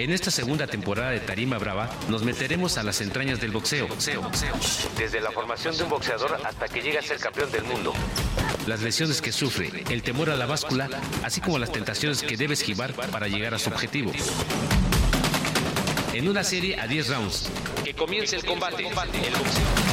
En 0.00 0.10
esta 0.12 0.30
segunda 0.30 0.66
temporada 0.66 1.10
de 1.10 1.20
Tarima 1.20 1.58
Brava 1.58 1.90
nos 2.08 2.22
meteremos 2.22 2.78
a 2.78 2.82
las 2.82 3.02
entrañas 3.02 3.38
del 3.38 3.50
boxeo. 3.50 3.86
boxeo, 3.86 4.22
boxeo. 4.22 4.54
Desde 4.96 5.20
la 5.20 5.30
formación 5.30 5.76
de 5.76 5.82
un 5.82 5.90
boxeador 5.90 6.40
hasta 6.42 6.68
que 6.68 6.80
llega 6.80 7.00
a 7.00 7.02
ser 7.02 7.18
campeón 7.18 7.52
del 7.52 7.64
mundo. 7.64 7.92
Las 8.66 8.80
lesiones 8.80 9.20
que 9.20 9.30
sufre, 9.30 9.84
el 9.90 10.02
temor 10.02 10.30
a 10.30 10.36
la 10.36 10.46
báscula, 10.46 10.88
así 11.22 11.42
como 11.42 11.58
las 11.58 11.70
tentaciones 11.70 12.22
que 12.22 12.38
debe 12.38 12.54
esquivar 12.54 12.94
para 12.94 13.28
llegar 13.28 13.52
a 13.52 13.58
su 13.58 13.68
objetivo. 13.68 14.10
En 16.14 16.30
una 16.30 16.44
serie 16.44 16.80
a 16.80 16.86
10 16.86 17.08
rounds. 17.08 17.50
Que 17.84 17.92
comience 17.92 18.36
el 18.36 18.44
combate. 18.46 18.82
El 18.86 18.94
boxeo. 18.94 19.89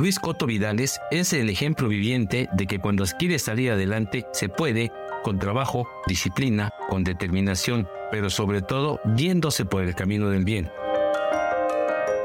Luis 0.00 0.18
Coto 0.18 0.46
Vidales 0.46 0.98
es 1.10 1.34
el 1.34 1.50
ejemplo 1.50 1.86
viviente 1.86 2.48
de 2.54 2.66
que 2.66 2.78
cuando 2.78 3.04
quiere 3.18 3.38
salir 3.38 3.70
adelante 3.70 4.26
se 4.32 4.48
puede 4.48 4.90
con 5.22 5.38
trabajo, 5.38 5.86
disciplina, 6.06 6.72
con 6.88 7.04
determinación, 7.04 7.86
pero 8.10 8.30
sobre 8.30 8.62
todo 8.62 8.98
yéndose 9.14 9.66
por 9.66 9.82
el 9.82 9.94
camino 9.94 10.30
del 10.30 10.46
bien. 10.46 10.70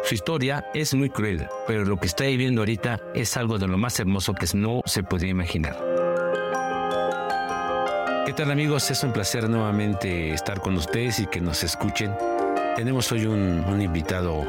Su 0.05 0.15
historia 0.15 0.63
es 0.73 0.93
muy 0.93 1.09
cruel, 1.09 1.49
pero 1.67 1.83
lo 1.83 1.97
que 1.97 2.07
está 2.07 2.23
viviendo 2.23 2.61
ahorita 2.61 3.01
es 3.13 3.35
algo 3.35 3.57
de 3.57 3.67
lo 3.67 3.77
más 3.77 3.99
hermoso 3.99 4.33
que 4.33 4.47
no 4.53 4.81
se 4.85 5.03
podría 5.03 5.31
imaginar. 5.31 5.77
¿Qué 8.25 8.31
tal 8.31 8.51
amigos? 8.51 8.89
Es 8.89 9.03
un 9.03 9.11
placer 9.11 9.49
nuevamente 9.49 10.33
estar 10.33 10.61
con 10.61 10.77
ustedes 10.77 11.19
y 11.19 11.27
que 11.27 11.41
nos 11.41 11.61
escuchen. 11.61 12.15
Tenemos 12.77 13.11
hoy 13.11 13.25
un 13.25 13.81
invitado 13.81 14.45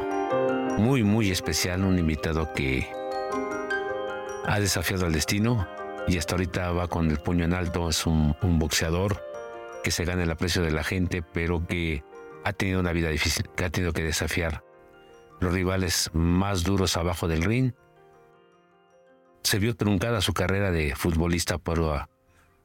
muy, 0.77 1.03
muy 1.03 1.29
especial, 1.29 1.83
un 1.83 1.99
invitado 1.99 2.53
que 2.53 2.87
ha 4.47 4.59
desafiado 4.59 5.05
al 5.05 5.11
destino 5.11 5.67
y 6.07 6.17
hasta 6.17 6.35
ahorita 6.35 6.71
va 6.71 6.87
con 6.87 7.11
el 7.11 7.19
puño 7.19 7.45
en 7.45 7.53
alto. 7.53 7.89
Es 7.89 8.05
un, 8.05 8.35
boxeador 8.41 9.21
que 9.83 9.91
se 9.91 10.05
gana 10.05 10.23
el 10.23 10.31
aprecio 10.31 10.61
de 10.61 10.71
la 10.71 10.83
gente, 10.83 11.21
pero 11.21 11.67
que 11.67 12.03
ha 12.45 12.53
tenido 12.53 12.79
una 12.79 12.93
vida 12.93 13.09
difícil, 13.09 13.49
que 13.55 13.65
ha 13.65 13.69
tenido 13.69 13.91
que 13.91 14.03
desafiar 14.03 14.63
los 15.41 15.53
rivales 15.53 16.09
más 16.13 16.63
duros 16.63 16.95
abajo 16.95 17.27
del 17.27 17.43
ring. 17.43 17.73
Se 19.43 19.59
vio 19.59 19.75
truncada 19.75 20.21
su 20.21 20.33
carrera 20.33 20.71
de 20.71 20.95
futbolista 20.95 21.57
por 21.57 22.07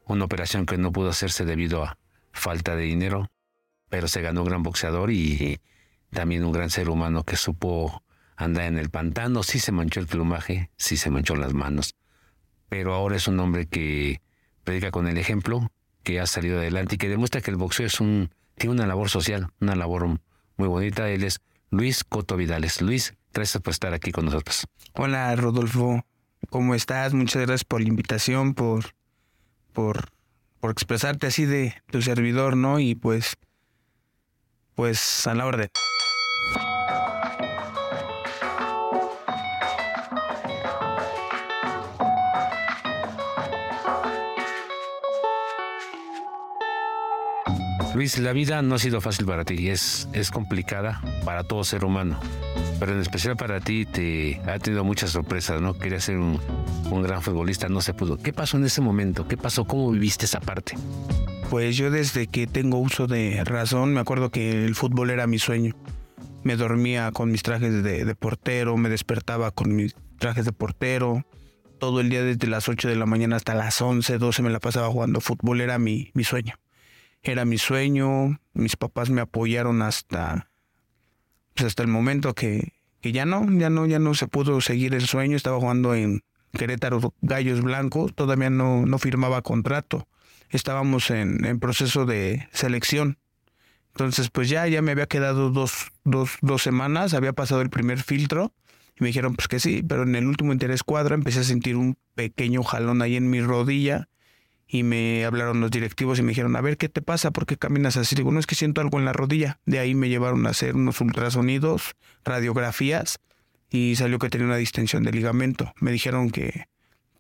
una 0.06 0.24
operación 0.24 0.66
que 0.66 0.78
no 0.78 0.92
pudo 0.92 1.10
hacerse 1.10 1.44
debido 1.44 1.84
a 1.84 1.98
falta 2.32 2.76
de 2.76 2.84
dinero, 2.84 3.28
pero 3.88 4.08
se 4.08 4.22
ganó 4.22 4.42
un 4.42 4.48
gran 4.48 4.62
boxeador 4.62 5.10
y 5.10 5.60
también 6.10 6.44
un 6.44 6.52
gran 6.52 6.70
ser 6.70 6.88
humano 6.88 7.24
que 7.24 7.36
supo 7.36 8.02
anda 8.42 8.66
en 8.66 8.78
el 8.78 8.90
pantano, 8.90 9.42
sí 9.42 9.58
se 9.58 9.72
manchó 9.72 10.00
el 10.00 10.06
plumaje, 10.06 10.70
sí 10.76 10.96
se 10.96 11.10
manchó 11.10 11.36
las 11.36 11.54
manos, 11.54 11.94
pero 12.68 12.94
ahora 12.94 13.16
es 13.16 13.28
un 13.28 13.38
hombre 13.40 13.66
que 13.66 14.20
predica 14.64 14.90
con 14.90 15.08
el 15.08 15.18
ejemplo, 15.18 15.70
que 16.02 16.20
ha 16.20 16.26
salido 16.26 16.58
adelante 16.58 16.96
y 16.96 16.98
que 16.98 17.08
demuestra 17.08 17.40
que 17.40 17.50
el 17.50 17.56
boxeo 17.56 17.86
es 17.86 18.00
un, 18.00 18.30
tiene 18.56 18.74
una 18.74 18.86
labor 18.86 19.08
social, 19.08 19.48
una 19.60 19.76
labor 19.76 20.06
muy 20.56 20.68
bonita. 20.68 21.08
Él 21.08 21.24
es 21.24 21.40
Luis 21.70 22.04
Coto 22.04 22.36
Vidales. 22.36 22.80
Luis, 22.80 23.14
gracias 23.32 23.62
por 23.62 23.72
estar 23.72 23.94
aquí 23.94 24.12
con 24.12 24.24
nosotros. 24.24 24.66
Hola 24.94 25.34
Rodolfo, 25.36 26.04
¿cómo 26.50 26.74
estás? 26.74 27.14
Muchas 27.14 27.42
gracias 27.42 27.64
por 27.64 27.80
la 27.80 27.88
invitación, 27.88 28.54
por, 28.54 28.94
por, 29.72 30.10
por 30.60 30.70
expresarte 30.70 31.26
así 31.26 31.44
de 31.44 31.74
tu 31.90 32.02
servidor, 32.02 32.56
¿no? 32.56 32.78
Y 32.78 32.94
pues, 32.94 33.36
pues 34.74 35.26
a 35.26 35.34
la 35.34 35.46
orden. 35.46 35.70
Luis, 47.94 48.18
la 48.18 48.32
vida 48.32 48.62
no 48.62 48.76
ha 48.76 48.78
sido 48.78 49.02
fácil 49.02 49.26
para 49.26 49.44
ti, 49.44 49.68
es, 49.68 50.08
es 50.14 50.30
complicada 50.30 51.02
para 51.26 51.44
todo 51.44 51.62
ser 51.62 51.84
humano, 51.84 52.18
pero 52.80 52.92
en 52.92 53.00
especial 53.00 53.36
para 53.36 53.60
ti 53.60 53.84
te 53.84 54.40
ha 54.46 54.58
tenido 54.58 54.82
muchas 54.82 55.10
sorpresas, 55.10 55.60
¿no? 55.60 55.78
Quería 55.78 56.00
ser 56.00 56.16
un, 56.16 56.40
un 56.90 57.02
gran 57.02 57.20
futbolista, 57.20 57.68
no 57.68 57.82
se 57.82 57.92
pudo. 57.92 58.16
¿Qué 58.16 58.32
pasó 58.32 58.56
en 58.56 58.64
ese 58.64 58.80
momento? 58.80 59.28
¿Qué 59.28 59.36
pasó? 59.36 59.66
¿Cómo 59.66 59.90
viviste 59.90 60.24
esa 60.24 60.40
parte? 60.40 60.74
Pues 61.50 61.76
yo 61.76 61.90
desde 61.90 62.28
que 62.28 62.46
tengo 62.46 62.78
uso 62.78 63.06
de 63.06 63.44
razón, 63.44 63.92
me 63.92 64.00
acuerdo 64.00 64.30
que 64.30 64.64
el 64.64 64.74
fútbol 64.74 65.10
era 65.10 65.26
mi 65.26 65.38
sueño. 65.38 65.76
Me 66.44 66.56
dormía 66.56 67.12
con 67.12 67.30
mis 67.30 67.42
trajes 67.42 67.82
de, 67.82 68.06
de 68.06 68.14
portero, 68.14 68.78
me 68.78 68.88
despertaba 68.88 69.50
con 69.50 69.76
mis 69.76 69.94
trajes 70.18 70.46
de 70.46 70.52
portero, 70.52 71.26
todo 71.78 72.00
el 72.00 72.08
día 72.08 72.22
desde 72.22 72.46
las 72.46 72.70
8 72.70 72.88
de 72.88 72.96
la 72.96 73.04
mañana 73.04 73.36
hasta 73.36 73.54
las 73.54 73.82
11, 73.82 74.16
12 74.16 74.42
me 74.42 74.48
la 74.48 74.60
pasaba 74.60 74.88
jugando 74.88 75.20
fútbol, 75.20 75.60
era 75.60 75.78
mi, 75.78 76.10
mi 76.14 76.24
sueño 76.24 76.54
era 77.22 77.44
mi 77.44 77.58
sueño, 77.58 78.40
mis 78.52 78.76
papás 78.76 79.10
me 79.10 79.20
apoyaron 79.20 79.82
hasta, 79.82 80.50
pues 81.54 81.66
hasta 81.66 81.82
el 81.82 81.88
momento 81.88 82.34
que, 82.34 82.72
que 83.00 83.12
ya 83.12 83.24
no, 83.24 83.46
ya 83.58 83.70
no, 83.70 83.86
ya 83.86 83.98
no 83.98 84.14
se 84.14 84.26
pudo 84.26 84.60
seguir 84.60 84.94
el 84.94 85.06
sueño, 85.06 85.36
estaba 85.36 85.58
jugando 85.60 85.94
en 85.94 86.22
Querétaro 86.52 87.14
Gallos 87.22 87.62
Blancos, 87.62 88.14
todavía 88.14 88.50
no, 88.50 88.86
no 88.86 88.98
firmaba 88.98 89.42
contrato, 89.42 90.08
estábamos 90.50 91.10
en, 91.10 91.44
en 91.44 91.60
proceso 91.60 92.06
de 92.06 92.48
selección. 92.52 93.18
Entonces, 93.94 94.30
pues 94.30 94.48
ya, 94.48 94.66
ya 94.66 94.80
me 94.82 94.92
había 94.92 95.06
quedado 95.06 95.50
dos, 95.50 95.92
dos, 96.04 96.38
dos 96.40 96.62
semanas, 96.62 97.14
había 97.14 97.34
pasado 97.34 97.60
el 97.60 97.70
primer 97.70 98.02
filtro. 98.02 98.52
Y 98.98 99.02
me 99.02 99.08
dijeron 99.08 99.34
pues 99.34 99.48
que 99.48 99.60
sí, 99.60 99.82
pero 99.86 100.02
en 100.02 100.14
el 100.14 100.26
último 100.26 100.52
interés 100.52 100.82
cuadra 100.82 101.14
empecé 101.14 101.40
a 101.40 101.44
sentir 101.44 101.76
un 101.76 101.96
pequeño 102.14 102.62
jalón 102.62 103.02
ahí 103.02 103.16
en 103.16 103.28
mi 103.28 103.42
rodilla 103.42 104.08
y 104.72 104.84
me 104.84 105.26
hablaron 105.26 105.60
los 105.60 105.70
directivos 105.70 106.18
y 106.18 106.22
me 106.22 106.30
dijeron, 106.30 106.56
a 106.56 106.62
ver, 106.62 106.78
¿qué 106.78 106.88
te 106.88 107.02
pasa? 107.02 107.30
¿Por 107.30 107.44
qué 107.44 107.58
caminas 107.58 107.98
así? 107.98 108.14
Digo, 108.14 108.32
no 108.32 108.40
es 108.40 108.46
que 108.46 108.54
siento 108.54 108.80
algo 108.80 108.98
en 108.98 109.04
la 109.04 109.12
rodilla. 109.12 109.60
De 109.66 109.78
ahí 109.78 109.94
me 109.94 110.08
llevaron 110.08 110.46
a 110.46 110.50
hacer 110.50 110.76
unos 110.76 110.98
ultrasonidos, 111.02 111.92
radiografías 112.24 113.18
y 113.68 113.96
salió 113.96 114.18
que 114.18 114.30
tenía 114.30 114.46
una 114.46 114.56
distensión 114.56 115.02
de 115.02 115.12
ligamento. 115.12 115.74
Me 115.78 115.92
dijeron 115.92 116.30
que 116.30 116.68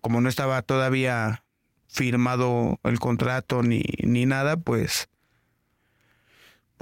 como 0.00 0.22
no 0.22 0.30
estaba 0.30 0.62
todavía 0.62 1.44
firmado 1.88 2.80
el 2.84 2.98
contrato 2.98 3.62
ni, 3.62 3.82
ni 4.02 4.24
nada, 4.24 4.56
pues 4.56 5.10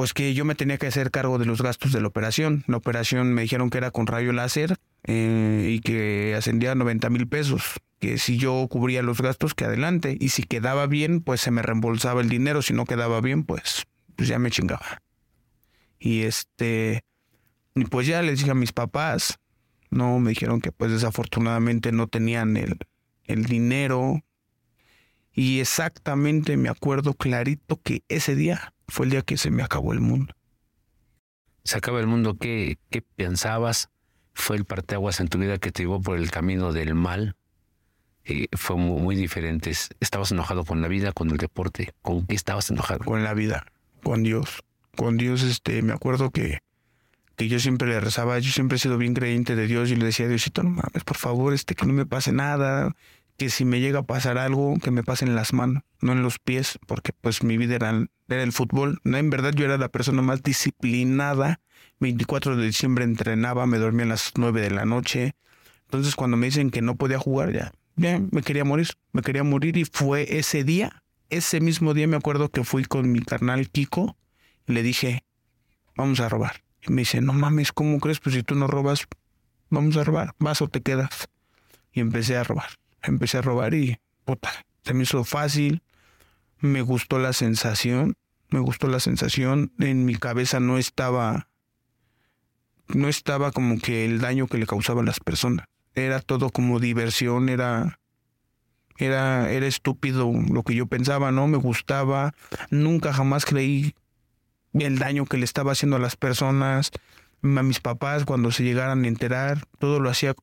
pues 0.01 0.15
que 0.15 0.33
yo 0.33 0.47
me 0.47 0.55
tenía 0.55 0.79
que 0.79 0.87
hacer 0.87 1.11
cargo 1.11 1.37
de 1.37 1.45
los 1.45 1.61
gastos 1.61 1.93
de 1.93 2.01
la 2.01 2.09
operación. 2.09 2.65
La 2.67 2.79
operación 2.79 3.35
me 3.35 3.43
dijeron 3.43 3.69
que 3.69 3.77
era 3.77 3.91
con 3.91 4.07
rayo 4.07 4.33
láser 4.33 4.79
eh, 5.05 5.73
y 5.73 5.81
que 5.81 6.35
ascendía 6.35 6.73
a 6.73 6.75
90 6.75 7.11
mil 7.11 7.29
pesos 7.29 7.75
que 7.99 8.17
si 8.17 8.39
yo 8.39 8.67
cubría 8.71 9.03
los 9.03 9.21
gastos, 9.21 9.53
que 9.53 9.67
adelante. 9.67 10.17
Y 10.19 10.31
si 10.31 10.45
quedaba 10.45 10.87
bien, 10.87 11.21
pues 11.21 11.43
se 11.43 11.51
me 11.51 11.61
reembolsaba 11.61 12.23
el 12.23 12.31
dinero. 12.31 12.63
Si 12.63 12.73
no 12.73 12.87
quedaba 12.87 13.21
bien, 13.21 13.45
pues, 13.45 13.85
pues 14.17 14.27
ya 14.27 14.39
me 14.39 14.51
chingaba. 14.51 15.03
Y 15.99 16.23
este, 16.23 17.05
y 17.75 17.85
pues 17.85 18.07
ya 18.07 18.23
les 18.23 18.39
dije 18.39 18.53
a 18.53 18.55
mis 18.55 18.73
papás, 18.73 19.39
no, 19.91 20.19
me 20.19 20.31
dijeron 20.31 20.63
que 20.63 20.73
pues 20.73 20.93
desafortunadamente 20.93 21.93
no 21.93 22.07
tenían 22.07 22.57
el, 22.57 22.79
el 23.25 23.45
dinero. 23.45 24.23
Y 25.33 25.61
exactamente 25.61 26.57
me 26.57 26.69
acuerdo 26.69 27.15
clarito 27.15 27.81
que 27.83 28.03
ese 28.09 28.35
día 28.35 28.75
fue 28.89 29.07
el 29.07 29.11
día 29.11 29.23
que 29.23 29.37
se 29.37 29.51
me 29.51 29.63
acabó 29.63 29.93
el 29.93 30.01
mundo. 30.01 30.35
Se 31.65 31.79
acaba 31.79 32.01
el 32.01 32.07
mundo, 32.07 32.37
¿qué, 32.39 32.79
qué 32.91 33.03
pensabas? 33.03 33.91
¿Fue 34.33 34.57
el 34.57 34.65
parteaguas 34.65 35.21
en 35.21 35.29
tu 35.29 35.39
vida 35.39 35.59
que 35.59 35.71
te 35.71 35.83
llevó 35.83 36.01
por 36.01 36.19
el 36.19 36.31
camino 36.31 36.73
del 36.73 36.95
mal? 36.95 37.37
fue 38.53 38.77
muy, 38.77 39.17
diferente. 39.17 39.73
¿Estabas 40.01 40.33
enojado 40.33 40.65
con 40.65 40.81
la 40.83 40.89
vida, 40.89 41.13
con 41.13 41.31
el 41.31 41.37
deporte? 41.37 41.93
¿Con 42.03 42.27
qué 42.27 42.35
estabas 42.35 42.71
enojado? 42.71 43.05
Con 43.05 43.25
la 43.25 43.35
vida, 43.35 43.67
con 44.03 44.23
Dios. 44.23 44.63
Con 44.97 45.17
Dios, 45.17 45.43
este, 45.43 45.83
me 45.83 45.93
acuerdo 45.93 46.31
que, 46.31 46.59
que 47.37 47.49
yo 47.49 47.59
siempre 47.59 47.89
le 47.89 48.01
rezaba, 48.01 48.39
yo 48.39 48.51
siempre 48.51 48.77
he 48.77 48.79
sido 48.79 48.99
bien 48.99 49.15
creyente 49.15 49.57
de 49.57 49.67
Dios 49.67 49.91
y 49.91 49.97
le 49.97 50.05
decía, 50.05 50.29
Diosito, 50.29 50.63
no 50.63 50.71
mames, 50.71 51.05
por 51.05 51.17
favor, 51.17 51.55
este, 51.55 51.75
que 51.75 51.87
no 51.87 51.93
me 51.93 52.07
pase 52.07 52.33
nada, 52.33 52.95
que 53.41 53.49
si 53.49 53.65
me 53.65 53.81
llega 53.81 54.01
a 54.01 54.03
pasar 54.03 54.37
algo, 54.37 54.77
que 54.81 54.91
me 54.91 55.03
pase 55.03 55.25
en 55.25 55.35
las 55.35 55.55
manos, 55.55 55.83
no 56.03 56.13
en 56.13 56.23
los 56.23 56.39
pies, 56.39 56.79
porque 56.87 57.15
pues 57.19 57.43
mi 57.43 57.57
vida 57.57 57.77
era, 57.77 58.07
era 58.29 58.43
el 58.43 58.53
fútbol. 58.53 59.01
No, 59.03 59.17
en 59.17 59.31
verdad 59.31 59.55
yo 59.55 59.65
era 59.65 59.79
la 59.79 59.89
persona 59.89 60.21
más 60.21 60.43
disciplinada. 60.43 61.59
24 62.01 62.55
de 62.57 62.67
diciembre 62.67 63.03
entrenaba, 63.03 63.65
me 63.65 63.79
dormía 63.79 64.05
a 64.05 64.09
las 64.09 64.33
9 64.37 64.61
de 64.61 64.71
la 64.71 64.85
noche. 64.85 65.37
Entonces 65.87 66.17
cuando 66.17 66.37
me 66.37 66.49
dicen 66.49 66.69
que 66.69 66.83
no 66.83 66.97
podía 66.97 67.19
jugar, 67.19 67.51
ya 67.55 67.73
me 68.31 68.43
quería 68.43 68.63
morir, 68.63 68.89
me 69.13 69.23
quería 69.23 69.43
morir 69.43 69.79
y 69.79 69.87
fue 69.87 70.37
ese 70.39 70.63
día, 70.63 71.03
ese 71.31 71.63
mismo 71.63 71.95
día 71.95 72.07
me 72.07 72.19
acuerdo 72.19 72.51
que 72.51 72.63
fui 72.63 72.85
con 72.85 73.11
mi 73.11 73.21
carnal 73.21 73.71
Kiko 73.71 74.19
y 74.67 74.73
le 74.75 74.83
dije, 74.83 75.25
vamos 75.97 76.21
a 76.21 76.29
robar. 76.29 76.63
Y 76.87 76.93
me 76.93 77.01
dice, 77.03 77.23
no 77.23 77.33
mames, 77.33 77.73
¿cómo 77.73 78.01
crees? 78.01 78.21
Pues 78.21 78.35
si 78.35 78.43
tú 78.43 78.55
no 78.55 78.67
robas, 78.67 79.07
vamos 79.71 79.97
a 79.97 80.05
robar, 80.05 80.35
vas 80.39 80.61
o 80.61 80.69
te 80.69 80.83
quedas. 80.83 81.31
Y 81.91 82.01
empecé 82.01 82.37
a 82.37 82.45
robar, 82.45 82.69
empecé 83.03 83.39
a 83.39 83.43
robar 83.43 83.75
y, 83.75 83.99
puta, 84.25 84.51
se 84.85 84.95
me 84.95 85.05
hizo 85.05 85.25
fácil, 85.25 85.83
me 86.59 86.83
gustó 86.83 87.19
la 87.19 87.33
sensación, 87.33 88.17
me 88.51 88.61
gustó 88.61 88.89
la 88.89 89.01
sensación, 89.01 89.73
en 89.79 90.05
mi 90.05 90.17
cabeza 90.17 90.61
no 90.61 90.79
estaba, 90.79 91.49
no 92.89 93.09
estaba 93.09 93.53
como 93.53 93.79
que 93.79 94.05
el 94.05 94.21
daño 94.21 94.47
que 94.47 94.59
le 94.59 94.67
causaban 94.67 95.07
las 95.07 95.21
personas 95.21 95.67
era 95.95 96.21
todo 96.21 96.51
como 96.51 96.81
diversión, 96.81 97.49
era, 97.49 97.99
Era, 98.99 99.51
era 99.51 99.67
estúpido 99.67 100.31
lo 100.33 100.63
que 100.63 100.75
yo 100.75 100.87
pensaba, 100.87 101.33
¿no? 101.33 101.47
Me 101.47 101.57
gustaba. 101.57 102.33
Nunca 102.71 103.13
jamás 103.13 103.45
creí 103.45 103.95
el 104.75 104.99
daño 104.99 105.25
que 105.25 105.39
le 105.39 105.45
estaba 105.45 105.73
haciendo 105.73 105.97
a 105.97 106.01
las 106.01 106.17
personas, 106.17 106.91
a 107.43 107.63
mis 107.63 107.81
papás 107.81 108.25
cuando 108.25 108.53
se 108.53 108.63
llegaran 108.63 109.05
a 109.05 109.09
enterar. 109.09 109.65
Todo 109.79 110.01
lo 110.01 110.11
hacía 110.11 110.35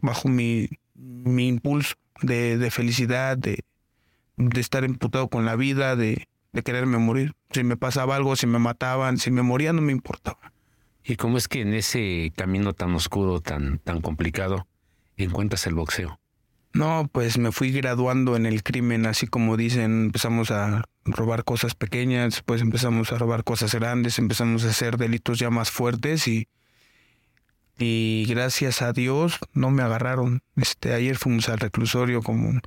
bajo 0.00 0.28
mi, 0.28 0.68
mi 1.00 1.48
impulso 1.48 1.94
de, 2.22 2.58
de 2.58 2.70
felicidad, 2.70 3.36
de, 3.36 3.64
de 4.36 4.60
estar 4.60 4.84
imputado 4.84 5.28
con 5.28 5.44
la 5.44 5.56
vida, 5.56 5.96
de, 5.96 6.28
de 6.52 6.62
quererme 6.62 6.98
morir. 6.98 7.32
Si 7.50 7.64
me 7.64 7.76
pasaba 7.76 8.16
algo, 8.16 8.36
si 8.36 8.46
me 8.46 8.58
mataban, 8.58 9.18
si 9.18 9.30
me 9.30 9.42
moría, 9.42 9.72
no 9.72 9.82
me 9.82 9.92
importaba. 9.92 10.52
¿Y 11.04 11.16
cómo 11.16 11.38
es 11.38 11.48
que 11.48 11.62
en 11.62 11.74
ese 11.74 12.32
camino 12.36 12.72
tan 12.72 12.94
oscuro, 12.94 13.40
tan, 13.40 13.78
tan 13.78 14.00
complicado, 14.00 14.66
encuentras 15.16 15.66
el 15.66 15.74
boxeo? 15.74 16.20
No, 16.72 17.08
pues 17.10 17.36
me 17.36 17.50
fui 17.50 17.72
graduando 17.72 18.36
en 18.36 18.46
el 18.46 18.62
crimen, 18.62 19.06
así 19.06 19.26
como 19.26 19.56
dicen, 19.56 20.04
empezamos 20.04 20.52
a 20.52 20.84
robar 21.04 21.42
cosas 21.42 21.74
pequeñas, 21.74 22.34
después 22.34 22.60
empezamos 22.60 23.12
a 23.12 23.18
robar 23.18 23.42
cosas 23.42 23.74
grandes, 23.74 24.20
empezamos 24.20 24.64
a 24.64 24.68
hacer 24.68 24.96
delitos 24.96 25.40
ya 25.40 25.50
más 25.50 25.70
fuertes 25.70 26.28
y, 26.28 26.46
y 27.80 28.26
gracias 28.28 28.82
a 28.82 28.92
Dios 28.92 29.38
no 29.52 29.70
me 29.70 29.82
agarraron. 29.82 30.42
Este, 30.56 30.92
ayer 30.92 31.16
fuimos 31.16 31.48
al 31.48 31.58
reclusorio 31.58 32.22
como, 32.22 32.60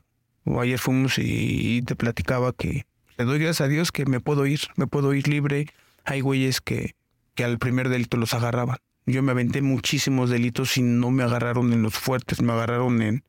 o 0.43 0.59
ayer 0.59 0.79
fuimos 0.79 1.17
y, 1.17 1.81
te 1.83 1.95
platicaba 1.95 2.53
que 2.53 2.85
le 3.17 3.25
doy 3.25 3.39
gracias 3.39 3.61
a 3.61 3.67
Dios 3.67 3.91
que 3.91 4.05
me 4.05 4.19
puedo 4.19 4.45
ir, 4.47 4.61
me 4.75 4.87
puedo 4.87 5.13
ir 5.13 5.27
libre. 5.27 5.67
Hay 6.03 6.21
güeyes 6.21 6.61
que, 6.61 6.95
que 7.35 7.43
al 7.43 7.59
primer 7.59 7.89
delito 7.89 8.17
los 8.17 8.33
agarraban. 8.33 8.77
Yo 9.05 9.21
me 9.21 9.31
aventé 9.31 9.61
muchísimos 9.61 10.29
delitos 10.29 10.77
y 10.77 10.81
no 10.81 11.11
me 11.11 11.23
agarraron 11.23 11.73
en 11.73 11.83
los 11.83 11.93
fuertes, 11.93 12.41
me 12.41 12.53
agarraron 12.53 13.01
en, 13.01 13.23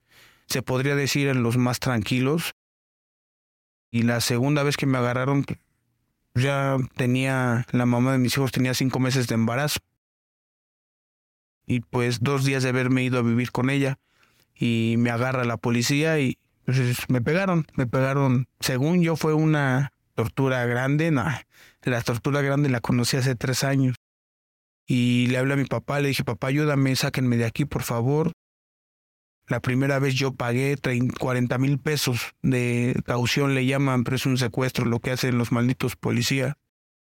se 0.47 0.63
podría 0.63 0.95
decir, 0.95 1.29
en 1.29 1.43
los 1.43 1.57
más 1.57 1.81
tranquilos. 1.81 2.55
Y 3.91 4.03
la 4.03 4.21
segunda 4.21 4.63
vez 4.63 4.77
que 4.77 4.87
me 4.87 4.99
agarraron, 4.99 5.45
ya 6.35 6.77
tenía, 6.97 7.67
la 7.73 7.87
mamá 7.87 8.13
de 8.13 8.19
mis 8.19 8.37
hijos 8.37 8.53
tenía 8.53 8.75
cinco 8.75 9.01
meses 9.01 9.27
de 9.27 9.35
embarazo. 9.35 9.81
Y 11.67 11.81
pues 11.81 12.21
dos 12.21 12.45
días 12.45 12.63
de 12.63 12.71
haberme 12.71 13.05
ido 13.05 13.19
a 13.19 13.23
vivir 13.23 13.51
con 13.51 13.71
ella. 13.71 13.99
Y 14.55 14.97
me 14.99 15.11
agarra 15.11 15.45
la 15.45 15.57
policía 15.57 16.19
y 16.21 16.39
pues, 16.65 16.79
me 17.09 17.21
pegaron, 17.21 17.67
me 17.75 17.87
pegaron. 17.87 18.47
Según 18.61 19.03
yo 19.03 19.17
fue 19.17 19.35
una 19.35 19.93
tortura 20.15 20.65
grande, 20.67 21.11
no, 21.11 21.25
la 21.83 22.03
tortura 22.03 22.41
grande 22.41 22.69
la 22.69 22.81
conocí 22.81 23.17
hace 23.17 23.35
tres 23.35 23.65
años. 23.65 23.97
Y 24.87 25.27
le 25.29 25.39
hablé 25.39 25.55
a 25.55 25.57
mi 25.57 25.65
papá, 25.65 26.01
le 26.01 26.09
dije, 26.09 26.25
papá, 26.25 26.49
ayúdame, 26.49 26.95
sáquenme 26.97 27.37
de 27.37 27.47
aquí, 27.47 27.65
por 27.65 27.83
favor. 27.83 28.33
La 29.47 29.61
primera 29.61 29.99
vez 29.99 30.15
yo 30.15 30.33
pagué 30.33 30.77
40 31.19 31.59
mil 31.59 31.79
pesos 31.79 32.33
de 32.43 32.99
caución, 33.05 33.55
le 33.55 33.67
llaman, 33.67 34.05
pero 34.05 34.17
es 34.17 34.25
un 34.25 34.39
secuestro 34.39 34.87
lo 34.87 35.01
que 35.01 35.11
hacen 35.11 35.37
los 35.37 35.53
malditos 35.53 35.97
policías. 35.97 36.55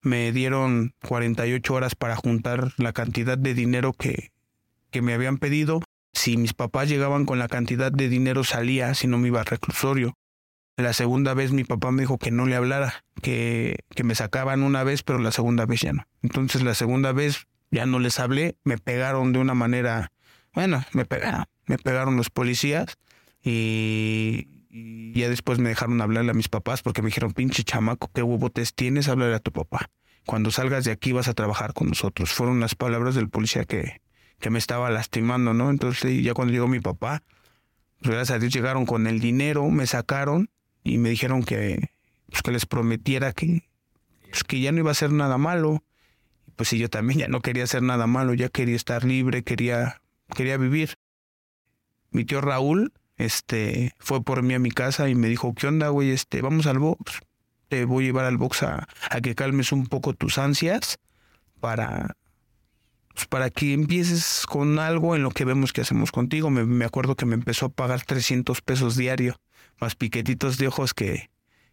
Me 0.03 0.33
dieron 0.33 0.95
48 1.07 1.75
horas 1.75 1.95
para 1.95 2.17
juntar 2.17 2.73
la 2.79 2.93
cantidad 2.93 3.39
de 3.39 3.55
dinero 3.55 3.93
que, 3.93 4.33
que 4.91 5.03
me 5.03 5.15
habían 5.15 5.38
pedido. 5.38 5.83
Si 6.12 6.37
mis 6.37 6.55
papás 6.55 6.88
llegaban 6.88 7.27
con 7.27 7.38
la 7.38 7.49
cantidad 7.49 7.93
de 7.93 8.09
dinero 8.09 8.44
salía, 8.44 8.94
si 8.94 9.06
no 9.06 9.19
me 9.19 9.29
iba 9.29 9.41
al 9.41 9.47
reclusorio. 9.47 10.15
La 10.77 10.93
segunda 10.93 11.33
vez 11.35 11.53
mi 11.53 11.65
papá 11.65 11.91
me 11.91 12.03
dijo 12.03 12.19
que 12.19 12.31
no 12.31 12.47
le 12.47 12.55
hablara, 12.55 13.05
que, 13.23 13.79
que 13.94 14.05
me 14.05 14.15
sacaban 14.15 14.62
una 14.62 14.85
vez, 14.85 15.03
pero 15.03 15.19
la 15.19 15.33
segunda 15.33 15.65
vez 15.65 15.81
ya 15.81 15.93
no. 15.93 16.06
Entonces 16.23 16.62
la 16.62 16.75
segunda 16.75 17.12
vez 17.12 17.47
ya 17.71 17.87
no 17.87 17.99
les 17.99 18.21
hablé, 18.21 18.56
me 18.62 18.77
pegaron 18.77 19.33
de 19.33 19.38
una 19.38 19.55
manera, 19.55 20.12
bueno, 20.53 20.85
me 20.93 21.06
pegaron, 21.06 21.47
me 21.67 21.79
pegaron 21.79 22.17
los 22.17 22.29
policías 22.29 22.99
y, 23.43 24.49
y 24.69 25.12
ya 25.15 25.31
después 25.31 25.59
me 25.59 25.71
dejaron 25.71 26.00
hablarle 26.03 26.33
a 26.33 26.35
mis 26.35 26.49
papás 26.49 26.83
porque 26.83 27.00
me 27.00 27.06
dijeron, 27.06 27.33
pinche 27.33 27.65
chamaco, 27.65 28.11
qué 28.15 28.23
huevotes 28.23 28.75
tienes, 28.75 29.09
háblale 29.09 29.35
a 29.35 29.41
tu 29.41 29.53
papá. 29.53 29.88
Cuando 30.27 30.50
salgas 30.50 30.85
de 30.85 30.91
aquí 30.91 31.12
vas 31.12 31.29
a 31.29 31.35
trabajar 31.35 31.73
con 31.73 31.88
nosotros. 31.88 32.33
Fueron 32.33 32.61
las 32.61 32.75
palabras 32.75 33.15
del 33.15 33.31
policía 33.31 33.65
que, 33.65 34.00
que 34.41 34.50
me 34.50 34.59
estaba 34.59 34.91
lastimando, 34.91 35.55
¿no? 35.55 35.71
Entonces 35.71 36.23
ya 36.23 36.35
cuando 36.35 36.53
llegó 36.53 36.69
mi 36.69 36.81
papá, 36.81 37.23
pues, 38.00 38.15
gracias 38.15 38.37
a 38.37 38.38
Dios 38.38 38.53
llegaron 38.53 38.87
con 38.87 39.06
el 39.06 39.21
dinero, 39.21 39.69
me 39.71 39.87
sacaron 39.87 40.50
y 40.85 40.99
me 40.99 41.11
dijeron 41.11 41.43
que, 41.43 41.91
pues, 42.31 42.43
que 42.43 42.53
les 42.53 42.67
prometiera 42.67 43.33
que, 43.33 43.69
pues, 44.31 44.44
que 44.44 44.61
ya 44.61 44.73
no 44.73 44.79
iba 44.79 44.91
a 44.91 44.93
hacer 44.93 45.12
nada 45.12 45.38
malo. 45.38 45.83
Pues 46.56 46.71
sí, 46.71 46.79
yo 46.79 46.88
también 46.88 47.21
ya 47.21 47.29
no 47.29 47.41
quería 47.41 47.65
hacer 47.65 47.83
nada 47.83 48.06
malo, 48.06 48.33
ya 48.33 48.49
quería 48.49 48.77
estar 48.77 49.05
libre, 49.05 49.43
quería, 49.43 50.00
quería 50.35 50.56
vivir. 50.56 50.94
Mi 52.11 52.25
tío 52.25 52.41
Raúl, 52.41 52.94
este, 53.19 53.93
fue 53.99 54.23
por 54.23 54.43
mí 54.43 54.55
a 54.55 54.59
mi 54.59 54.71
casa 54.71 55.09
y 55.09 55.15
me 55.15 55.29
dijo, 55.29 55.55
¿qué 55.55 55.67
onda, 55.67 55.88
güey? 55.88 56.11
Este, 56.11 56.41
vamos 56.41 56.67
al 56.67 56.79
box. 56.79 57.21
Te 57.69 57.85
voy 57.85 58.05
a 58.05 58.06
llevar 58.06 58.25
al 58.25 58.38
box 58.38 58.62
a, 58.62 58.88
a 59.11 59.21
que 59.21 59.35
calmes 59.35 59.73
un 59.73 59.87
poco 59.87 60.15
tus 60.15 60.38
ansias 60.38 60.99
para, 61.61 62.17
pues, 63.17 63.27
para 63.27 63.51
que 63.51 63.73
empieces 63.73 64.45
con 64.47 64.79
algo 64.79 65.17
en 65.17 65.23
lo 65.23 65.31
que 65.31 65.45
vemos 65.45 65.73
que 65.73 65.81
hacemos 65.81 66.13
contigo. 66.13 66.51
Me, 66.51 66.65
me 66.65 66.85
acuerdo 66.85 67.17
que 67.17 67.27
me 67.27 67.35
empezó 67.35 67.67
a 67.67 67.71
pagar 67.71 68.03
300 68.03 68.61
pesos 68.63 68.97
diario 68.97 69.41
más 69.81 69.95
piquetitos 69.95 70.59
de 70.59 70.69
ojos 70.69 70.95
que, 70.95 71.31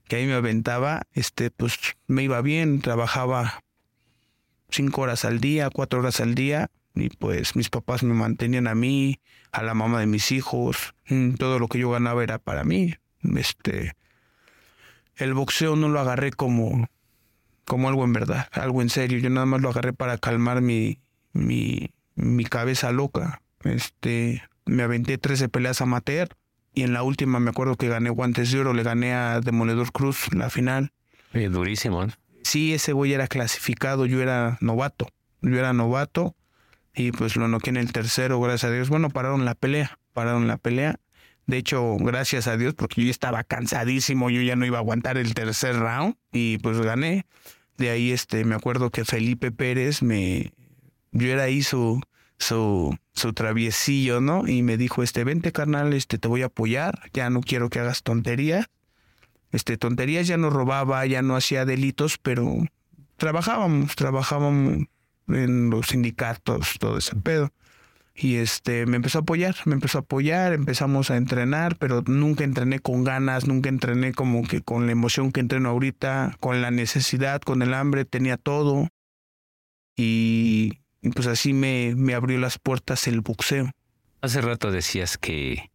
que 0.07 0.18
ahí 0.18 0.25
me 0.25 0.34
aventaba, 0.34 1.04
este, 1.13 1.51
pues 1.51 1.78
me 2.07 2.24
iba 2.24 2.42
bien, 2.42 2.81
trabajaba 2.81 3.63
cinco 4.69 5.01
horas 5.01 5.25
al 5.25 5.40
día, 5.40 5.69
cuatro 5.69 6.00
horas 6.00 6.19
al 6.19 6.36
día, 6.36 6.69
y 6.95 7.10
pues 7.10 7.56
mis 7.56 7.69
papás 7.69 8.04
me 8.04 8.13
mantenían 8.13 8.68
a 8.68 8.75
mí, 8.75 9.19
a 9.51 9.63
la 9.63 9.74
mamá 9.74 10.00
de 10.00 10.07
mis 10.07 10.31
hijos, 10.31 10.96
mm, 11.07 11.34
todo 11.36 11.60
lo 11.60 11.68
que 11.68 11.80
yo 11.80 11.92
ganaba 11.92 12.24
era 12.24 12.39
para 12.39 12.63
mí. 12.63 12.96
Este, 13.36 13.94
el 15.16 15.34
boxeo 15.34 15.75
no 15.75 15.89
lo 15.89 16.00
agarré 16.00 16.31
como, 16.31 16.88
como 17.66 17.88
algo 17.88 18.04
en 18.04 18.13
verdad, 18.13 18.48
algo 18.51 18.81
en 18.81 18.89
serio. 18.89 19.19
Yo 19.19 19.30
nada 19.30 19.46
más 19.46 19.62
lo 19.62 19.69
agarré 19.69 19.94
para 19.94 20.18
calmar 20.18 20.62
mi, 20.62 21.00
mi, 21.33 21.91
mi 22.15 22.45
cabeza 22.45 22.91
loca. 22.91 23.41
Este, 23.63 24.44
me 24.65 24.83
aventé 24.83 25.18
13 25.18 25.50
peleas 25.50 25.81
amateur 25.81 26.30
y 26.74 26.83
en 26.83 26.94
la 26.94 27.03
última 27.03 27.39
me 27.39 27.50
acuerdo 27.50 27.75
que 27.75 27.88
gané 27.88 28.09
guantes 28.09 28.51
de 28.51 28.59
oro, 28.59 28.74
le 28.74 28.83
gané 28.83 29.13
a 29.13 29.41
Demoledor 29.41 29.91
Cruz 29.91 30.33
la 30.33 30.50
final. 30.50 30.91
Eh, 31.33 31.50
durísimo, 31.50 32.06
¿no? 32.06 32.13
Sí, 32.44 32.74
ese 32.74 32.94
güey 32.94 33.13
era 33.13 33.27
clasificado, 33.27 34.06
yo 34.06 34.21
era 34.21 34.57
novato. 34.59 35.07
Yo 35.41 35.57
era 35.57 35.74
novato 35.74 36.35
y 36.95 37.12
pues 37.12 37.36
lo 37.36 37.47
noqué 37.47 37.69
en 37.69 37.77
el 37.77 37.91
tercero, 37.91 38.39
gracias 38.39 38.71
a 38.71 38.74
Dios. 38.74 38.89
Bueno, 38.89 39.09
pararon 39.09 39.45
la 39.45 39.56
pelea, 39.56 40.00
pararon 40.13 40.47
la 40.47 40.57
pelea. 40.57 41.00
De 41.45 41.57
hecho, 41.57 41.97
gracias 41.97 42.47
a 42.47 42.56
Dios, 42.56 42.74
porque 42.74 43.03
yo 43.03 43.12
estaba 43.12 43.44
cansadísimo, 43.44 44.29
yo 44.29 44.41
ya 44.41 44.56
no 44.56 44.65
iba 44.65 44.77
a 44.77 44.81
aguantar 44.81 45.18
el 45.18 45.33
tercer 45.33 45.77
round 45.77 46.15
y 46.31 46.58
pues 46.60 46.79
gané. 46.79 47.25
De 47.77 47.89
ahí 47.89 48.12
este, 48.12 48.46
me 48.46 48.55
acuerdo 48.55 48.91
que 48.91 49.03
Felipe 49.03 49.51
Pérez 49.51 50.01
me, 50.01 50.53
yo 51.13 51.29
era 51.29 51.43
ahí 51.43 51.63
su, 51.63 52.01
su, 52.38 52.98
su 53.13 53.34
traviesillo, 53.34 54.20
¿no? 54.20 54.48
Y 54.48 54.63
me 54.63 54.77
dijo, 54.77 55.03
este, 55.03 55.24
vente 55.24 55.51
carnal, 55.51 55.93
este, 55.93 56.17
te 56.17 56.27
voy 56.27 56.41
a 56.41 56.48
apoyar, 56.48 57.10
ya 57.13 57.29
no 57.29 57.41
quiero 57.41 57.70
que 57.70 57.79
hagas 57.79 58.03
tonterías. 58.03 58.67
Este, 59.51 59.77
tonterías 59.77 60.27
ya 60.27 60.38
no 60.38 60.50
robaba, 60.50 61.05
ya 61.05 61.22
no 61.22 61.36
hacía 61.36 61.65
delitos, 61.65 62.17
pero 62.17 62.58
trabajábamos, 63.17 63.96
trabajábamos 63.96 64.88
en 65.27 65.70
los 65.70 65.88
sindicatos, 65.88 66.77
todo 66.79 66.98
ese 66.98 67.15
pedo. 67.15 67.51
Y 68.15 68.36
este, 68.36 68.86
me 68.86 68.98
empezó 68.98 69.20
a 69.20 69.22
apoyar, 69.22 69.55
me 69.65 69.74
empezó 69.74 70.00
a 70.00 70.01
apoyar, 70.01 70.53
empezamos 70.53 71.10
a 71.10 71.17
entrenar, 71.17 71.77
pero 71.77 72.03
nunca 72.05 72.43
entrené 72.43 72.79
con 72.79 73.03
ganas, 73.03 73.48
nunca 73.48 73.70
entrené 73.70 74.13
como 74.13 74.43
que 74.43 74.62
con 74.62 74.86
la 74.86 74.91
emoción 74.91 75.32
que 75.32 75.39
entreno 75.39 75.70
ahorita, 75.70 76.36
con 76.39 76.62
la 76.62 76.70
necesidad, 76.70 77.41
con 77.41 77.62
el 77.63 77.74
hambre, 77.74 78.05
tenía 78.05 78.38
todo. 78.38 78.89
Y, 79.96 80.83
y 81.03 81.10
pues 81.10 81.27
así 81.27 81.51
me, 81.51 81.93
me 81.95 82.13
abrió 82.13 82.39
las 82.39 82.57
puertas 82.57 83.07
el 83.07 83.19
boxeo. 83.19 83.69
Hace 84.22 84.39
rato 84.39 84.72
decías 84.72 85.17
que 85.17 85.69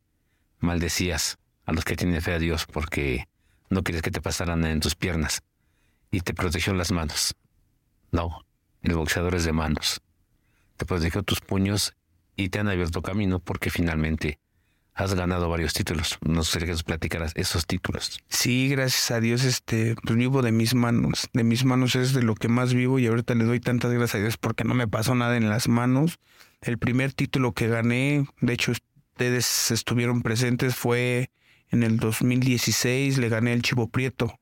maldecías 0.59 1.39
a 1.67 1.73
los 1.73 1.85
que 1.85 1.97
tienen 1.97 2.23
fe 2.23 2.33
a 2.33 2.39
Dios 2.39 2.65
porque 2.65 3.29
no 3.69 3.83
querías 3.83 4.03
que 4.03 4.11
te 4.11 4.23
pasaran 4.23 4.65
en 4.65 4.81
tus 4.81 4.95
piernas 4.95 5.43
y 6.11 6.23
te 6.23 6.33
protegió 6.33 6.73
las 6.73 6.93
manos. 6.93 7.35
No, 8.11 8.47
el 8.83 8.95
boxeador 8.95 9.35
es 9.35 9.45
de 9.45 9.53
manos. 9.53 10.01
Te 10.79 10.87
protegió 10.87 11.23
tus 11.23 11.41
puños 11.41 11.95
y 12.35 12.49
te 12.49 12.61
han 12.61 12.69
abierto 12.69 13.03
camino 13.03 13.39
porque 13.39 13.69
finalmente 13.69 14.39
has 14.99 15.15
ganado 15.15 15.49
varios 15.49 15.75
títulos. 15.75 16.19
No 16.23 16.43
sé 16.43 16.59
que 16.59 16.67
nos 16.67 16.83
platicaras 16.83 17.33
esos 17.37 17.67
títulos. 17.67 18.19
Sí, 18.29 18.69
gracias 18.69 19.13
a 19.13 19.21
Dios, 19.21 19.45
este, 19.45 19.95
pues 20.03 20.17
vivo 20.17 20.43
de 20.43 20.51
mis 20.51 20.75
manos. 20.75 21.29
De 21.33 21.45
mis 21.45 21.65
manos 21.65 21.95
es 21.95 22.13
de 22.13 22.23
lo 22.25 22.35
que 22.35 22.49
más 22.49 22.75
vivo 22.75 22.99
y 22.99 23.07
ahorita 23.07 23.37
le 23.37 23.45
doy 23.45 23.61
tantas 23.61 23.93
gracias 23.93 24.17
a 24.17 24.19
Dios 24.19 24.37
porque 24.37 24.65
no 24.65 24.75
me 24.75 24.89
pasó 24.89 25.15
nada 25.15 25.37
en 25.37 25.49
las 25.49 25.69
manos. 25.69 26.19
El 26.61 26.79
primer 26.79 27.13
título 27.13 27.53
que 27.53 27.69
gané, 27.69 28.27
de 28.41 28.53
hecho 28.53 28.73
ustedes 28.73 29.71
estuvieron 29.71 30.23
presentes, 30.23 30.75
fue 30.75 31.31
en 31.71 31.85
el 31.85 31.99
2016, 31.99 33.19
le 33.19 33.29
gané 33.29 33.53
el 33.53 33.63
Chivo 33.63 33.89
Prieto. 33.89 34.37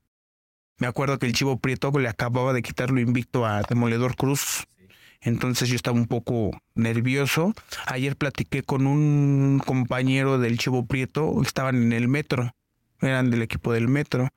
Me 0.79 0.87
acuerdo 0.87 1.19
que 1.19 1.27
el 1.27 1.35
Chivo 1.35 1.59
Prieto 1.59 1.91
le 1.99 2.09
acababa 2.09 2.55
de 2.55 2.63
quitar 2.63 2.91
lo 2.91 3.01
invicto 3.01 3.45
a 3.45 3.61
Demoledor 3.61 4.17
Cruz. 4.17 4.67
Entonces 5.21 5.69
yo 5.69 5.77
estaba 5.77 5.97
un 5.97 6.07
poco 6.07 6.51
nervioso. 6.75 7.55
Ayer 7.87 8.17
platiqué 8.17 8.63
con 8.63 8.87
un 8.87 9.61
compañero 9.65 10.39
del 10.39 10.59
Chivo 10.59 10.87
Prieto, 10.87 11.43
estaban 11.43 11.77
en 11.83 11.93
el 11.93 12.09
metro 12.09 12.53
eran 13.03 13.31
del 13.31 13.43
equipo 13.43 13.73
del 13.73 13.89
metro. 13.89 14.31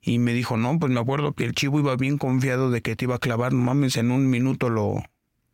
Y 0.00 0.18
me 0.18 0.32
dijo, 0.34 0.56
no, 0.56 0.78
pues 0.78 0.92
me 0.92 1.00
acuerdo 1.00 1.32
que 1.32 1.44
el 1.44 1.52
chivo 1.54 1.80
iba 1.80 1.96
bien 1.96 2.18
confiado 2.18 2.70
de 2.70 2.82
que 2.82 2.94
te 2.94 3.06
iba 3.06 3.16
a 3.16 3.18
clavar, 3.18 3.52
no 3.52 3.62
mames, 3.64 3.96
en 3.96 4.10
un 4.10 4.28
minuto 4.28 4.68
lo, 4.68 5.02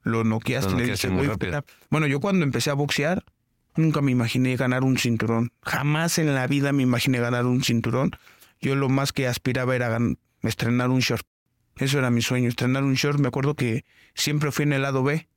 lo 0.02 0.24
noqueaste. 0.24 0.72
Lo 0.72 0.76
Le 0.78 0.82
noqueaste 0.82 1.06
dije, 1.06 1.14
muy 1.16 1.26
"Güey, 1.26 1.38
rápido". 1.38 1.62
puta". 1.62 1.72
Bueno, 1.88 2.06
yo 2.06 2.20
cuando 2.20 2.44
empecé 2.44 2.68
a 2.70 2.74
boxear, 2.74 3.24
nunca 3.76 4.02
me 4.02 4.10
imaginé 4.10 4.56
ganar 4.56 4.82
un 4.82 4.98
cinturón. 4.98 5.52
Jamás 5.62 6.18
en 6.18 6.34
la 6.34 6.46
vida 6.48 6.72
me 6.72 6.82
imaginé 6.82 7.20
ganar 7.20 7.46
un 7.46 7.62
cinturón. 7.62 8.10
Yo 8.60 8.74
lo 8.74 8.88
más 8.88 9.12
que 9.12 9.26
aspiraba 9.28 9.74
era 9.76 9.96
estrenar 10.42 10.90
un 10.90 10.98
short. 11.00 11.24
Eso 11.76 11.98
era 11.98 12.10
mi 12.10 12.22
sueño, 12.22 12.48
estrenar 12.48 12.84
un 12.84 12.94
short. 12.94 13.18
Me 13.18 13.28
acuerdo 13.28 13.54
que 13.54 13.84
siempre 14.14 14.52
fui 14.52 14.64
en 14.64 14.72
el 14.72 14.82
lado 14.82 15.02
B 15.02 15.28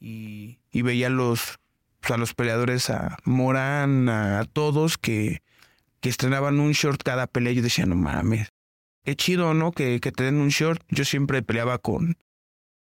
y, 0.00 0.58
y 0.70 0.82
veía 0.82 1.08
los, 1.08 1.58
pues, 2.00 2.10
a 2.12 2.16
los 2.16 2.34
peleadores, 2.34 2.90
a 2.90 3.16
Morán, 3.24 4.08
a, 4.08 4.40
a 4.40 4.44
todos 4.44 4.98
que, 4.98 5.42
que 6.00 6.08
estrenaban 6.08 6.58
un 6.60 6.72
short 6.72 7.02
cada 7.02 7.26
pelea. 7.26 7.52
Yo 7.52 7.62
decía, 7.62 7.86
no 7.86 7.94
mames, 7.94 8.48
qué 9.04 9.14
chido, 9.14 9.54
¿no? 9.54 9.72
Que, 9.72 10.00
que 10.00 10.10
te 10.12 10.24
den 10.24 10.36
un 10.36 10.48
short. 10.48 10.82
Yo 10.88 11.04
siempre 11.04 11.42
peleaba 11.42 11.78
con... 11.78 12.16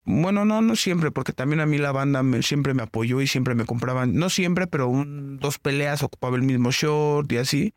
Bueno, 0.05 0.47
no, 0.47 0.63
no 0.63 0.77
siempre, 0.77 1.11
porque 1.11 1.33
también 1.35 1.61
a 1.61 1.67
mí 1.67 1.77
la 1.77 1.93
banda 1.93 2.23
me- 2.23 2.43
siempre 2.43 2.73
me 2.73 2.83
apoyó 2.83 3.21
y 3.21 3.27
siempre 3.27 3.55
me 3.55 3.67
compraban, 3.67 4.15
no 4.15 4.31
siempre, 4.31 4.67
pero 4.67 4.89
un, 4.89 5.39
dos 5.39 5.59
peleas 5.59 6.03
ocupaba 6.03 6.37
el 6.37 6.43
mismo 6.43 6.71
short 6.73 7.31
y 7.31 7.37
así, 7.37 7.75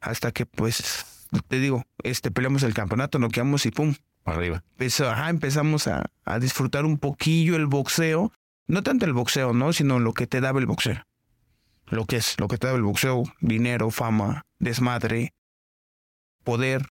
hasta 0.00 0.30
que 0.30 0.46
pues, 0.46 1.26
te 1.48 1.58
digo, 1.58 1.84
este 2.04 2.30
peleamos 2.30 2.62
el 2.62 2.74
campeonato, 2.74 3.18
noqueamos 3.18 3.66
y 3.66 3.72
pum, 3.72 3.96
Arriba. 4.24 4.64
empezó, 4.72 5.10
ajá, 5.10 5.28
empezamos 5.28 5.86
a, 5.86 6.06
a 6.24 6.38
disfrutar 6.38 6.84
un 6.84 6.98
poquillo 6.98 7.56
el 7.56 7.66
boxeo. 7.66 8.32
No 8.66 8.82
tanto 8.82 9.04
el 9.04 9.12
boxeo, 9.12 9.52
¿no? 9.52 9.72
Sino 9.72 9.98
lo 9.98 10.14
que 10.14 10.26
te 10.26 10.40
daba 10.40 10.60
el 10.60 10.66
boxeo. 10.66 11.02
Lo 11.86 12.06
que 12.06 12.16
es, 12.16 12.40
lo 12.40 12.48
que 12.48 12.56
te 12.56 12.66
daba 12.66 12.78
el 12.78 12.84
boxeo. 12.84 13.24
Dinero, 13.40 13.90
fama, 13.90 14.46
desmadre, 14.58 15.34
poder. 16.42 16.88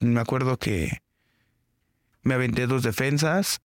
Me 0.00 0.20
acuerdo 0.20 0.58
que 0.58 0.98
me 2.22 2.34
aventé 2.34 2.66
dos 2.66 2.82
defensas. 2.82 3.60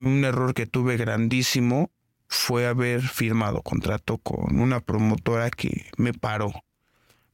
Un 0.00 0.24
error 0.24 0.54
que 0.54 0.66
tuve 0.66 0.96
grandísimo 0.96 1.90
fue 2.28 2.66
haber 2.66 3.02
firmado 3.02 3.62
contrato 3.62 4.18
con 4.18 4.60
una 4.60 4.80
promotora 4.80 5.50
que 5.50 5.90
me 5.96 6.12
paró. 6.12 6.52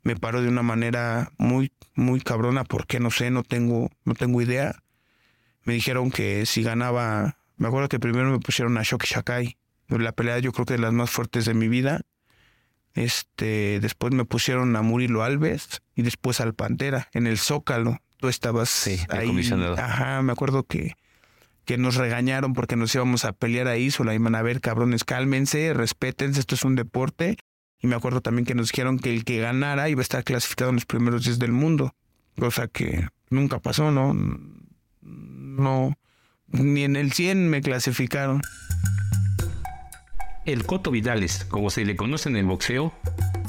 Me 0.02 0.16
paró 0.16 0.42
de 0.42 0.49
una 0.49 0.62
manera 0.62 1.30
muy, 1.38 1.73
muy 1.94 2.21
cabrona 2.21 2.64
porque 2.64 2.99
no 3.00 3.11
sé, 3.11 3.30
no 3.30 3.42
tengo, 3.42 3.90
no 4.04 4.14
tengo 4.14 4.42
idea. 4.42 4.82
Me 5.64 5.75
dijeron 5.75 6.11
que 6.11 6.44
si 6.47 6.62
ganaba, 6.62 7.38
me 7.56 7.68
acuerdo 7.68 7.88
que 7.88 8.00
primero 8.00 8.30
me 8.30 8.38
pusieron 8.40 8.76
a 8.78 8.82
Shoki 8.82 9.06
Shakai, 9.06 9.56
la 9.88 10.12
pelea 10.12 10.38
yo 10.40 10.52
creo 10.52 10.64
que 10.66 10.75
de 10.75 10.80
las 10.80 10.92
más 10.92 11.11
fuertes 11.11 11.44
de 11.44 11.54
mi 11.54 11.68
vida. 11.68 12.00
Este, 12.94 13.78
después 13.80 14.12
me 14.12 14.25
pusieron 14.25 14.75
a 14.76 14.82
Murilo 14.82 15.23
Alves 15.23 15.80
y 15.94 16.02
después 16.02 16.40
al 16.40 16.54
Pantera 16.54 17.09
en 17.12 17.26
el 17.26 17.38
Zócalo. 17.38 17.99
Tú 18.18 18.28
estabas 18.28 18.68
Sí, 18.71 18.99
ahí. 19.09 19.26
comisionado. 19.28 19.78
Ajá, 19.78 20.23
me 20.23 20.32
acuerdo 20.32 20.64
que 20.64 20.94
que 21.64 21.78
nos 21.78 21.94
regañaron 21.94 22.54
porque 22.54 22.75
nos 22.75 22.92
íbamos 22.92 23.25
a 23.25 23.32
pelear 23.32 23.68
ahí, 23.68 23.92
solo 23.92 24.12
iban 24.12 24.35
a 24.35 24.42
ver, 24.42 24.61
cabrones, 24.61 25.04
cálmense, 25.04 25.73
respétense, 25.75 26.40
esto 26.40 26.56
es 26.56 26.64
un 26.64 26.75
deporte. 26.75 27.37
Y 27.83 27.89
me 27.89 27.97
acuerdo 27.97 28.21
también 28.21 28.47
que 28.47 28.55
nos 28.55 28.71
dijeron 28.71 28.99
que 28.99 29.12
el 29.12 29.25
que 29.25 29.41
ganara 29.41 29.89
iba 29.89 30.01
a 30.01 30.03
estar 30.03 30.23
clasificado 30.23 30.71
en 30.71 30.77
los 30.77 30.87
primeros 30.87 31.25
10 31.25 31.41
del 31.41 31.51
mundo, 31.51 31.95
cosa 32.39 32.69
que 32.69 33.09
nunca 33.29 33.59
pasó, 33.59 33.91
¿no? 33.91 34.15
No, 35.03 35.99
ni 36.47 36.85
en 36.85 36.95
el 36.95 37.12
100 37.12 37.51
me 37.51 37.61
clasificaron. 37.61 38.41
El 40.45 40.65
Coto 40.65 40.93
Vidales, 40.93 41.45
como 41.45 41.71
se 41.71 41.85
le 41.85 41.97
conoce 41.97 42.29
en 42.29 42.37
el 42.37 42.45
boxeo, 42.47 42.95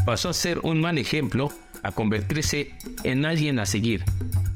pasó 0.06 0.30
a 0.30 0.34
ser 0.34 0.60
un 0.64 0.82
mal 0.82 0.98
ejemplo 0.98 1.52
a 1.84 1.92
convertirse 1.92 2.72
en 3.04 3.26
alguien 3.26 3.60
a 3.60 3.66
seguir, 3.66 4.04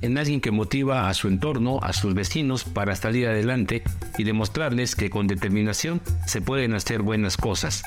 en 0.01 0.17
alguien 0.17 0.41
que 0.41 0.51
motiva 0.51 1.09
a 1.09 1.13
su 1.13 1.27
entorno, 1.27 1.79
a 1.81 1.93
sus 1.93 2.13
vecinos 2.13 2.63
para 2.63 2.95
salir 2.95 3.27
adelante 3.27 3.83
y 4.17 4.23
demostrarles 4.23 4.95
que 4.95 5.09
con 5.09 5.27
determinación 5.27 6.01
se 6.25 6.41
pueden 6.41 6.73
hacer 6.73 7.01
buenas 7.01 7.37
cosas. 7.37 7.83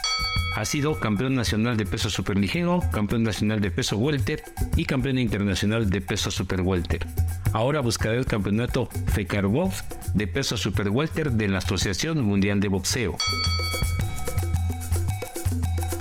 Ha 0.57 0.65
sido 0.65 0.99
campeón 0.99 1.37
nacional 1.37 1.77
de 1.77 1.87
peso 1.87 2.11
superligero, 2.11 2.81
campeón 2.93 3.23
nacional 3.23 3.61
de 3.61 3.71
peso 3.71 3.97
welter 3.97 4.43
y 4.77 4.85
campeón 4.85 5.19
internacional 5.19 5.89
de 5.89 6.01
peso 6.01 6.31
super 6.31 6.63
welter. 6.63 7.07
Ahora 7.53 7.81
buscará 7.81 8.17
el 8.17 8.27
campeonato 8.27 8.89
Fekarwolf 9.07 9.83
de 10.15 10.27
peso 10.27 10.57
super 10.57 10.91
welter 10.91 11.33
de 11.33 11.49
la 11.49 11.59
Asociación 11.59 12.23
Mundial 12.25 12.59
de 12.59 12.69
Boxeo. 12.69 13.17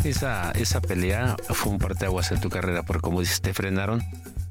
Esa, 0.04 0.52
esa 0.52 0.80
pelea 0.80 1.36
fue 1.50 1.74
un 1.74 1.78
parteaguas 1.78 2.32
en 2.32 2.40
tu 2.40 2.50
carrera, 2.50 2.84
porque 2.84 3.02
como 3.02 3.20
dices, 3.20 3.42
te 3.42 3.54
frenaron, 3.54 4.02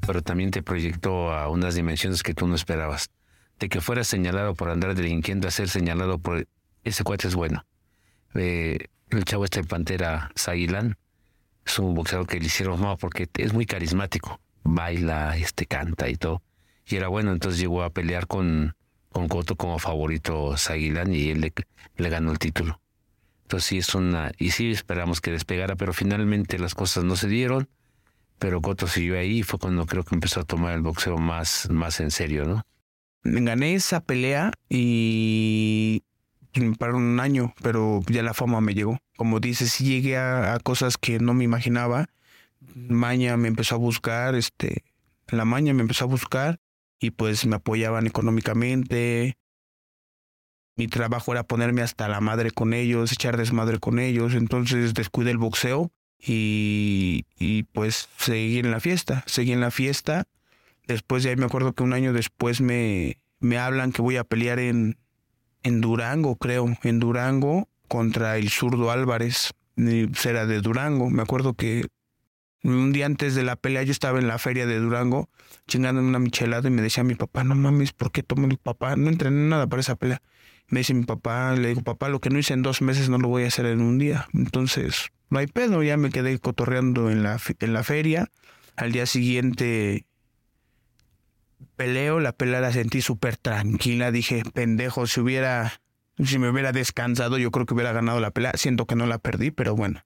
pero 0.07 0.23
también 0.23 0.51
te 0.51 0.63
proyectó 0.63 1.33
a 1.33 1.49
unas 1.49 1.75
dimensiones 1.75 2.23
que 2.23 2.35
tú 2.35 2.47
no 2.47 2.55
esperabas. 2.55 3.11
De 3.59 3.69
que 3.69 3.81
fueras 3.81 4.07
señalado 4.07 4.55
por 4.55 4.69
andar 4.69 4.95
delinquiendo 4.95 5.49
a 5.49 5.51
ser 5.51 5.69
señalado 5.69 6.19
por 6.19 6.47
ese 6.85 7.03
cuate 7.03 7.29
es 7.29 7.35
bueno. 7.35 7.65
Eh, 8.35 8.79
el 9.11 9.25
chavo 9.25 9.45
este 9.45 9.65
Pantera 9.65 10.31
Zaguilán 10.39 10.99
es 11.65 11.79
un 11.79 11.95
boxeador 11.95 12.27
que 12.27 12.39
le 12.39 12.47
hicieron 12.47 12.81
no 12.81 12.97
porque 12.99 13.27
es 13.39 13.53
muy 13.53 13.65
carismático, 13.65 14.41
baila, 14.65 15.37
este 15.39 15.67
canta 15.67 16.11
y 16.11 16.17
todo. 16.17 16.43
Y 16.87 16.97
era 16.97 17.09
bueno, 17.09 17.33
entonces 17.33 17.59
llegó 17.59 17.83
a 17.83 17.91
pelear 17.91 18.27
con, 18.27 18.77
con 19.09 19.29
Coto 19.29 19.57
como 19.57 19.79
favorito 19.79 20.57
Zaguilán 20.59 21.15
y 21.15 21.31
él 21.31 21.53
le 21.97 22.11
ganó 22.11 22.33
el 22.33 22.39
título. 22.39 22.81
Entonces 23.49 23.67
sí 23.67 23.79
es 23.79 23.95
una, 23.95 24.31
y 24.37 24.51
sí 24.51 24.71
esperamos 24.71 25.23
que 25.23 25.31
despegara, 25.31 25.75
pero 25.75 25.95
finalmente 25.95 26.59
las 26.59 26.75
cosas 26.75 27.05
no 27.05 27.17
se 27.17 27.29
dieron. 27.29 27.67
Pero 28.39 28.61
Coto 28.61 28.87
siguió 28.87 29.19
ahí 29.19 29.39
y 29.39 29.43
fue 29.43 29.59
cuando 29.59 29.87
creo 29.87 30.05
que 30.05 30.15
empezó 30.15 30.41
a 30.41 30.45
tomar 30.45 30.75
el 30.75 30.83
boxeo 30.83 31.17
más, 31.17 31.67
más 31.71 31.99
en 32.01 32.11
serio, 32.11 32.45
¿no? 32.45 32.67
Gané 33.25 33.73
esa 33.73 34.01
pelea 34.01 34.53
y 34.69 36.03
pararon 36.79 37.05
un 37.05 37.21
año, 37.21 37.55
pero 37.63 38.03
ya 38.09 38.23
la 38.23 38.35
fama 38.35 38.61
me 38.61 38.75
llegó. 38.75 38.99
Como 39.17 39.41
dices, 39.41 39.79
llegué 39.79 40.19
a, 40.19 40.53
a 40.53 40.59
cosas 40.61 40.99
que 40.99 41.19
no 41.19 41.33
me 41.33 41.45
imaginaba. 41.45 42.11
Maña 42.75 43.39
me 43.39 43.49
empezó 43.49 43.77
a 43.77 43.79
buscar, 43.79 44.35
este, 44.35 44.85
la 45.29 45.47
Maña 45.47 45.73
me 45.73 45.81
empezó 45.81 46.05
a 46.05 46.09
buscar 46.09 46.61
y 47.01 47.13
pues 47.13 47.47
me 47.47 47.57
apoyaban 47.57 48.07
económicamente. 48.07 49.39
Mi 50.79 50.87
trabajo 50.87 51.33
era 51.33 51.43
ponerme 51.43 51.83
hasta 51.83 52.07
la 52.07 52.21
madre 52.21 52.53
con 52.53 52.73
ellos, 52.73 53.11
echar 53.11 53.37
desmadre 53.37 53.81
con 53.81 53.99
ellos. 53.99 54.35
Entonces 54.35 54.95
descuidé 54.95 55.33
el 55.33 55.39
boxeo 55.39 55.91
y, 56.21 57.27
y 57.37 57.65
pues 57.65 58.09
seguí 58.17 58.61
en 58.61 58.71
la 58.71 58.79
fiesta, 58.79 59.25
seguí 59.27 59.51
en 59.51 59.61
la 59.61 59.73
fiesta. 59.73 60.29
Después 60.87 61.25
de 61.25 61.31
ahí 61.31 61.37
me 61.37 61.47
acuerdo 61.47 61.73
que 61.73 61.83
un 61.83 61.93
año 61.93 62.13
después 62.13 62.61
me, 62.61 63.19
me 63.41 63.59
hablan 63.59 63.91
que 63.91 64.03
voy 64.03 64.19
a 64.19 64.25
pelear 64.25 64.61
en, 64.61 64.97
en 65.65 65.81
Durango, 65.81 66.37
creo, 66.37 66.73
en 66.85 67.01
Durango 67.01 67.69
contra 67.89 68.37
el 68.37 68.49
zurdo 68.49 68.93
Álvarez. 68.93 69.55
Era 69.77 70.47
de 70.47 70.61
Durango. 70.61 71.11
Me 71.11 71.23
acuerdo 71.23 71.55
que 71.55 71.89
un 72.63 72.93
día 72.93 73.07
antes 73.07 73.35
de 73.35 73.43
la 73.43 73.57
pelea 73.57 73.83
yo 73.83 73.91
estaba 73.91 74.21
en 74.21 74.29
la 74.29 74.39
feria 74.39 74.67
de 74.67 74.79
Durango 74.79 75.29
chingando 75.67 76.01
en 76.01 76.07
una 76.07 76.21
michelada 76.21 76.69
y 76.69 76.71
me 76.71 76.83
decía 76.83 77.03
mi 77.03 77.17
papá, 77.17 77.43
no 77.43 77.57
mames, 77.57 77.93
¿por 77.93 78.13
qué 78.13 78.23
tomo 78.23 78.47
el 78.47 78.59
papá? 78.59 78.95
No 78.95 79.09
entrené 79.09 79.49
nada 79.49 79.67
para 79.67 79.81
esa 79.81 79.97
pelea. 79.97 80.23
Me 80.69 80.81
dice 80.81 80.93
mi 80.93 81.05
papá, 81.05 81.55
le 81.55 81.69
digo, 81.69 81.83
papá, 81.83 82.09
lo 82.09 82.21
que 82.21 82.29
no 82.31 82.39
hice 82.39 82.53
en 82.53 82.63
dos 82.63 82.83
meses 82.83 83.09
no 83.09 83.19
lo 83.19 83.29
voy 83.29 83.45
a 83.45 83.49
hacer 83.49 83.67
en 83.67 83.81
un 83.81 83.99
día. 83.99 84.29
Entonces, 84.35 85.11
no 85.31 85.39
hay 85.39 85.47
pedo, 85.47 85.83
ya 85.83 85.97
me 85.97 86.11
quedé 86.11 86.39
cotorreando 86.39 87.11
en 87.11 87.23
la, 87.23 87.41
en 87.61 87.73
la 87.73 87.83
feria. 87.83 88.31
Al 88.77 88.93
día 88.93 89.07
siguiente 89.07 90.07
peleo, 91.77 92.21
la 92.21 92.33
pelea 92.33 92.61
la 92.61 92.73
sentí 92.73 93.01
súper 93.01 93.37
tranquila. 93.37 94.11
Dije, 94.11 94.43
pendejo, 94.53 95.07
si 95.07 95.21
hubiera, 95.21 95.81
si 96.23 96.39
me 96.39 96.51
hubiera 96.51 96.73
descansado, 96.73 97.39
yo 97.39 97.51
creo 97.51 97.65
que 97.65 97.75
hubiera 97.75 97.93
ganado 97.93 98.21
la 98.21 98.31
pelea. 98.31 98.53
Siento 98.57 98.87
que 98.87 98.95
no 98.95 99.07
la 99.07 99.19
perdí, 99.19 99.51
pero 99.51 99.75
bueno. 99.75 100.05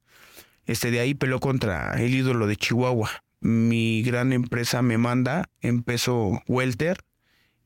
Este 0.65 0.93
de 0.93 1.01
ahí 1.01 1.15
peleó 1.15 1.41
contra 1.41 2.01
el 2.01 2.15
ídolo 2.15 2.47
de 2.47 2.57
Chihuahua. 2.57 3.11
Mi 3.41 4.03
gran 4.03 4.33
empresa 4.33 4.81
me 4.83 4.97
manda 4.97 5.51
en 5.61 5.83
peso 5.83 6.41
welter 6.47 6.99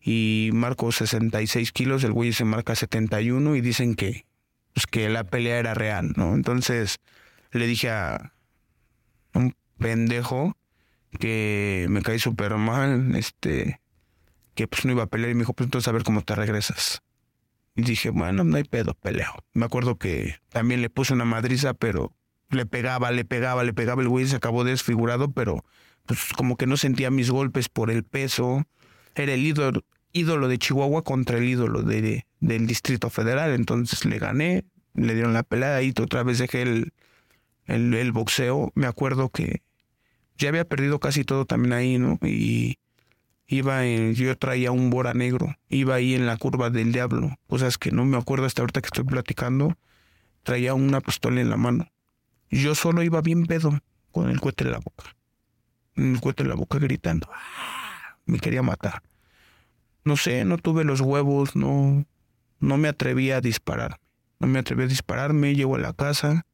y 0.08 0.50
marco 0.52 0.92
66 0.92 1.72
kilos, 1.72 2.04
el 2.04 2.12
güey 2.12 2.32
se 2.32 2.44
marca 2.44 2.76
71 2.76 3.56
y 3.56 3.60
dicen 3.60 3.96
que, 3.96 4.24
pues, 4.72 4.86
que 4.86 5.08
la 5.08 5.24
pelea 5.24 5.58
era 5.58 5.74
real, 5.74 6.12
¿no? 6.14 6.34
Entonces 6.34 7.00
le 7.50 7.66
dije 7.66 7.90
a 7.90 8.32
un 9.34 9.56
pendejo 9.78 10.56
que 11.18 11.86
me 11.90 12.02
caí 12.02 12.20
súper 12.20 12.54
mal, 12.54 13.16
este, 13.16 13.80
que 14.54 14.68
pues 14.68 14.84
no 14.84 14.92
iba 14.92 15.02
a 15.02 15.06
pelear 15.08 15.32
y 15.32 15.34
me 15.34 15.40
dijo, 15.40 15.54
pues 15.54 15.66
entonces 15.66 15.88
a 15.88 15.92
ver 15.92 16.04
cómo 16.04 16.22
te 16.22 16.36
regresas. 16.36 17.02
Y 17.74 17.82
dije, 17.82 18.10
bueno, 18.10 18.44
no 18.44 18.56
hay 18.56 18.64
pedo, 18.64 18.94
peleo. 18.94 19.34
Me 19.54 19.66
acuerdo 19.66 19.98
que 19.98 20.36
también 20.50 20.82
le 20.82 20.88
puse 20.88 21.14
una 21.14 21.24
madriza, 21.24 21.74
pero 21.74 22.12
le 22.50 22.64
pegaba, 22.64 23.10
le 23.10 23.24
pegaba, 23.24 23.64
le 23.64 23.74
pegaba, 23.74 24.02
el 24.02 24.08
güey 24.08 24.26
se 24.26 24.36
acabó 24.36 24.62
desfigurado, 24.62 25.32
pero 25.32 25.64
pues 26.06 26.32
como 26.36 26.56
que 26.56 26.68
no 26.68 26.76
sentía 26.76 27.10
mis 27.10 27.28
golpes 27.28 27.68
por 27.68 27.90
el 27.90 28.04
peso. 28.04 28.64
Era 29.16 29.32
el 29.34 29.44
ídolo, 29.44 29.82
ídolo 30.12 30.48
de 30.48 30.58
Chihuahua 30.58 31.02
contra 31.02 31.38
el 31.38 31.44
ídolo 31.44 31.82
de, 31.82 32.26
del 32.40 32.66
Distrito 32.66 33.10
Federal, 33.10 33.52
entonces 33.52 34.04
le 34.04 34.18
gané, 34.18 34.64
le 34.94 35.14
dieron 35.14 35.34
la 35.34 35.42
pelea 35.42 35.82
y 35.82 35.90
otra 35.90 36.22
vez 36.22 36.38
dejé 36.38 36.62
el, 36.62 36.92
el, 37.66 38.12
boxeo. 38.12 38.72
Me 38.74 38.86
acuerdo 38.86 39.28
que 39.28 39.62
ya 40.38 40.48
había 40.48 40.64
perdido 40.64 41.00
casi 41.00 41.24
todo 41.24 41.44
también 41.44 41.72
ahí, 41.72 41.98
¿no? 41.98 42.18
Y 42.22 42.78
iba 43.46 43.86
en, 43.86 44.14
yo 44.14 44.36
traía 44.36 44.72
un 44.72 44.90
bora 44.90 45.14
negro, 45.14 45.54
iba 45.68 45.94
ahí 45.94 46.14
en 46.14 46.26
la 46.26 46.36
curva 46.36 46.70
del 46.70 46.92
diablo, 46.92 47.36
cosas 47.46 47.78
que 47.78 47.90
no 47.90 48.04
me 48.04 48.16
acuerdo 48.16 48.46
hasta 48.46 48.62
ahorita 48.62 48.80
que 48.80 48.86
estoy 48.86 49.04
platicando, 49.04 49.76
traía 50.42 50.74
una 50.74 51.00
pistola 51.00 51.40
en 51.40 51.50
la 51.50 51.56
mano. 51.56 51.88
Yo 52.50 52.74
solo 52.74 53.02
iba 53.02 53.20
bien 53.20 53.46
pedo, 53.46 53.78
con 54.12 54.30
el 54.30 54.40
cohete 54.40 54.64
en 54.64 54.72
la 54.72 54.78
boca. 54.78 55.16
El 55.94 56.20
cohete 56.20 56.42
en 56.42 56.48
la 56.48 56.54
boca 56.54 56.78
gritando. 56.78 57.28
¡Ah! 57.32 58.16
Me 58.24 58.38
quería 58.38 58.62
matar. 58.62 59.02
No 60.06 60.16
sé, 60.16 60.44
no 60.44 60.56
tuve 60.56 60.84
los 60.84 61.00
huevos, 61.00 61.56
no, 61.56 62.06
no 62.60 62.76
me 62.78 62.88
atreví 62.88 63.30
a 63.30 63.40
disparar. 63.40 64.00
No 64.38 64.46
me 64.46 64.58
atreví 64.58 64.84
a 64.84 64.86
dispararme, 64.86 65.54
llego 65.54 65.76
a 65.76 65.80
la 65.80 65.92
casa, 65.92 66.46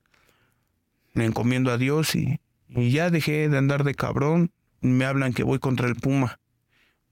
me 1.14 1.24
encomiendo 1.24 1.70
a 1.70 1.78
Dios 1.78 2.14
y, 2.14 2.40
y 2.68 2.90
ya 2.90 3.10
dejé 3.10 3.48
de 3.48 3.58
andar 3.58 3.84
de 3.84 3.94
cabrón. 3.94 4.50
Me 4.80 5.04
hablan 5.04 5.32
que 5.32 5.44
voy 5.44 5.60
contra 5.60 5.86
el 5.86 5.94
Puma 5.94 6.40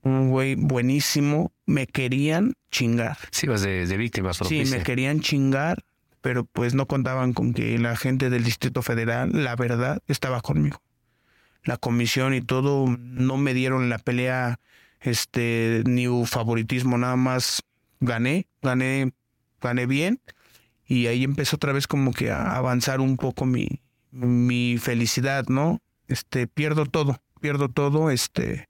un 0.03 0.29
güey 0.29 0.55
buenísimo, 0.55 1.51
me 1.65 1.87
querían 1.87 2.53
chingar. 2.71 3.17
Sí, 3.31 3.47
vas 3.47 3.61
de, 3.61 3.85
de 3.85 3.97
víctimas. 3.97 4.39
Sí, 4.47 4.63
me 4.69 4.83
querían 4.83 5.21
chingar, 5.21 5.83
pero 6.21 6.45
pues 6.45 6.73
no 6.73 6.87
contaban 6.87 7.33
con 7.33 7.53
que 7.53 7.77
la 7.77 7.95
gente 7.95 8.29
del 8.29 8.43
Distrito 8.43 8.81
Federal, 8.81 9.31
la 9.43 9.55
verdad, 9.55 10.01
estaba 10.07 10.41
conmigo. 10.41 10.81
La 11.63 11.77
comisión 11.77 12.33
y 12.33 12.41
todo 12.41 12.87
no 12.99 13.37
me 13.37 13.53
dieron 13.53 13.89
la 13.89 13.99
pelea, 13.99 14.59
este, 15.01 15.83
ni 15.85 16.05
favoritismo, 16.25 16.97
nada 16.97 17.15
más 17.15 17.63
gané, 17.99 18.47
gané, 18.61 19.13
gané 19.59 19.85
bien. 19.85 20.21
Y 20.85 21.07
ahí 21.07 21.23
empezó 21.23 21.55
otra 21.55 21.73
vez 21.73 21.87
como 21.87 22.13
que 22.13 22.31
a 22.31 22.55
avanzar 22.55 23.01
un 23.01 23.17
poco 23.17 23.45
mi, 23.45 23.81
mi 24.11 24.77
felicidad, 24.77 25.45
¿no? 25.47 25.81
Este, 26.07 26.47
pierdo 26.47 26.85
todo, 26.85 27.21
pierdo 27.39 27.69
todo, 27.69 28.11
este, 28.11 28.69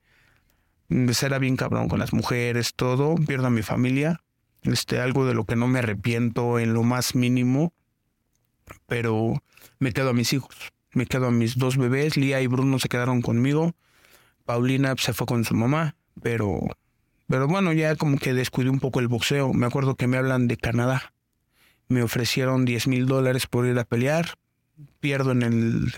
era 0.90 1.40
bien 1.40 1.56
cabrón 1.56 1.88
con 1.90 2.00
las 2.00 2.14
mujeres, 2.14 2.74
todo, 2.76 3.16
pierdo 3.16 3.48
a 3.48 3.52
mi 3.52 3.64
familia, 3.64 4.22
este, 4.62 5.00
algo 5.00 5.26
de 5.26 5.34
lo 5.34 5.46
que 5.46 5.56
no 5.56 5.68
me 5.68 5.80
arrepiento 5.80 6.60
en 6.60 6.74
lo 6.74 6.84
más 6.84 7.16
mínimo, 7.16 7.74
pero 8.86 9.42
me 9.80 9.92
quedo 9.92 10.10
a 10.10 10.14
mis 10.14 10.34
hijos, 10.34 10.56
me 10.94 11.08
quedo 11.08 11.28
a 11.28 11.32
mis 11.32 11.58
dos 11.58 11.78
bebés, 11.78 12.18
Lía 12.18 12.42
y 12.42 12.48
Bruno 12.48 12.78
se 12.78 12.90
quedaron 12.90 13.22
conmigo, 13.22 13.74
Paulina 14.46 14.94
se 14.98 15.14
fue 15.14 15.26
con 15.26 15.44
su 15.44 15.56
mamá, 15.56 15.96
pero, 16.22 16.60
pero 17.28 17.48
bueno, 17.48 17.74
ya 17.74 17.96
como 17.96 18.18
que 18.18 18.34
descuidé 18.34 18.70
un 18.70 18.80
poco 18.80 19.00
el 19.00 19.08
boxeo, 19.08 19.54
me 19.54 19.66
acuerdo 19.66 19.96
que 19.96 20.08
me 20.08 20.18
hablan 20.18 20.48
de 20.48 20.58
Canadá, 20.58 21.14
me 21.88 22.04
ofrecieron 22.04 22.66
10 22.66 22.88
mil 22.88 23.06
dólares 23.06 23.48
por 23.48 23.66
ir 23.66 23.78
a 23.78 23.84
pelear, 23.84 24.36
pierdo 25.00 25.32
en 25.32 25.44
el 25.44 25.94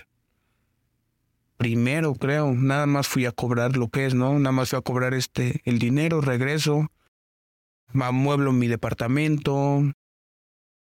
primero, 1.58 2.14
creo. 2.16 2.54
Nada 2.54 2.86
más 2.86 3.08
fui 3.08 3.26
a 3.26 3.32
cobrar 3.32 3.78
lo 3.78 3.88
que 3.88 4.06
es, 4.06 4.14
¿no? 4.14 4.38
Nada 4.38 4.52
más 4.52 4.70
fui 4.70 4.80
a 4.80 4.82
cobrar 4.82 5.14
este 5.14 5.62
el 5.64 5.80
dinero, 5.80 6.20
regreso, 6.20 6.92
amueblo 7.94 8.52
mi 8.52 8.68
departamento, 8.68 9.82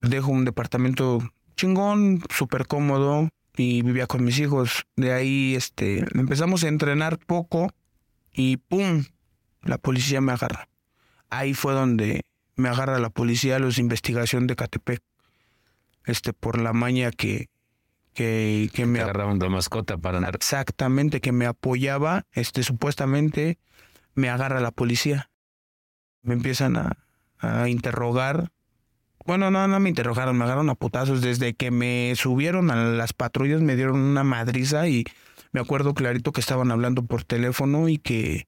dejo 0.01 0.31
un 0.31 0.45
departamento 0.45 1.19
chingón, 1.55 2.21
súper 2.29 2.67
cómodo 2.67 3.29
y 3.55 3.81
vivía 3.81 4.07
con 4.07 4.23
mis 4.23 4.39
hijos. 4.39 4.85
De 4.95 5.13
ahí 5.13 5.55
este 5.55 6.05
empezamos 6.17 6.63
a 6.63 6.67
entrenar 6.67 7.17
poco 7.17 7.71
y 8.33 8.57
pum, 8.57 9.05
la 9.63 9.77
policía 9.77 10.21
me 10.21 10.31
agarra. 10.31 10.67
Ahí 11.29 11.53
fue 11.53 11.73
donde 11.73 12.21
me 12.55 12.69
agarra 12.69 12.99
la 12.99 13.09
policía 13.09 13.59
los 13.59 13.77
de 13.77 13.81
investigación 13.81 14.47
de 14.47 14.55
Catepec. 14.55 15.01
Este 16.05 16.33
por 16.33 16.61
la 16.61 16.73
maña 16.73 17.11
que 17.11 17.47
que, 18.13 18.69
que 18.73 18.85
me 18.85 19.01
agarraban 19.01 19.39
de 19.39 19.49
mascota 19.49 19.97
para 19.97 20.17
andar. 20.17 20.35
Exactamente, 20.35 21.19
que 21.19 21.31
me 21.31 21.45
apoyaba, 21.45 22.25
este 22.31 22.63
supuestamente 22.63 23.57
me 24.13 24.29
agarra 24.29 24.59
la 24.59 24.71
policía. 24.71 25.29
Me 26.21 26.35
empiezan 26.35 26.77
a, 26.77 26.97
a 27.39 27.67
interrogar. 27.69 28.51
Bueno, 29.25 29.51
no, 29.51 29.67
no 29.67 29.79
me 29.79 29.89
interrogaron, 29.89 30.37
me 30.37 30.43
agarraron 30.43 30.69
a 30.69 30.75
putazos. 30.75 31.21
Desde 31.21 31.55
que 31.55 31.71
me 31.71 32.13
subieron 32.15 32.71
a 32.71 32.75
las 32.75 33.13
patrullas 33.13 33.61
me 33.61 33.75
dieron 33.75 33.99
una 33.99 34.23
madriza 34.23 34.87
y 34.87 35.05
me 35.51 35.61
acuerdo 35.61 35.93
clarito 35.93 36.31
que 36.31 36.41
estaban 36.41 36.71
hablando 36.71 37.03
por 37.05 37.23
teléfono 37.23 37.89
y 37.89 37.97
que, 37.97 38.47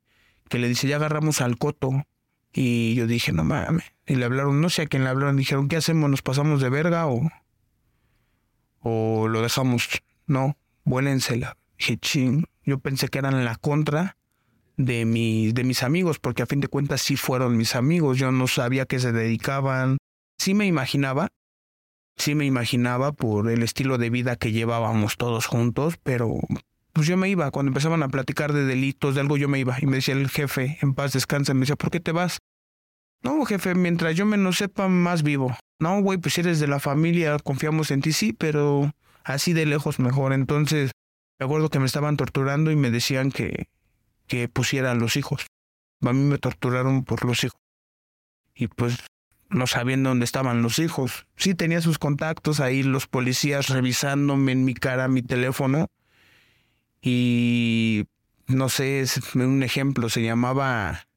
que 0.50 0.60
le 0.60 0.68
dice, 0.68 0.88
ya 0.88 0.98
agarramos 0.98 1.42
al 1.42 1.58
coto. 1.58 2.06
Y 2.54 2.96
yo 2.96 3.08
dije, 3.08 3.32
no 3.32 3.44
mames. 3.44 3.86
Y 4.06 4.16
le 4.16 4.26
hablaron, 4.26 4.62
no 4.62 4.70
sé 4.70 4.84
a 4.84 4.86
quién 4.88 5.04
le 5.04 5.10
hablaron, 5.10 5.36
dijeron, 5.36 5.68
¿qué 5.68 5.78
hacemos? 5.78 6.10
¿Nos 6.10 6.22
pasamos 6.22 6.62
de 6.62 6.70
verga 6.70 7.08
o, 7.08 7.30
o 8.82 9.28
lo 9.28 9.42
dejamos, 9.42 9.90
no, 10.28 10.58
vuélensela. 10.84 11.58
Dije, 11.78 11.98
ching, 11.98 12.46
yo 12.64 12.80
pensé 12.80 13.10
que 13.10 13.20
eran 13.20 13.44
la 13.44 13.56
contra 13.56 14.18
de, 14.78 15.06
mis, 15.06 15.54
de 15.54 15.64
mis 15.64 15.84
amigos, 15.84 16.20
porque 16.20 16.44
a 16.44 16.46
fin 16.46 16.60
de 16.62 16.68
cuentas 16.68 17.02
sí 17.02 17.16
fueron 17.16 17.58
mis 17.58 17.76
amigos, 17.76 18.18
yo 18.18 18.32
no 18.32 18.48
sabía 18.48 18.86
que 18.86 19.00
se 19.00 19.12
dedicaban, 19.12 19.98
sí 20.38 20.54
me 20.54 20.66
imaginaba, 20.66 21.30
sí 22.16 22.36
me 22.36 22.46
imaginaba 22.46 23.12
por 23.12 23.50
el 23.50 23.64
estilo 23.64 23.98
de 23.98 24.10
vida 24.10 24.36
que 24.36 24.52
llevábamos 24.52 25.18
todos 25.18 25.48
juntos, 25.48 25.96
pero 26.04 26.38
pues 26.96 27.08
yo 27.08 27.18
me 27.18 27.28
iba, 27.28 27.52
cuando 27.52 27.72
empezaban 27.72 28.04
a 28.04 28.08
platicar 28.08 28.54
de 28.54 28.64
delitos, 28.64 29.16
de 29.16 29.22
algo 29.22 29.36
yo 29.36 29.50
me 29.50 29.60
iba, 29.60 29.76
y 29.82 29.86
me 29.86 29.98
decía 29.98 30.14
el 30.14 30.30
jefe, 30.30 30.78
en 30.82 30.94
paz 30.94 31.12
descansa, 31.12 31.54
me 31.54 31.60
decía, 31.60 31.76
¿por 31.76 31.92
qué 31.92 32.00
te 32.00 32.14
vas? 32.14 32.40
No, 33.22 33.44
jefe, 33.44 33.76
mientras 33.76 34.16
yo 34.16 34.26
menos 34.26 34.60
sepa, 34.60 34.88
más 34.88 35.22
vivo. 35.22 35.58
No, 35.78 36.02
güey, 36.02 36.20
pues 36.20 36.38
eres 36.38 36.62
de 36.62 36.68
la 36.68 36.80
familia, 36.80 37.38
confiamos 37.40 37.92
en 37.92 38.00
ti, 38.00 38.14
sí, 38.14 38.32
pero 38.32 38.94
así 39.26 39.52
de 39.52 39.66
lejos 39.66 40.00
mejor. 40.00 40.32
Entonces, 40.32 40.92
me 41.38 41.46
acuerdo 41.46 41.68
que 41.68 41.80
me 41.80 41.86
estaban 41.86 42.16
torturando 42.16 42.72
y 42.72 42.78
me 42.78 42.90
decían 42.92 43.30
que, 43.30 43.68
que 44.26 44.48
pusieran 44.48 45.00
los 45.00 45.18
hijos. 45.18 45.48
A 46.02 46.14
mí 46.14 46.24
me 46.24 46.38
torturaron 46.38 47.04
por 47.04 47.26
los 47.26 47.44
hijos. 47.44 47.60
Y 48.56 48.68
pues 48.68 49.00
no 49.50 49.68
sabían 49.68 50.04
dónde 50.04 50.24
estaban 50.24 50.62
los 50.62 50.80
hijos. 50.80 51.26
Sí 51.36 51.56
tenía 51.56 51.82
sus 51.82 52.00
contactos 52.00 52.62
ahí, 52.62 52.84
los 52.84 53.08
policías 53.08 53.68
revisándome 53.68 54.54
en 54.54 54.64
mi 54.64 54.76
cara, 54.76 55.10
mi 55.10 55.24
teléfono. 55.24 55.88
Y 57.06 58.08
no 58.48 58.68
sé, 58.68 59.06
un 59.36 59.62
ejemplo, 59.62 60.10
se 60.10 60.24
llamaba, 60.24 61.08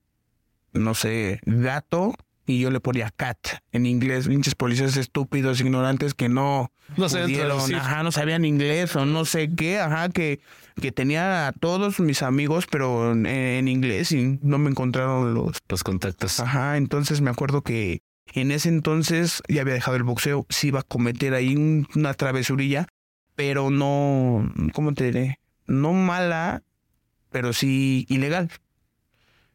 no 0.75 0.93
sé, 0.95 1.41
gato 1.47 2.15
y 2.45 2.61
yo 2.61 2.71
le 2.71 2.81
ponía 2.81 3.11
cat 3.11 3.39
en 3.73 3.87
inglés, 3.87 4.29
pinches 4.29 4.55
policías 4.55 4.99
estúpidos, 4.99 5.61
ignorantes 5.61 6.13
que 6.13 6.29
no 6.29 6.71
no 6.99 7.07
pudieron, 7.09 7.75
ajá, 7.75 8.03
no 8.03 8.13
sabían 8.13 8.45
inglés 8.45 8.97
o 8.97 9.07
no 9.07 9.25
sé 9.25 9.51
qué, 9.55 9.79
ajá, 9.79 10.11
que, 10.11 10.41
que 10.81 10.93
tenía 10.93 11.49
a 11.49 11.53
todos 11.53 12.01
mis 12.01 12.23
amigos, 12.23 12.67
pero 12.71 13.13
en, 13.13 13.69
inglés 13.69 14.13
y 14.13 14.39
no 14.43 14.59
me 14.59 14.71
encontraron 14.71 15.33
los, 15.33 15.59
los 15.69 15.85
contactos. 15.85 16.39
Ajá, 16.41 16.77
entonces 16.77 17.23
me 17.23 17.31
acuerdo 17.31 17.63
que 17.63 18.03
en 18.35 18.51
ese 18.51 18.69
entonces 18.69 19.43
ya 19.49 19.63
había 19.63 19.75
dejado 19.75 19.97
el 19.97 20.03
boxeo, 20.03 20.47
sí 20.51 20.69
iba 20.69 20.81
a 20.81 20.85
cometer 20.85 21.33
ahí 21.33 21.55
una 21.95 22.13
travesurilla, 22.13 22.89
pero 23.37 23.71
no, 23.71 24.53
¿cómo 24.75 24.93
te 24.93 25.05
diré? 25.05 25.39
No 25.69 25.93
mala, 25.93 26.65
pero 27.31 27.53
sí 27.53 28.05
ilegal 28.09 28.51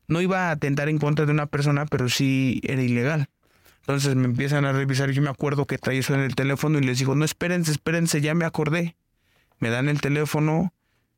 no 0.07 0.21
iba 0.21 0.49
a 0.49 0.51
atentar 0.51 0.89
en 0.89 0.99
contra 0.99 1.25
de 1.25 1.31
una 1.31 1.47
persona, 1.47 1.85
pero 1.85 2.09
sí 2.09 2.61
era 2.63 2.81
ilegal. 2.81 3.29
Entonces 3.81 4.15
me 4.15 4.25
empiezan 4.25 4.65
a 4.65 4.71
revisar 4.71 5.11
yo 5.11 5.21
me 5.21 5.29
acuerdo 5.29 5.65
que 5.65 5.77
traía 5.77 5.99
eso 5.99 6.13
en 6.13 6.21
el 6.21 6.35
teléfono 6.35 6.79
y 6.79 6.83
les 6.83 6.99
digo, 6.99 7.15
no, 7.15 7.25
espérense, 7.25 7.71
espérense, 7.71 8.21
ya 8.21 8.33
me 8.33 8.45
acordé. 8.45 8.95
Me 9.59 9.69
dan 9.69 9.89
el 9.89 10.01
teléfono 10.01 10.73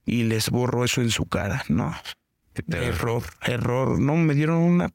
y 0.05 0.23
les 0.23 0.49
borro 0.49 0.83
eso 0.83 1.01
en 1.01 1.11
su 1.11 1.25
cara. 1.27 1.63
No, 1.69 1.93
error, 2.67 3.23
error. 3.43 3.99
No, 3.99 4.15
me 4.15 4.33
dieron 4.33 4.57
una 4.57 4.89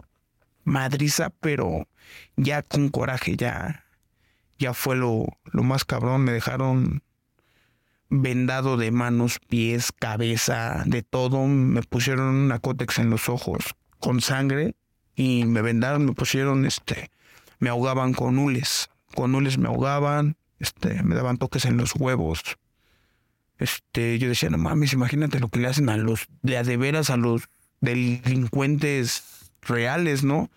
madriza, 0.64 1.30
pero 1.40 1.86
ya 2.36 2.62
con 2.62 2.88
coraje, 2.88 3.36
ya, 3.36 3.84
ya 4.58 4.74
fue 4.74 4.96
lo, 4.96 5.26
lo 5.44 5.62
más 5.62 5.84
cabrón. 5.84 6.22
Me 6.22 6.32
dejaron 6.32 7.02
vendado 8.10 8.76
de 8.76 8.90
manos, 8.90 9.38
pies, 9.38 9.92
cabeza, 9.92 10.82
de 10.86 11.02
todo. 11.02 11.46
Me 11.46 11.82
pusieron 11.82 12.34
una 12.34 12.58
cótex 12.58 12.98
en 12.98 13.08
los 13.08 13.28
ojos 13.28 13.74
con 13.98 14.20
sangre 14.20 14.74
y 15.14 15.44
me 15.44 15.62
vendaron, 15.62 16.04
me 16.04 16.12
pusieron, 16.12 16.66
este, 16.66 17.10
me 17.58 17.70
ahogaban 17.70 18.12
con 18.12 18.38
hules, 18.38 18.90
con 19.14 19.34
hules 19.34 19.58
me 19.58 19.68
ahogaban, 19.68 20.36
este, 20.58 21.02
me 21.02 21.14
daban 21.14 21.38
toques 21.38 21.64
en 21.64 21.76
los 21.76 21.94
huevos. 21.94 22.42
Este, 23.58 24.18
yo 24.18 24.28
decía, 24.28 24.50
no 24.50 24.58
mames, 24.58 24.92
imagínate 24.92 25.38
lo 25.38 25.48
que 25.48 25.60
le 25.60 25.68
hacen 25.68 25.88
a 25.88 25.96
los, 25.96 26.28
de 26.42 26.56
a 26.56 26.62
de 26.62 26.76
veras 26.76 27.10
a 27.10 27.16
los 27.16 27.48
delincuentes 27.80 29.52
reales, 29.62 30.24
¿no? 30.24 30.50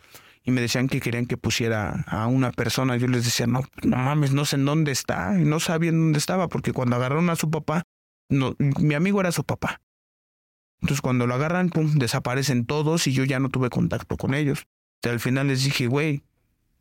Y 0.44 0.52
me 0.52 0.62
decían 0.62 0.88
que 0.88 1.00
querían 1.00 1.26
que 1.26 1.38
pusiera 1.38 2.04
a 2.08 2.28
una 2.28 2.52
persona. 2.52 2.98
Yo 2.98 3.08
les 3.08 3.24
decía, 3.24 3.48
no, 3.48 3.62
no 3.84 3.98
mames, 3.98 4.34
no 4.34 4.44
sé 4.46 4.58
en 4.58 4.66
dónde 4.66 4.92
está. 4.92 5.40
Y 5.40 5.46
no 5.46 5.60
sabían 5.60 6.00
dónde 6.00 6.20
estaba, 6.20 6.50
porque 6.50 6.74
cuando 6.74 6.98
agarraron 6.98 7.30
a 7.30 7.36
su 7.36 7.50
papá, 7.50 7.84
no, 8.30 8.56
mi 8.60 8.94
amigo 8.94 9.22
era 9.22 9.32
su 9.32 9.44
papá. 9.46 9.80
Entonces 10.82 11.02
cuando 11.02 11.28
lo 11.28 11.34
agarran, 11.34 11.70
pum, 11.70 11.94
desaparecen 11.98 12.66
todos 12.66 13.08
y 13.08 13.14
yo 13.14 13.24
ya 13.24 13.40
no 13.40 13.48
tuve 13.48 13.70
contacto 13.70 14.18
con 14.18 14.34
ellos. 14.34 14.66
al 15.04 15.22
final 15.22 15.48
les 15.48 15.64
dije, 15.64 15.88
güey, 15.88 16.24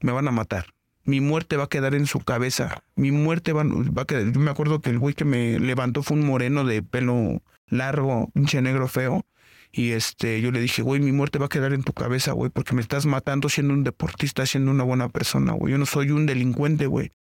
me 0.00 0.10
van 0.10 0.26
a 0.26 0.32
matar. 0.32 0.66
Mi 1.04 1.20
muerte 1.20 1.56
va 1.56 1.64
a 1.64 1.68
quedar 1.68 1.94
en 1.94 2.06
su 2.06 2.18
cabeza. 2.20 2.82
Mi 2.96 3.12
muerte 3.12 3.52
va, 3.52 3.62
va 3.64 4.02
a 4.02 4.04
quedar. 4.04 4.32
Yo 4.32 4.40
me 4.40 4.50
acuerdo 4.50 4.80
que 4.80 4.90
el 4.90 4.98
güey 4.98 5.14
que 5.14 5.24
me 5.24 5.60
levantó 5.60 6.02
fue 6.02 6.16
un 6.16 6.26
moreno 6.26 6.64
de 6.64 6.82
pelo 6.82 7.42
largo, 7.68 8.28
pinche 8.34 8.60
negro 8.60 8.88
feo. 8.88 9.24
Y 9.72 9.92
este, 9.92 10.40
yo 10.42 10.52
le 10.52 10.60
dije, 10.60 10.82
güey, 10.82 11.00
mi 11.00 11.12
muerte 11.12 11.38
va 11.38 11.46
a 11.46 11.48
quedar 11.48 11.72
en 11.72 11.82
tu 11.82 11.94
cabeza, 11.94 12.32
güey, 12.32 12.50
porque 12.50 12.74
me 12.74 12.82
estás 12.82 13.06
matando 13.06 13.48
siendo 13.48 13.72
un 13.72 13.84
deportista, 13.84 14.44
siendo 14.44 14.70
una 14.70 14.84
buena 14.84 15.08
persona, 15.08 15.52
güey. 15.52 15.72
Yo 15.72 15.78
no 15.78 15.86
soy 15.86 16.10
un 16.10 16.26
delincuente, 16.26 16.86
güey. 16.86 17.12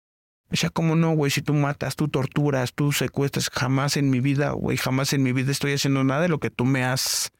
O 0.52 0.56
sea, 0.56 0.68
¿cómo 0.68 0.96
no, 0.96 1.12
güey? 1.12 1.30
Si 1.30 1.42
tú 1.42 1.54
matas, 1.54 1.94
tú 1.94 2.08
torturas, 2.08 2.74
tú 2.74 2.90
secuestras, 2.90 3.50
jamás 3.50 3.96
en 3.96 4.10
mi 4.10 4.18
vida, 4.18 4.50
güey, 4.50 4.76
jamás 4.76 5.12
en 5.12 5.22
mi 5.22 5.32
vida 5.32 5.52
estoy 5.52 5.74
haciendo 5.74 6.02
nada 6.02 6.22
de 6.22 6.28
lo 6.28 6.40
que 6.40 6.50
tú 6.50 6.64
me 6.64 6.82
has, 6.82 7.30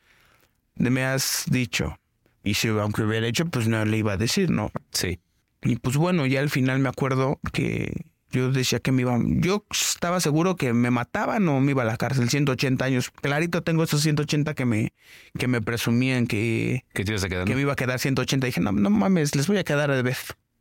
me 0.77 1.05
has 1.05 1.45
dicho. 1.51 1.99
Y 2.45 2.55
si 2.55 2.69
aunque 2.69 3.03
hubiera 3.03 3.27
hecho, 3.27 3.47
pues 3.47 3.67
no 3.67 3.85
le 3.85 3.99
iba 3.99 4.13
a 4.13 4.17
decir, 4.17 4.51
¿no? 4.51 4.71
Sí. 4.93 5.19
Y 5.63 5.77
pues 5.77 5.97
bueno, 5.97 6.25
ya 6.25 6.39
al 6.39 6.51
final 6.51 6.79
me 6.79 6.89
acuerdo 6.89 7.41
que 7.53 8.10
yo 8.31 8.51
decía 8.53 8.81
que 8.81 8.93
me 8.93 9.03
iban, 9.03 9.43
yo 9.43 9.65
estaba 9.71 10.21
seguro 10.21 10.57
que 10.57 10.73
me 10.73 10.91
mataban 10.91 11.49
o 11.49 11.61
me 11.61 11.73
iba 11.73 11.83
a 11.83 11.87
la 11.87 11.97
cárcel, 11.97 12.29
180 12.31 12.85
años. 12.85 13.11
Clarito 13.11 13.63
tengo 13.63 13.83
esos 13.83 14.03
180 14.03 14.55
que 14.55 14.65
me, 14.65 14.93
que 15.39 15.49
me 15.49 15.61
presumían 15.61 16.27
que, 16.27 16.85
¿Qué 16.95 17.05
te 17.05 17.13
ibas 17.13 17.25
a 17.25 17.29
quedar? 17.29 17.45
que 17.45 17.55
me 17.55 17.61
iba 17.63 17.73
a 17.73 17.77
quedar 17.77 17.99
180. 17.99 18.47
dije, 18.47 18.61
no, 18.61 18.73
no 18.73 18.91
mames, 18.91 19.35
les 19.35 19.47
voy 19.47 19.59
a 19.59 19.65
quedar 19.65 19.91
a 19.91 19.97
deber. 19.97 20.17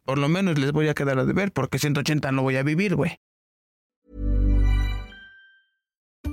Por 0.05 0.17
lo 0.17 0.27
menos 0.27 0.57
les 0.57 0.71
voy 0.71 0.87
a 0.87 0.93
quedar 0.93 1.19
a 1.19 1.25
deber 1.25 1.51
porque 1.51 1.77
180 1.77 2.31
no 2.31 2.41
voy 2.41 2.55
a 2.55 2.63
vivir, 2.63 2.95
güey. 2.95 3.19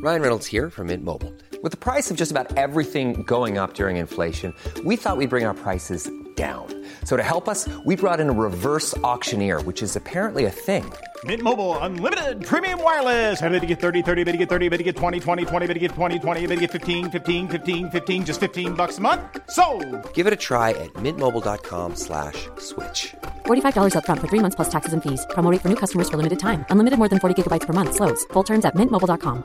Ryan 0.03 0.21
Reynolds 0.21 0.47
here 0.47 0.71
from 0.71 0.89
Mint 0.89 1.03
Mobile. 1.05 1.33
With 1.63 1.73
the 1.73 1.79
price 1.79 2.11
of 2.11 2.17
just 2.17 2.31
about 2.31 2.57
everything 2.57 3.23
going 3.27 3.59
up 3.59 3.75
during 3.75 3.97
inflation, 3.97 4.53
we 4.85 4.97
thought 4.97 5.17
we'd 5.17 5.31
bring 5.31 5.47
our 5.47 5.55
prices 5.55 6.09
down. 6.37 6.67
So 7.05 7.17
to 7.17 7.23
help 7.23 7.49
us, 7.49 7.67
we 7.87 7.97
brought 7.97 8.21
in 8.21 8.29
a 8.29 8.33
reverse 8.33 8.97
auctioneer, 8.99 9.63
which 9.63 9.83
is 9.83 9.97
apparently 9.97 10.45
a 10.45 10.51
thing. 10.51 10.85
Mint 11.25 11.41
Mobile 11.43 11.79
unlimited 11.79 12.45
premium 12.45 12.83
wireless. 12.83 13.41
Ready 13.41 13.61
to 13.61 13.67
get 13.67 13.81
30, 13.81 14.03
30, 14.03 14.25
bit 14.25 14.33
to 14.33 14.39
get 14.39 14.51
30, 14.51 14.69
bit 14.69 14.77
to 14.77 14.83
get 14.85 14.97
20, 14.97 15.19
20, 15.19 15.45
20, 15.47 15.67
bit 15.67 15.75
to 15.75 15.81
get 15.81 15.93
20, 15.93 16.19
20, 16.19 16.47
bit 16.47 16.55
to 16.57 16.61
get 16.61 16.71
15, 16.73 17.11
15, 17.11 17.49
15, 17.49 17.91
15 17.91 18.27
just 18.27 18.39
15 18.39 18.75
bucks 18.75 18.99
a 18.99 19.01
month. 19.01 19.23
So, 19.49 19.65
Give 20.13 20.27
it 20.27 20.33
a 20.35 20.41
try 20.49 20.71
at 20.73 20.93
mintmobile.com 21.01 21.97
slash 21.97 22.49
switch. 22.59 23.15
$45 23.47 23.95
upfront 23.97 24.21
for 24.21 24.29
three 24.29 24.41
months 24.45 24.57
plus 24.57 24.69
taxes 24.69 24.93
and 24.93 25.03
fees. 25.03 25.25
Promo 25.31 25.51
rate 25.51 25.63
for 25.63 25.71
new 25.71 25.81
customers 25.85 26.11
for 26.11 26.19
limited 26.19 26.39
time. 26.39 26.67
Unlimited 26.69 26.99
more 26.99 27.09
than 27.09 27.19
40 27.19 27.43
gigabytes 27.43 27.67
per 27.67 27.73
month. 27.73 27.95
Slows. 27.95 28.27
Full 28.35 28.45
terms 28.45 28.65
at 28.67 28.75
mintmobile.com. 28.75 29.45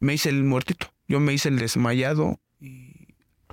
Me 0.00 0.12
hice 0.14 0.28
el 0.30 0.44
muertito. 0.44 0.86
Yo 1.08 1.18
me 1.18 1.32
hice 1.32 1.48
el 1.48 1.58
desmayado 1.58 2.38
y 2.60 2.87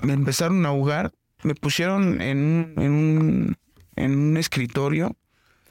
me 0.05 0.13
empezaron 0.13 0.65
a 0.65 0.69
ahogar. 0.69 1.13
Me 1.43 1.55
pusieron 1.55 2.21
en 2.21 2.37
un, 2.37 2.73
en 2.77 2.91
un, 2.91 3.57
en 3.95 4.17
un 4.17 4.37
escritorio. 4.37 5.15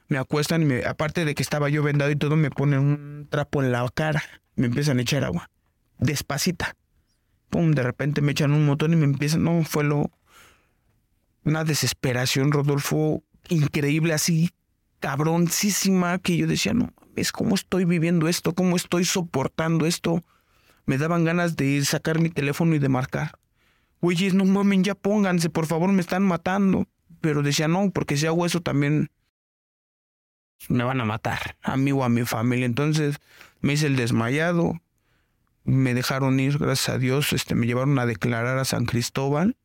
Me 0.09 0.19
acuestan 0.19 0.63
y 0.63 0.65
me, 0.67 0.85
aparte 0.85 1.25
de 1.25 1.35
que 1.35 1.43
estaba 1.43 1.69
yo 1.69 1.83
vendado 1.83 2.11
y 2.11 2.17
todo, 2.17 2.37
me 2.37 2.51
ponen 2.51 2.81
un 2.81 3.29
trapo 3.31 3.63
en 3.63 3.73
la 3.73 3.89
cara. 3.95 4.23
Me 4.57 4.67
empiezan 4.67 4.99
a 4.99 5.03
echar 5.03 5.25
agua. 5.25 5.51
Despacita. 5.99 6.77
Pum, 7.51 7.73
de 7.73 7.83
repente 7.83 8.21
me 8.21 8.33
echan 8.33 8.53
un 8.53 8.67
montón 8.67 8.93
y 8.93 8.97
me 8.97 9.05
empiezan. 9.05 9.45
No, 9.45 9.65
fue 9.65 9.85
lo. 9.85 10.11
Una 11.45 11.65
desesperación, 11.65 12.53
Rodolfo, 12.53 13.23
increíble, 13.49 14.15
así, 14.15 14.51
cabroncísima, 15.01 16.19
que 16.19 16.39
yo 16.39 16.47
decía, 16.47 16.73
no, 16.73 16.93
es 17.17 17.33
cómo 17.33 17.55
estoy 17.55 17.85
viviendo 17.85 18.29
esto, 18.29 18.55
cómo 18.55 18.77
estoy 18.77 19.05
soportando 19.05 19.85
esto. 19.85 20.23
Me 20.87 20.97
daban 20.97 21.25
ganas 21.25 21.57
de 21.57 21.85
sacar 21.85 22.19
mi 22.19 22.31
teléfono 22.31 22.75
y 22.75 22.79
de 22.79 22.89
marcar. 22.89 23.39
Güeyes, 24.01 24.35
no 24.35 24.45
mamen, 24.45 24.85
ya 24.85 24.95
pónganse, 24.95 25.51
por 25.51 25.67
favor, 25.67 25.91
me 25.93 26.01
están 26.01 26.23
matando. 26.23 26.87
Pero 27.21 27.43
decía, 27.43 27.69
no, 27.69 27.91
porque 27.91 28.17
si 28.17 28.27
hago 28.27 28.45
eso 28.45 28.61
también 28.61 29.11
me 30.69 30.85
van 30.85 31.01
a 31.01 31.05
matar, 31.05 31.57
a 31.63 31.77
mí 31.77 31.93
o 31.93 32.05
a 32.05 32.09
mi 32.09 32.25
familia. 32.25 32.67
Entonces 32.67 33.19
me 33.61 33.75
hice 33.75 33.87
el 33.87 33.97
desmayado, 33.97 34.81
me 35.65 35.95
dejaron 35.95 36.39
ir, 36.41 36.59
gracias 36.59 36.97
a 36.97 36.99
Dios, 36.99 37.33
este, 37.33 37.55
me 37.55 37.67
llevaron 37.67 37.99
a 37.99 38.07
declarar 38.07 38.59
a 38.59 38.65
San 38.65 38.85
Cristóbal, 38.85 39.57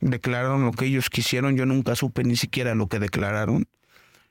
declararon 0.00 0.64
lo 0.64 0.72
que 0.72 0.86
ellos 0.86 1.10
quisieron, 1.10 1.56
yo 1.56 1.66
nunca 1.66 1.96
supe 1.96 2.24
ni 2.24 2.36
siquiera 2.36 2.74
lo 2.74 2.88
que 2.88 2.98
declararon 2.98 3.66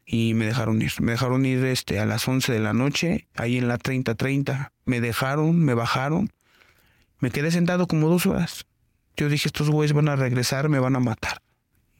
y 0.06 0.36
me 0.36 0.46
dejaron 0.46 0.82
ir, 0.82 0.92
me 1.02 1.14
dejaron 1.14 1.46
ir 1.46 1.66
este, 1.66 2.00
a 2.00 2.06
las 2.06 2.28
11 2.28 2.54
de 2.54 2.60
la 2.60 2.74
noche, 2.74 3.28
ahí 3.36 3.58
en 3.58 3.68
la 3.68 3.78
3030, 3.78 4.72
me 4.86 5.02
dejaron, 5.02 5.60
me 5.60 5.74
bajaron, 5.74 6.32
me 7.20 7.32
quedé 7.32 7.52
sentado 7.52 7.88
como 7.88 8.08
dos 8.08 8.26
horas. 8.26 8.66
Yo 9.18 9.30
dije, 9.30 9.48
estos 9.48 9.70
güeyes 9.70 9.94
van 9.94 10.10
a 10.10 10.16
regresar, 10.16 10.70
me 10.70 10.80
van 10.80 10.96
a 10.96 11.00
matar. 11.00 11.42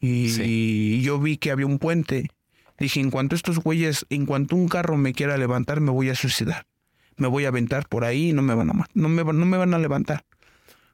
Y, 0.00 0.28
Sí. 0.30 0.42
y 0.44 1.02
yo 1.02 1.18
vi 1.18 1.36
que 1.38 1.50
había 1.50 1.66
un 1.66 1.78
puente. 1.78 2.28
Dije, 2.78 3.00
en 3.00 3.10
cuanto 3.10 3.34
estos 3.34 3.58
güeyes, 3.58 4.04
en 4.10 4.26
cuanto 4.26 4.54
un 4.56 4.68
carro 4.68 4.96
me 4.96 5.14
quiera 5.14 5.36
levantar, 5.38 5.80
me 5.80 5.90
voy 5.90 6.10
a 6.10 6.14
suicidar. 6.14 6.66
Me 7.16 7.26
voy 7.28 7.46
a 7.46 7.48
aventar 7.48 7.88
por 7.88 8.04
ahí 8.04 8.28
y 8.30 8.32
no 8.34 8.42
me 8.42 8.54
van 8.54 8.68
a 8.70 8.86
no 8.92 9.08
me, 9.08 9.22
van- 9.22 9.38
no 9.40 9.46
me 9.46 9.56
van 9.56 9.72
a 9.72 9.78
levantar. 9.78 10.24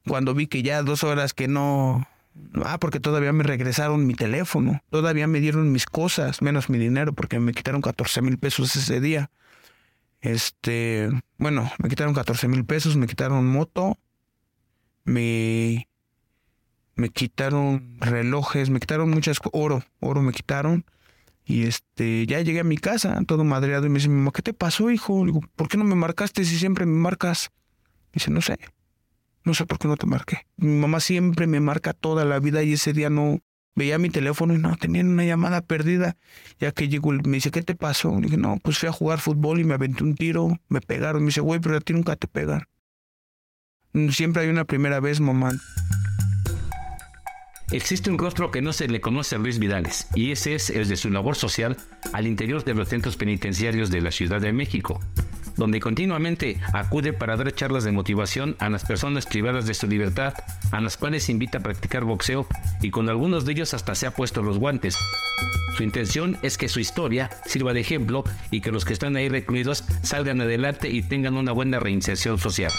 Cuando 0.06 0.34
vi 0.34 0.46
que 0.46 0.62
ya 0.62 0.82
dos 0.82 1.02
horas 1.04 1.34
que 1.34 1.48
no. 1.48 2.06
Ah, 2.64 2.78
porque 2.78 3.00
todavía 3.00 3.32
me 3.32 3.42
regresaron 3.42 4.06
mi 4.06 4.14
teléfono. 4.14 4.80
Todavía 4.90 5.26
me 5.26 5.40
dieron 5.40 5.70
mis 5.72 5.84
cosas, 5.86 6.40
menos 6.40 6.70
mi 6.70 6.78
dinero, 6.78 7.12
porque 7.12 7.38
me 7.40 7.52
quitaron 7.52 7.82
14 7.82 8.22
mil 8.22 8.38
pesos 8.38 8.74
ese 8.76 9.00
día. 9.00 9.30
Este, 10.20 11.10
bueno, 11.38 11.70
me 11.78 11.88
quitaron 11.88 12.14
14 12.14 12.46
mil 12.48 12.64
pesos, 12.64 12.96
me 12.96 13.06
quitaron 13.08 13.44
moto, 13.46 13.98
me, 15.04 15.88
me 16.94 17.08
quitaron 17.08 17.96
relojes, 18.00 18.70
me 18.70 18.80
quitaron 18.80 19.10
muchas 19.10 19.38
oro, 19.52 19.82
oro 20.00 20.22
me 20.22 20.32
quitaron. 20.32 20.84
Y 21.44 21.64
este, 21.64 22.26
ya 22.26 22.40
llegué 22.40 22.60
a 22.60 22.64
mi 22.64 22.78
casa, 22.78 23.20
todo 23.26 23.44
madreado, 23.44 23.86
y 23.86 23.88
me 23.88 23.96
dice 23.96 24.08
mi 24.08 24.16
mamá, 24.16 24.30
¿qué 24.32 24.42
te 24.42 24.54
pasó, 24.54 24.90
hijo? 24.90 25.24
Le 25.24 25.32
digo, 25.32 25.40
¿por 25.56 25.68
qué 25.68 25.76
no 25.76 25.84
me 25.84 25.96
marcaste 25.96 26.44
si 26.44 26.56
siempre 26.56 26.86
me 26.86 26.96
marcas? 26.96 27.50
Dice, 28.12 28.30
no 28.30 28.40
sé, 28.40 28.58
no 29.44 29.54
sé 29.54 29.66
por 29.66 29.78
qué 29.78 29.88
no 29.88 29.96
te 29.96 30.06
marqué. 30.06 30.46
Mi 30.56 30.78
mamá 30.78 31.00
siempre 31.00 31.46
me 31.46 31.60
marca 31.60 31.92
toda 31.92 32.24
la 32.24 32.38
vida 32.38 32.62
y 32.62 32.74
ese 32.74 32.92
día 32.92 33.10
no 33.10 33.40
veía 33.74 33.98
mi 33.98 34.10
teléfono 34.10 34.54
y 34.54 34.58
no, 34.58 34.76
tenían 34.76 35.08
una 35.08 35.24
llamada 35.24 35.62
perdida. 35.62 36.16
Ya 36.60 36.72
que 36.72 36.88
llegó, 36.88 37.10
me 37.12 37.36
dice, 37.36 37.50
¿qué 37.50 37.62
te 37.62 37.74
pasó? 37.74 38.14
Le 38.16 38.26
dije, 38.26 38.36
no, 38.36 38.58
pues 38.62 38.78
fui 38.78 38.88
a 38.88 38.92
jugar 38.92 39.18
fútbol 39.18 39.60
y 39.60 39.64
me 39.64 39.74
aventé 39.74 40.04
un 40.04 40.14
tiro, 40.14 40.60
me 40.68 40.80
pegaron. 40.80 41.22
Me 41.22 41.26
dice, 41.26 41.40
güey, 41.40 41.60
pero 41.60 41.76
a 41.76 41.80
ti 41.80 41.92
nunca 41.92 42.14
te 42.14 42.28
pegan. 42.28 42.62
Siempre 44.10 44.42
hay 44.42 44.48
una 44.48 44.64
primera 44.64 45.00
vez, 45.00 45.20
mamá. 45.20 45.52
Existe 47.70 48.10
un 48.10 48.18
rostro 48.18 48.50
que 48.50 48.60
no 48.60 48.72
se 48.72 48.88
le 48.88 49.00
conoce 49.00 49.36
a 49.36 49.38
Luis 49.38 49.58
Vidales, 49.58 50.08
y 50.14 50.32
ese 50.32 50.54
es 50.54 50.68
el 50.70 50.88
de 50.88 50.96
su 50.96 51.10
labor 51.10 51.36
social 51.36 51.76
al 52.12 52.26
interior 52.26 52.64
de 52.64 52.74
los 52.74 52.88
centros 52.88 53.16
penitenciarios 53.16 53.90
de 53.90 54.00
la 54.02 54.10
Ciudad 54.10 54.40
de 54.40 54.52
México, 54.52 55.00
donde 55.56 55.80
continuamente 55.80 56.60
acude 56.72 57.12
para 57.12 57.36
dar 57.36 57.54
charlas 57.54 57.84
de 57.84 57.92
motivación 57.92 58.56
a 58.58 58.68
las 58.68 58.84
personas 58.84 59.26
privadas 59.26 59.66
de 59.66 59.74
su 59.74 59.86
libertad, 59.86 60.34
a 60.70 60.80
las 60.80 60.96
cuales 60.96 61.28
invita 61.28 61.58
a 61.58 61.62
practicar 61.62 62.04
boxeo 62.04 62.46
y 62.82 62.90
con 62.90 63.08
algunos 63.08 63.44
de 63.44 63.52
ellos 63.52 63.74
hasta 63.74 63.94
se 63.94 64.06
ha 64.06 64.14
puesto 64.14 64.42
los 64.42 64.58
guantes. 64.58 64.98
Su 65.76 65.82
intención 65.82 66.36
es 66.42 66.58
que 66.58 66.68
su 66.68 66.80
historia 66.80 67.30
sirva 67.46 67.72
de 67.72 67.80
ejemplo 67.80 68.24
y 68.50 68.60
que 68.60 68.72
los 68.72 68.84
que 68.84 68.92
están 68.92 69.16
ahí 69.16 69.28
recluidos 69.30 69.84
salgan 70.02 70.40
adelante 70.40 70.90
y 70.90 71.02
tengan 71.02 71.36
una 71.36 71.52
buena 71.52 71.80
reinserción 71.80 72.38
social. 72.38 72.72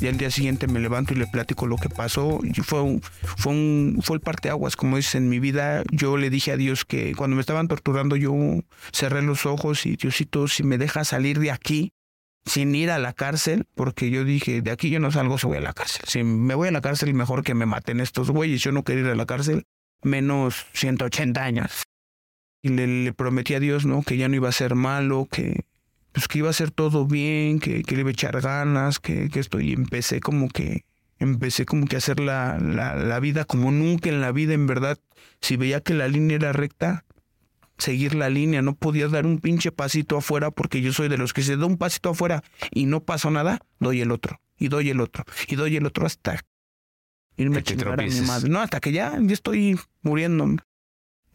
Y 0.00 0.08
al 0.08 0.18
día 0.18 0.30
siguiente 0.30 0.66
me 0.66 0.80
levanto 0.80 1.14
y 1.14 1.16
le 1.16 1.26
platico 1.26 1.66
lo 1.66 1.76
que 1.76 1.88
pasó. 1.88 2.40
Y 2.42 2.52
fue 2.60 2.82
un, 2.82 3.00
fue 3.00 3.52
un, 3.52 4.00
fue 4.02 4.16
el 4.16 4.20
parteaguas, 4.20 4.76
como 4.76 4.96
dices, 4.96 5.14
en 5.16 5.28
mi 5.28 5.38
vida. 5.38 5.82
Yo 5.90 6.16
le 6.16 6.30
dije 6.30 6.52
a 6.52 6.56
Dios 6.56 6.84
que 6.84 7.14
cuando 7.14 7.36
me 7.36 7.40
estaban 7.40 7.68
torturando, 7.68 8.16
yo 8.16 8.34
cerré 8.92 9.22
los 9.22 9.46
ojos 9.46 9.86
y 9.86 9.96
Diosito, 9.96 10.48
si 10.48 10.62
me 10.62 10.78
deja 10.78 11.04
salir 11.04 11.38
de 11.38 11.50
aquí 11.50 11.92
sin 12.44 12.74
ir 12.74 12.90
a 12.90 12.98
la 12.98 13.12
cárcel, 13.12 13.64
porque 13.74 14.10
yo 14.10 14.24
dije, 14.24 14.62
de 14.62 14.70
aquí 14.70 14.90
yo 14.90 15.00
no 15.00 15.10
salgo, 15.10 15.36
se 15.38 15.48
voy 15.48 15.56
a 15.56 15.60
la 15.60 15.72
cárcel. 15.72 16.02
Si 16.06 16.22
me 16.22 16.54
voy 16.54 16.68
a 16.68 16.72
la 16.72 16.80
cárcel, 16.80 17.12
mejor 17.14 17.42
que 17.42 17.54
me 17.54 17.66
maten 17.66 18.00
estos 18.00 18.30
güeyes. 18.30 18.60
Yo 18.62 18.72
no 18.72 18.84
quería 18.84 19.02
ir 19.02 19.10
a 19.10 19.16
la 19.16 19.26
cárcel, 19.26 19.64
menos 20.02 20.66
180 20.74 21.42
años. 21.42 21.82
Y 22.62 22.68
le, 22.68 22.86
le 23.04 23.12
prometí 23.12 23.54
a 23.54 23.60
Dios, 23.60 23.84
¿no? 23.86 24.02
Que 24.02 24.16
ya 24.16 24.28
no 24.28 24.36
iba 24.36 24.48
a 24.48 24.52
ser 24.52 24.74
malo, 24.74 25.26
que, 25.30 25.64
pues 26.16 26.28
que 26.28 26.38
iba 26.38 26.48
a 26.48 26.54
ser 26.54 26.70
todo 26.70 27.04
bien, 27.04 27.60
que, 27.60 27.82
que 27.82 27.94
le 27.94 28.00
iba 28.00 28.08
a 28.08 28.12
echar 28.12 28.40
ganas, 28.40 29.00
que, 29.00 29.28
que 29.28 29.38
esto, 29.38 29.60
y 29.60 29.74
empecé 29.74 30.20
como 30.20 30.48
que, 30.48 30.86
empecé 31.18 31.66
como 31.66 31.84
que 31.84 31.96
a 31.96 31.98
hacer 31.98 32.20
la, 32.20 32.58
la, 32.58 32.94
la 32.94 33.20
vida 33.20 33.44
como 33.44 33.70
nunca 33.70 34.08
en 34.08 34.22
la 34.22 34.32
vida, 34.32 34.54
en 34.54 34.66
verdad, 34.66 34.98
si 35.42 35.58
veía 35.58 35.82
que 35.82 35.92
la 35.92 36.08
línea 36.08 36.36
era 36.36 36.54
recta, 36.54 37.04
seguir 37.76 38.14
la 38.14 38.30
línea, 38.30 38.62
no 38.62 38.74
podía 38.76 39.08
dar 39.08 39.26
un 39.26 39.40
pinche 39.40 39.72
pasito 39.72 40.16
afuera 40.16 40.50
porque 40.50 40.80
yo 40.80 40.94
soy 40.94 41.08
de 41.08 41.18
los 41.18 41.34
que 41.34 41.42
se 41.42 41.58
da 41.58 41.66
un 41.66 41.76
pasito 41.76 42.08
afuera 42.08 42.42
y 42.70 42.86
no 42.86 43.00
pasó 43.00 43.30
nada, 43.30 43.60
doy 43.78 44.00
el 44.00 44.10
otro, 44.10 44.40
y 44.56 44.68
doy 44.68 44.88
el 44.88 45.02
otro, 45.02 45.22
y 45.48 45.56
doy 45.56 45.76
el 45.76 45.84
otro 45.84 46.06
hasta 46.06 46.40
irme 47.36 47.56
Que 47.56 47.60
a 47.60 47.62
chingar 47.62 48.00
a 48.00 48.02
mi 48.02 48.20
madre. 48.22 48.48
No, 48.48 48.60
hasta 48.62 48.80
que 48.80 48.90
ya, 48.90 49.18
ya 49.20 49.34
estoy 49.34 49.78
muriendo. 50.00 50.46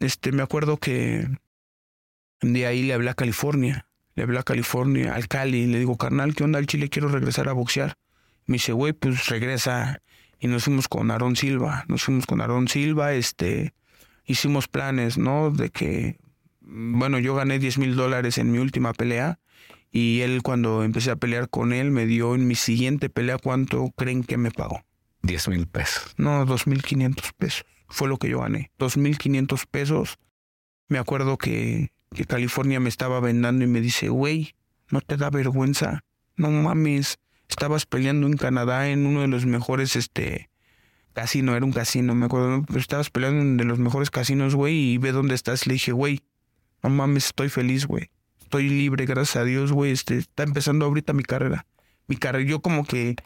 Este, 0.00 0.32
me 0.32 0.42
acuerdo 0.42 0.76
que 0.76 1.28
de 2.40 2.66
ahí 2.66 2.82
le 2.82 2.94
hablé 2.94 3.10
a 3.10 3.14
California, 3.14 3.86
le 4.14 4.22
hablé 4.22 4.38
a 4.38 4.42
California, 4.42 5.14
al 5.14 5.28
Cali, 5.28 5.66
le 5.66 5.78
digo, 5.78 5.96
carnal, 5.96 6.34
¿qué 6.34 6.44
onda 6.44 6.58
al 6.58 6.66
Chile? 6.66 6.88
Quiero 6.88 7.08
regresar 7.08 7.48
a 7.48 7.52
boxear. 7.52 7.94
Me 8.46 8.54
dice, 8.54 8.72
güey, 8.72 8.92
pues 8.92 9.26
regresa. 9.28 10.00
Y 10.40 10.48
nos 10.48 10.64
fuimos 10.64 10.88
con 10.88 11.10
Aarón 11.10 11.36
Silva, 11.36 11.84
nos 11.88 12.02
fuimos 12.02 12.26
con 12.26 12.40
Aarón 12.40 12.66
Silva, 12.66 13.12
este, 13.12 13.74
hicimos 14.24 14.66
planes, 14.66 15.16
¿no? 15.16 15.50
De 15.50 15.70
que 15.70 16.18
bueno, 16.64 17.18
yo 17.18 17.34
gané 17.34 17.58
10 17.58 17.78
mil 17.78 17.96
dólares 17.96 18.38
en 18.38 18.50
mi 18.50 18.58
última 18.58 18.92
pelea 18.92 19.38
y 19.90 20.20
él 20.20 20.42
cuando 20.42 20.84
empecé 20.84 21.10
a 21.10 21.16
pelear 21.16 21.48
con 21.48 21.72
él 21.72 21.90
me 21.90 22.06
dio 22.06 22.34
en 22.34 22.46
mi 22.46 22.54
siguiente 22.54 23.10
pelea 23.10 23.36
cuánto 23.38 23.90
creen 23.96 24.24
que 24.24 24.38
me 24.38 24.50
pagó. 24.50 24.82
10 25.22 25.48
mil 25.48 25.66
pesos. 25.66 26.14
No, 26.16 26.46
2.500 26.46 27.32
pesos. 27.36 27.64
Fue 27.88 28.08
lo 28.08 28.16
que 28.16 28.28
yo 28.28 28.40
gané. 28.40 28.70
2.500 28.78 29.66
pesos. 29.70 30.18
Me 30.88 30.98
acuerdo 30.98 31.36
que, 31.36 31.92
que 32.12 32.24
California 32.24 32.80
me 32.80 32.88
estaba 32.88 33.20
vendando 33.20 33.64
y 33.64 33.66
me 33.66 33.80
dice, 33.80 34.08
güey, 34.08 34.54
¿no 34.90 35.00
te 35.00 35.16
da 35.16 35.30
vergüenza? 35.30 36.04
No 36.36 36.50
mames. 36.50 37.18
Estabas 37.48 37.86
peleando 37.86 38.26
en 38.26 38.36
Canadá 38.36 38.88
en 38.88 39.06
uno 39.06 39.20
de 39.20 39.28
los 39.28 39.46
mejores, 39.46 39.96
este, 39.96 40.50
casino, 41.12 41.54
era 41.54 41.64
un 41.64 41.72
casino, 41.72 42.14
me 42.14 42.26
acuerdo. 42.26 42.64
Pero 42.66 42.78
estabas 42.78 43.10
peleando 43.10 43.42
en 43.42 43.56
de 43.56 43.64
los 43.64 43.78
mejores 43.78 44.10
casinos, 44.10 44.54
güey, 44.54 44.92
y 44.92 44.98
ve 44.98 45.12
dónde 45.12 45.34
estás. 45.34 45.66
Le 45.66 45.74
dije, 45.74 45.92
güey, 45.92 46.20
no 46.82 46.90
mames, 46.90 47.26
estoy 47.26 47.48
feliz, 47.48 47.86
güey. 47.86 48.10
Estoy 48.40 48.68
libre, 48.68 49.06
gracias 49.06 49.36
a 49.36 49.44
Dios, 49.44 49.72
güey. 49.72 49.92
Este, 49.92 50.18
está 50.18 50.42
empezando 50.42 50.84
ahorita 50.84 51.12
mi 51.12 51.22
carrera. 51.22 51.66
Mi 52.06 52.16
carrera, 52.16 52.48
yo 52.48 52.60
como 52.60 52.84
que 52.84 53.16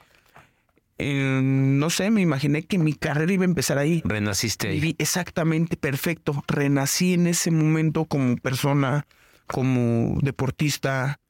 eh, 0.99 1.41
no 1.43 1.91
sé, 1.91 2.11
me 2.11 2.23
imaginé 2.23 2.65
que 2.65 2.79
mi 2.79 2.95
carrera 2.95 3.33
iba 3.33 3.45
a 3.45 3.47
empezar 3.47 3.79
ahí. 3.79 4.03
Renaciste 4.05 4.69
ahí. 4.69 4.81
Viví 4.81 4.97
exactamente 4.99 5.77
perfecto. 5.77 6.43
Renací 6.49 7.15
en 7.15 7.27
ese 7.27 7.51
momento 7.51 8.07
como 8.07 8.37
persona, 8.37 9.07
como 9.47 10.19
deportista, 10.23 11.21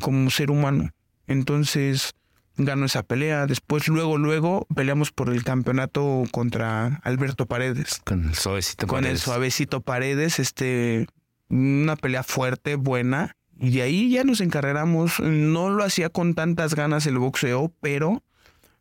como 0.00 0.30
ser 0.30 0.50
humano. 0.50 0.90
Entonces 1.26 2.14
ganó 2.56 2.84
esa 2.84 3.02
pelea. 3.02 3.46
Después, 3.46 3.88
luego, 3.88 4.18
luego 4.18 4.66
peleamos 4.74 5.12
por 5.12 5.30
el 5.30 5.44
campeonato 5.44 6.24
contra 6.30 7.00
Alberto 7.02 7.46
Paredes. 7.46 8.00
Con 8.04 8.28
el 8.28 8.34
suavecito 8.34 8.86
Con 8.86 9.06
el 9.06 9.18
suavecito 9.18 9.80
Paredes, 9.80 10.38
este, 10.38 11.06
una 11.48 11.96
pelea 11.96 12.22
fuerte, 12.22 12.76
buena. 12.76 13.36
Y 13.58 13.70
de 13.70 13.82
ahí 13.82 14.10
ya 14.10 14.24
nos 14.24 14.42
encarreramos. 14.42 15.20
No 15.20 15.70
lo 15.70 15.84
hacía 15.84 16.10
con 16.10 16.34
tantas 16.34 16.74
ganas 16.74 17.06
el 17.06 17.18
boxeo, 17.18 17.72
pero 17.80 18.22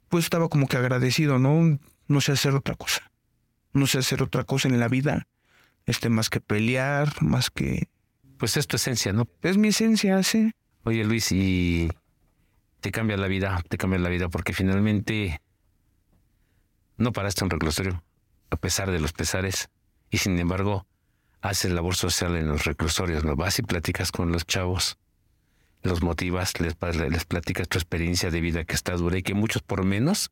pues 0.10 0.26
estaba 0.26 0.50
como 0.50 0.68
que 0.68 0.78
agradecido, 0.78 1.40
¿no? 1.40 1.80
No 2.08 2.22
sé 2.22 2.34
hacer 2.34 2.56
otra 2.56 2.76
cosa. 2.76 3.12
No 3.74 3.88
sé 3.88 4.00
hacer 4.00 4.24
otra 4.24 4.44
cosa 4.44 4.68
en 4.68 4.80
la 4.80 4.88
vida. 4.88 5.28
Este, 5.86 6.10
más 6.10 6.30
que 6.30 6.42
pelear, 6.42 7.22
más 7.22 7.50
que. 7.50 7.88
Pues 8.38 8.58
es 8.58 8.68
tu 8.68 8.76
esencia, 8.76 9.14
¿no? 9.14 9.28
Es 9.42 9.58
mi 9.58 9.70
esencia, 9.70 10.22
sí. 10.24 10.52
Oye 10.84 11.04
Luis, 11.04 11.32
y 11.32 11.90
te 12.80 12.92
cambia 12.92 13.18
la 13.18 13.28
vida, 13.28 13.62
te 13.68 13.78
cambia 13.78 14.00
la 14.00 14.10
vida 14.10 14.30
porque 14.30 14.54
finalmente 14.54 15.42
no 16.98 17.12
paraste 17.12 17.44
en 17.44 17.50
reclusorio, 17.50 18.04
a 18.50 18.56
pesar 18.56 18.92
de 18.92 19.00
los 19.00 19.14
pesares, 19.14 19.70
y 20.10 20.18
sin 20.18 20.40
embargo 20.40 20.86
haces 21.42 21.72
labor 21.72 21.96
social 21.96 22.36
en 22.36 22.48
los 22.48 22.66
reclusorios, 22.66 23.24
¿no? 23.24 23.36
Vas 23.36 23.60
y 23.60 23.62
platicas 23.62 24.12
con 24.12 24.32
los 24.32 24.46
chavos, 24.46 24.98
los 25.82 26.02
motivas, 26.02 26.60
les, 26.60 26.76
les 27.10 27.26
platicas 27.26 27.68
tu 27.68 27.78
experiencia 27.78 28.32
de 28.32 28.42
vida 28.42 28.64
que 28.66 28.76
está 28.76 28.94
dura 28.94 29.18
y 29.18 29.24
que 29.24 29.34
muchos 29.34 29.62
por 29.62 29.84
menos 29.86 30.32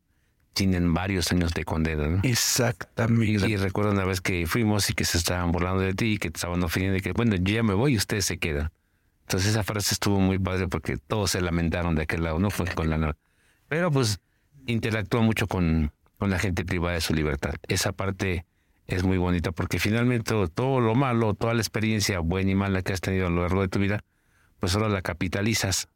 tienen 0.52 0.92
varios 0.92 1.30
años 1.30 1.54
de 1.54 1.64
condena, 1.64 2.08
¿no? 2.08 2.20
Y, 2.22 2.30
Exactamente. 2.30 3.48
y 3.48 3.56
recuerdo 3.56 3.92
una 3.92 4.04
vez 4.04 4.20
que 4.20 4.46
fuimos 4.46 4.90
y 4.90 4.94
que 4.94 5.04
se 5.04 5.18
estaban 5.18 5.52
burlando 5.52 5.80
de 5.80 5.94
ti 5.94 6.14
y 6.14 6.18
que 6.18 6.30
te 6.30 6.36
estaban 6.36 6.62
ofendiendo 6.62 6.98
y 6.98 7.00
que, 7.00 7.12
bueno, 7.12 7.36
yo 7.36 7.54
ya 7.54 7.62
me 7.62 7.74
voy 7.74 7.94
y 7.94 7.96
ustedes 7.96 8.24
se 8.24 8.38
quedan. 8.38 8.70
Entonces 9.22 9.50
esa 9.50 9.62
frase 9.62 9.94
estuvo 9.94 10.18
muy 10.18 10.38
padre 10.38 10.68
porque 10.68 10.96
todos 10.96 11.30
se 11.30 11.40
lamentaron 11.40 11.94
de 11.94 12.02
aquel 12.02 12.24
lado, 12.24 12.38
no 12.38 12.50
fue 12.50 12.66
con 12.66 12.90
la... 12.90 13.16
Pero 13.68 13.92
pues 13.92 14.20
interactúa 14.66 15.20
mucho 15.20 15.46
con, 15.46 15.92
con 16.18 16.30
la 16.30 16.38
gente 16.38 16.64
privada 16.64 16.94
de 16.94 17.00
su 17.02 17.14
libertad. 17.14 17.54
Esa 17.68 17.92
parte 17.92 18.46
es 18.86 19.04
muy 19.04 19.18
bonita 19.18 19.52
porque 19.52 19.78
finalmente 19.78 20.24
todo, 20.24 20.48
todo 20.48 20.80
lo 20.80 20.94
malo, 20.94 21.34
toda 21.34 21.54
la 21.54 21.60
experiencia 21.60 22.20
buena 22.20 22.50
y 22.50 22.54
mala 22.54 22.82
que 22.82 22.92
has 22.92 23.00
tenido 23.00 23.26
a 23.26 23.30
lo 23.30 23.42
largo 23.42 23.60
de 23.60 23.68
tu 23.68 23.78
vida, 23.78 24.02
pues 24.60 24.74
ahora 24.74 24.88
la 24.88 25.02
capitalizas. 25.02 25.88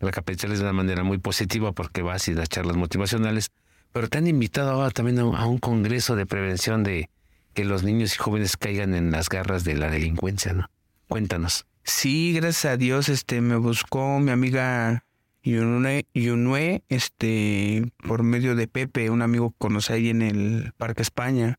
La 0.00 0.10
capitalizas 0.10 0.60
de 0.60 0.64
una 0.64 0.72
manera 0.72 1.04
muy 1.04 1.18
positiva 1.18 1.72
porque 1.72 2.02
vas 2.02 2.28
y 2.28 2.34
das 2.34 2.48
charlas 2.48 2.76
motivacionales. 2.76 3.50
Pero 3.92 4.08
te 4.08 4.18
han 4.18 4.26
invitado 4.26 4.72
ahora 4.72 4.90
también 4.90 5.20
a 5.20 5.46
un, 5.46 5.58
congreso 5.58 6.16
de 6.16 6.26
prevención 6.26 6.82
de 6.82 7.10
que 7.54 7.64
los 7.64 7.84
niños 7.84 8.14
y 8.14 8.18
jóvenes 8.18 8.56
caigan 8.56 8.94
en 8.94 9.12
las 9.12 9.28
garras 9.28 9.62
de 9.62 9.76
la 9.76 9.88
delincuencia, 9.88 10.52
¿no? 10.52 10.68
Cuéntanos. 11.08 11.66
Sí, 11.84 12.32
gracias 12.34 12.72
a 12.72 12.76
Dios, 12.76 13.08
este, 13.08 13.40
me 13.40 13.56
buscó 13.56 14.18
mi 14.18 14.32
amiga 14.32 15.04
Yunue, 15.44 16.06
Yunue, 16.14 16.82
este, 16.88 17.92
por 17.98 18.22
medio 18.22 18.56
de 18.56 18.66
Pepe, 18.66 19.10
un 19.10 19.22
amigo 19.22 19.50
que 19.50 19.56
conocí 19.58 19.92
ahí 19.92 20.08
en 20.08 20.22
el 20.22 20.72
Parque 20.76 21.02
España. 21.02 21.58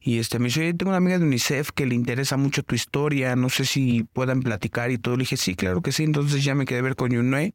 Y 0.00 0.18
este, 0.18 0.38
me 0.38 0.46
dice, 0.46 0.60
"Oye, 0.60 0.74
tengo 0.74 0.90
una 0.90 0.98
amiga 0.98 1.18
de 1.18 1.24
UNICEF 1.24 1.70
que 1.72 1.86
le 1.86 1.94
interesa 1.94 2.36
mucho 2.36 2.62
tu 2.62 2.74
historia, 2.74 3.34
no 3.36 3.50
sé 3.50 3.64
si 3.64 4.04
puedan 4.04 4.40
platicar 4.40 4.90
y 4.90 4.98
todo. 4.98 5.16
Le 5.16 5.22
dije, 5.22 5.36
sí, 5.36 5.54
claro 5.54 5.82
que 5.82 5.92
sí. 5.92 6.04
Entonces 6.04 6.44
ya 6.44 6.54
me 6.54 6.64
quedé 6.66 6.78
a 6.78 6.82
ver 6.82 6.96
con 6.96 7.10
Yunue 7.10 7.54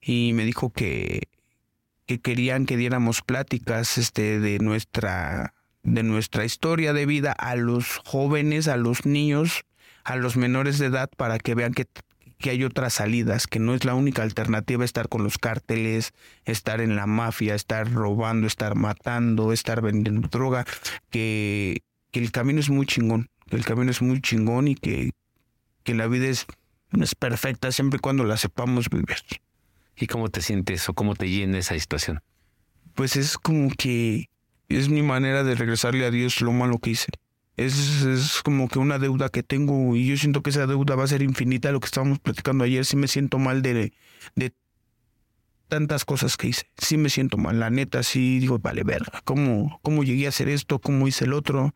y 0.00 0.32
me 0.34 0.44
dijo 0.44 0.70
que, 0.70 1.28
que 2.06 2.20
querían 2.20 2.66
que 2.66 2.76
diéramos 2.76 3.22
pláticas, 3.22 3.98
este, 3.98 4.40
de 4.40 4.58
nuestra, 4.60 5.54
de 5.82 6.02
nuestra 6.02 6.44
historia 6.44 6.92
de 6.92 7.06
vida 7.06 7.32
a 7.32 7.56
los 7.56 7.98
jóvenes, 8.04 8.68
a 8.68 8.76
los 8.76 9.04
niños, 9.04 9.64
a 10.04 10.16
los 10.16 10.36
menores 10.36 10.78
de 10.78 10.86
edad 10.86 11.10
para 11.16 11.38
que 11.38 11.54
vean 11.54 11.72
que, 11.74 11.86
que 12.40 12.50
hay 12.50 12.64
otras 12.64 12.94
salidas, 12.94 13.46
que 13.46 13.58
no 13.58 13.74
es 13.74 13.84
la 13.84 13.94
única 13.94 14.22
alternativa 14.22 14.84
estar 14.84 15.08
con 15.08 15.22
los 15.22 15.38
cárteles, 15.38 16.12
estar 16.44 16.80
en 16.80 16.96
la 16.96 17.06
mafia, 17.06 17.54
estar 17.54 17.92
robando, 17.92 18.46
estar 18.46 18.74
matando, 18.74 19.52
estar 19.52 19.82
vendiendo 19.82 20.26
droga, 20.28 20.66
que, 21.10 21.82
que 22.10 22.20
el 22.20 22.32
camino 22.32 22.58
es 22.58 22.70
muy 22.70 22.86
chingón, 22.86 23.28
que 23.48 23.56
el 23.56 23.64
camino 23.64 23.90
es 23.90 24.00
muy 24.00 24.20
chingón 24.20 24.68
y 24.68 24.74
que, 24.74 25.12
que 25.84 25.94
la 25.94 26.06
vida 26.06 26.26
es, 26.26 26.46
es 26.98 27.14
perfecta 27.14 27.70
siempre 27.72 27.98
y 27.98 28.00
cuando 28.00 28.24
la 28.24 28.38
sepamos 28.38 28.88
vivir. 28.88 29.18
¿Y 29.96 30.06
cómo 30.06 30.30
te 30.30 30.40
sientes 30.40 30.88
o 30.88 30.94
cómo 30.94 31.14
te 31.14 31.28
llena 31.28 31.58
esa 31.58 31.78
situación? 31.78 32.20
Pues 32.94 33.16
es 33.16 33.36
como 33.36 33.70
que 33.76 34.30
es 34.68 34.88
mi 34.88 35.02
manera 35.02 35.44
de 35.44 35.54
regresarle 35.54 36.06
a 36.06 36.10
Dios 36.10 36.40
lo 36.40 36.52
malo 36.52 36.78
que 36.78 36.90
hice. 36.90 37.12
Es, 37.66 38.02
es 38.02 38.42
como 38.42 38.68
que 38.68 38.78
una 38.78 38.98
deuda 38.98 39.28
que 39.28 39.42
tengo 39.42 39.94
y 39.94 40.06
yo 40.06 40.16
siento 40.16 40.42
que 40.42 40.50
esa 40.50 40.66
deuda 40.66 40.94
va 40.94 41.04
a 41.04 41.08
ser 41.08 41.22
infinita. 41.22 41.72
Lo 41.72 41.80
que 41.80 41.86
estábamos 41.86 42.18
platicando 42.18 42.64
ayer, 42.64 42.84
sí 42.84 42.96
me 42.96 43.08
siento 43.08 43.38
mal 43.38 43.60
de, 43.62 43.92
de 44.34 44.54
tantas 45.68 46.04
cosas 46.04 46.36
que 46.36 46.48
hice. 46.48 46.70
Sí 46.76 46.96
me 46.96 47.08
siento 47.08 47.38
mal, 47.38 47.60
la 47.60 47.70
neta, 47.70 48.02
sí 48.02 48.38
digo, 48.40 48.58
vale, 48.58 48.82
verga, 48.82 49.22
¿cómo, 49.24 49.78
cómo 49.82 50.04
llegué 50.04 50.26
a 50.26 50.30
hacer 50.30 50.48
esto? 50.48 50.78
¿Cómo 50.78 51.08
hice 51.08 51.24
el 51.24 51.32
otro? 51.32 51.74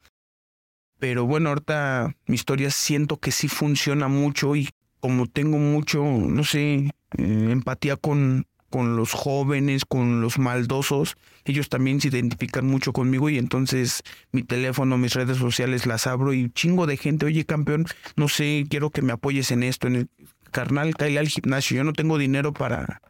Pero 0.98 1.26
bueno, 1.26 1.50
ahorita 1.50 2.14
mi 2.26 2.34
historia 2.34 2.70
siento 2.70 3.18
que 3.18 3.30
sí 3.30 3.48
funciona 3.48 4.08
mucho 4.08 4.56
y 4.56 4.68
como 5.00 5.26
tengo 5.26 5.58
mucho, 5.58 6.02
no 6.02 6.44
sé, 6.44 6.74
eh, 7.18 7.48
empatía 7.50 7.96
con, 7.96 8.46
con 8.74 8.96
los 8.96 9.12
jóvenes, 9.12 9.84
con 9.84 10.20
los 10.20 10.36
maldosos, 10.36 11.16
ellos 11.44 11.68
también 11.68 12.00
se 12.00 12.08
identifican 12.08 12.66
mucho 12.66 12.92
conmigo 12.92 13.30
y 13.30 13.38
entonces 13.38 14.02
mi 14.32 14.42
teléfono, 14.42 14.98
mis 14.98 15.14
redes 15.14 15.38
sociales 15.38 15.86
las 15.86 16.08
abro 16.08 16.32
y 16.32 16.50
chingo 16.50 16.88
de 16.88 16.96
gente, 16.96 17.24
oye 17.24 17.44
campeón, 17.44 17.86
no 18.16 18.26
sé, 18.26 18.66
quiero 18.68 18.90
que 18.90 19.00
me 19.00 19.12
apoyes 19.12 19.52
en 19.52 19.62
esto, 19.62 19.86
en 19.86 19.94
el 19.94 20.08
carnal, 20.50 20.96
cae 20.96 21.16
al 21.20 21.28
gimnasio, 21.28 21.76
yo 21.76 21.84
no 21.84 21.92
tengo 21.92 22.18
dinero 22.18 22.52
para 22.52 23.00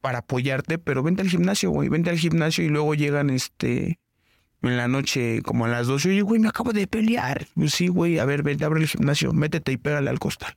para 0.00 0.18
apoyarte, 0.18 0.78
pero 0.78 1.02
vente 1.02 1.22
al 1.22 1.28
gimnasio, 1.28 1.70
güey, 1.70 1.88
vente 1.88 2.10
al 2.10 2.18
gimnasio 2.18 2.62
y 2.62 2.68
luego 2.68 2.94
llegan 2.94 3.30
este 3.30 3.98
en 4.62 4.76
la 4.76 4.86
noche 4.86 5.42
como 5.42 5.64
a 5.64 5.68
las 5.68 5.88
12, 5.88 6.08
oye, 6.08 6.22
güey, 6.22 6.40
me 6.40 6.46
acabo 6.46 6.72
de 6.72 6.86
pelear. 6.86 7.48
Pues 7.56 7.72
sí, 7.72 7.88
güey, 7.88 8.20
a 8.20 8.24
ver, 8.26 8.44
vente, 8.44 8.64
abre 8.64 8.80
el 8.80 8.86
gimnasio, 8.86 9.32
métete 9.32 9.72
y 9.72 9.76
pégale 9.76 10.08
al 10.08 10.20
costal. 10.20 10.56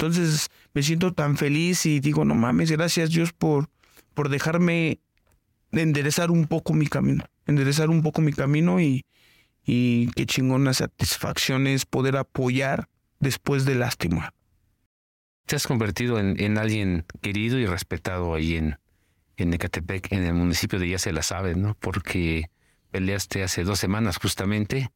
Entonces 0.00 0.48
me 0.72 0.82
siento 0.82 1.12
tan 1.12 1.36
feliz 1.36 1.84
y 1.84 2.00
digo, 2.00 2.24
no 2.24 2.34
mames, 2.34 2.70
gracias 2.70 3.10
Dios 3.10 3.34
por, 3.34 3.68
por 4.14 4.30
dejarme 4.30 4.98
enderezar 5.72 6.30
un 6.30 6.46
poco 6.46 6.72
mi 6.72 6.86
camino, 6.86 7.26
enderezar 7.44 7.90
un 7.90 8.00
poco 8.00 8.22
mi 8.22 8.32
camino 8.32 8.80
y, 8.80 9.04
y 9.62 10.06
qué 10.12 10.24
chingona 10.24 10.72
satisfacción 10.72 11.66
es 11.66 11.84
poder 11.84 12.16
apoyar 12.16 12.88
después 13.18 13.66
de 13.66 13.74
lastimar. 13.74 14.32
Te 15.44 15.56
has 15.56 15.66
convertido 15.66 16.18
en, 16.18 16.42
en 16.42 16.56
alguien 16.56 17.04
querido 17.20 17.58
y 17.58 17.66
respetado 17.66 18.32
ahí 18.32 18.56
en, 18.56 18.78
en 19.36 19.52
Ecatepec, 19.52 20.12
en 20.12 20.22
el 20.22 20.32
municipio 20.32 20.78
de 20.78 20.88
Ya 20.88 20.98
se 20.98 21.12
la 21.12 21.22
sabe, 21.22 21.56
¿no? 21.56 21.76
Porque 21.78 22.48
peleaste 22.90 23.42
hace 23.42 23.64
dos 23.64 23.78
semanas 23.78 24.16
justamente, 24.16 24.92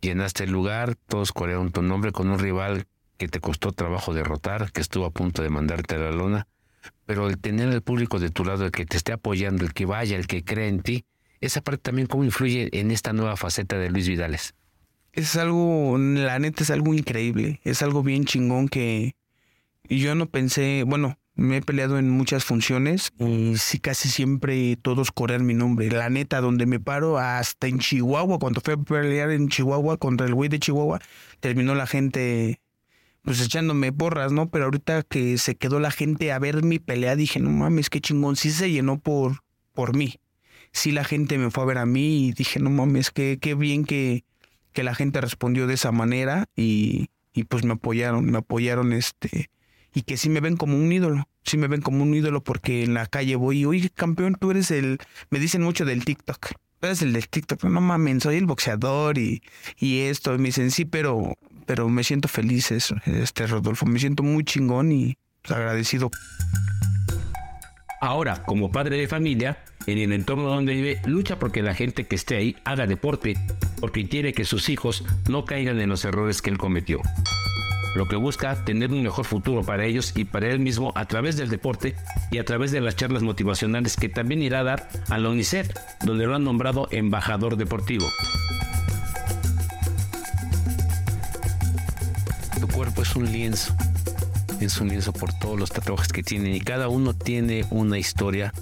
llenaste 0.00 0.44
el 0.44 0.52
lugar, 0.52 0.94
todos 0.94 1.32
corearon 1.32 1.72
tu 1.72 1.82
nombre 1.82 2.12
con 2.12 2.30
un 2.30 2.38
rival 2.38 2.86
que 3.20 3.28
te 3.28 3.38
costó 3.38 3.72
trabajo 3.72 4.14
derrotar, 4.14 4.72
que 4.72 4.80
estuvo 4.80 5.04
a 5.04 5.10
punto 5.10 5.42
de 5.42 5.50
mandarte 5.50 5.96
a 5.96 5.98
la 5.98 6.10
lona, 6.10 6.48
pero 7.04 7.28
el 7.28 7.36
tener 7.36 7.68
al 7.68 7.82
público 7.82 8.18
de 8.18 8.30
tu 8.30 8.46
lado, 8.46 8.64
el 8.64 8.70
que 8.70 8.86
te 8.86 8.96
esté 8.96 9.12
apoyando, 9.12 9.66
el 9.66 9.74
que 9.74 9.84
vaya, 9.84 10.16
el 10.16 10.26
que 10.26 10.42
cree 10.42 10.68
en 10.68 10.80
ti, 10.80 11.04
esa 11.42 11.60
parte 11.60 11.82
también 11.82 12.06
cómo 12.06 12.24
influye 12.24 12.70
en 12.72 12.90
esta 12.90 13.12
nueva 13.12 13.36
faceta 13.36 13.76
de 13.76 13.90
Luis 13.90 14.08
Vidales. 14.08 14.54
Es 15.12 15.36
algo, 15.36 15.98
la 15.98 16.38
neta 16.38 16.62
es 16.62 16.70
algo 16.70 16.94
increíble, 16.94 17.60
es 17.62 17.82
algo 17.82 18.02
bien 18.02 18.24
chingón 18.24 18.68
que 18.68 19.14
yo 19.86 20.14
no 20.14 20.24
pensé, 20.24 20.84
bueno, 20.86 21.18
Me 21.40 21.56
he 21.56 21.62
peleado 21.62 21.98
en 21.98 22.10
muchas 22.10 22.44
funciones 22.44 23.12
y 23.18 23.56
sí 23.56 23.78
casi 23.78 24.10
siempre 24.10 24.76
todos 24.76 25.10
corren 25.10 25.46
mi 25.46 25.54
nombre. 25.54 25.90
La 25.90 26.10
neta, 26.10 26.42
donde 26.42 26.66
me 26.66 26.80
paro, 26.80 27.18
hasta 27.18 27.66
en 27.66 27.78
Chihuahua, 27.78 28.38
cuando 28.38 28.60
fui 28.60 28.74
a 28.74 28.76
pelear 28.76 29.30
en 29.30 29.48
Chihuahua 29.48 29.96
contra 29.96 30.26
el 30.26 30.34
güey 30.34 30.50
de 30.50 30.58
Chihuahua, 30.58 31.00
terminó 31.40 31.74
la 31.74 31.86
gente 31.86 32.59
pues 33.22 33.40
echándome 33.40 33.92
porras, 33.92 34.32
¿no? 34.32 34.48
Pero 34.50 34.66
ahorita 34.66 35.02
que 35.02 35.38
se 35.38 35.56
quedó 35.56 35.80
la 35.80 35.90
gente 35.90 36.32
a 36.32 36.38
ver 36.38 36.62
mi 36.62 36.78
pelea, 36.78 37.16
dije, 37.16 37.40
no 37.40 37.50
mames, 37.50 37.90
qué 37.90 38.00
chingón, 38.00 38.36
sí 38.36 38.50
se 38.50 38.70
llenó 38.70 38.98
por, 38.98 39.42
por 39.72 39.96
mí. 39.96 40.16
Sí 40.72 40.92
la 40.92 41.04
gente 41.04 41.38
me 41.38 41.50
fue 41.50 41.64
a 41.64 41.66
ver 41.66 41.78
a 41.78 41.86
mí 41.86 42.28
y 42.28 42.32
dije, 42.32 42.60
no 42.60 42.70
mames, 42.70 43.10
qué, 43.10 43.38
qué 43.40 43.54
bien 43.54 43.84
que, 43.84 44.24
que 44.72 44.82
la 44.82 44.94
gente 44.94 45.20
respondió 45.20 45.66
de 45.66 45.74
esa 45.74 45.92
manera 45.92 46.46
y, 46.56 47.08
y 47.32 47.44
pues 47.44 47.64
me 47.64 47.72
apoyaron, 47.72 48.24
me 48.26 48.38
apoyaron 48.38 48.92
este 48.92 49.50
y 49.94 50.02
que 50.02 50.16
sí 50.16 50.28
me 50.28 50.40
ven 50.40 50.56
como 50.56 50.76
un 50.76 50.92
ídolo, 50.92 51.28
sí 51.42 51.56
me 51.56 51.68
ven 51.68 51.80
como 51.80 52.02
un 52.02 52.14
ídolo 52.14 52.42
porque 52.42 52.84
en 52.84 52.94
la 52.94 53.06
calle 53.06 53.36
voy 53.36 53.60
y, 53.60 53.64
oye, 53.64 53.90
campeón, 53.90 54.36
tú 54.38 54.50
eres 54.50 54.70
el, 54.70 54.98
me 55.30 55.38
dicen 55.38 55.62
mucho 55.62 55.84
del 55.84 56.04
TikTok, 56.04 56.52
tú 56.80 56.86
eres 56.86 57.02
el 57.02 57.12
del 57.12 57.28
TikTok, 57.28 57.64
no 57.64 57.80
mames, 57.80 58.22
soy 58.22 58.36
el 58.36 58.46
boxeador 58.46 59.18
y, 59.18 59.42
y 59.78 60.00
esto, 60.00 60.36
me 60.38 60.44
dicen, 60.44 60.70
sí, 60.70 60.84
pero, 60.84 61.36
pero 61.66 61.88
me 61.88 62.04
siento 62.04 62.28
feliz 62.28 62.70
este 62.70 63.46
Rodolfo, 63.46 63.86
me 63.86 63.98
siento 63.98 64.22
muy 64.22 64.44
chingón 64.44 64.92
y 64.92 65.16
pues, 65.42 65.56
agradecido. 65.56 66.10
Ahora, 68.00 68.42
como 68.44 68.72
padre 68.72 68.96
de 68.96 69.08
familia, 69.08 69.58
en 69.86 69.98
el 69.98 70.12
entorno 70.12 70.44
donde 70.44 70.74
vive, 70.74 71.00
lucha 71.04 71.38
porque 71.38 71.62
la 71.62 71.74
gente 71.74 72.06
que 72.06 72.16
esté 72.16 72.36
ahí 72.36 72.56
haga 72.64 72.86
deporte, 72.86 73.36
porque 73.78 74.08
quiere 74.08 74.32
que 74.32 74.44
sus 74.44 74.70
hijos 74.70 75.04
no 75.28 75.44
caigan 75.44 75.80
en 75.80 75.90
los 75.90 76.04
errores 76.04 76.40
que 76.40 76.50
él 76.50 76.56
cometió. 76.58 77.00
Lo 77.94 78.06
que 78.06 78.16
busca 78.16 78.64
tener 78.64 78.90
un 78.90 79.02
mejor 79.02 79.24
futuro 79.24 79.62
para 79.62 79.84
ellos 79.84 80.12
y 80.16 80.24
para 80.24 80.48
él 80.48 80.60
mismo 80.60 80.92
a 80.94 81.06
través 81.06 81.36
del 81.36 81.50
deporte 81.50 81.96
y 82.30 82.38
a 82.38 82.44
través 82.44 82.70
de 82.70 82.80
las 82.80 82.96
charlas 82.96 83.22
motivacionales 83.22 83.96
que 83.96 84.08
también 84.08 84.42
irá 84.42 84.60
a 84.60 84.64
dar 84.64 84.88
a 85.08 85.18
la 85.18 85.28
UNICEF, 85.28 85.70
donde 86.04 86.26
lo 86.26 86.36
han 86.36 86.44
nombrado 86.44 86.88
embajador 86.92 87.56
deportivo. 87.56 88.06
Tu 92.60 92.68
cuerpo 92.68 93.00
es 93.00 93.16
un 93.16 93.32
lienzo. 93.32 93.74
Es 94.60 94.78
un 94.80 94.88
lienzo 94.88 95.14
por 95.14 95.32
todos 95.32 95.58
los 95.58 95.70
tatuajes 95.70 96.12
que 96.12 96.22
tienen 96.22 96.54
y 96.54 96.60
cada 96.60 96.88
uno 96.88 97.14
tiene 97.14 97.64
una 97.70 97.98
historia 97.98 98.52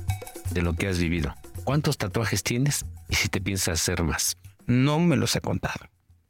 de 0.53 0.63
lo 0.63 0.75
que 0.75 0.87
has 0.87 1.01
vivido. 1.01 1.35
¿Cuántos 1.65 1.99
tatuajes 1.99 2.45
tienes 2.45 2.87
y 3.09 3.17
si 3.17 3.29
te 3.29 3.41
piensas 3.41 3.81
hacer 3.81 4.05
más? 4.05 4.37
No 4.67 5.01
me 5.01 5.17
los 5.17 5.35
he 5.35 5.41
contado. 5.41 5.87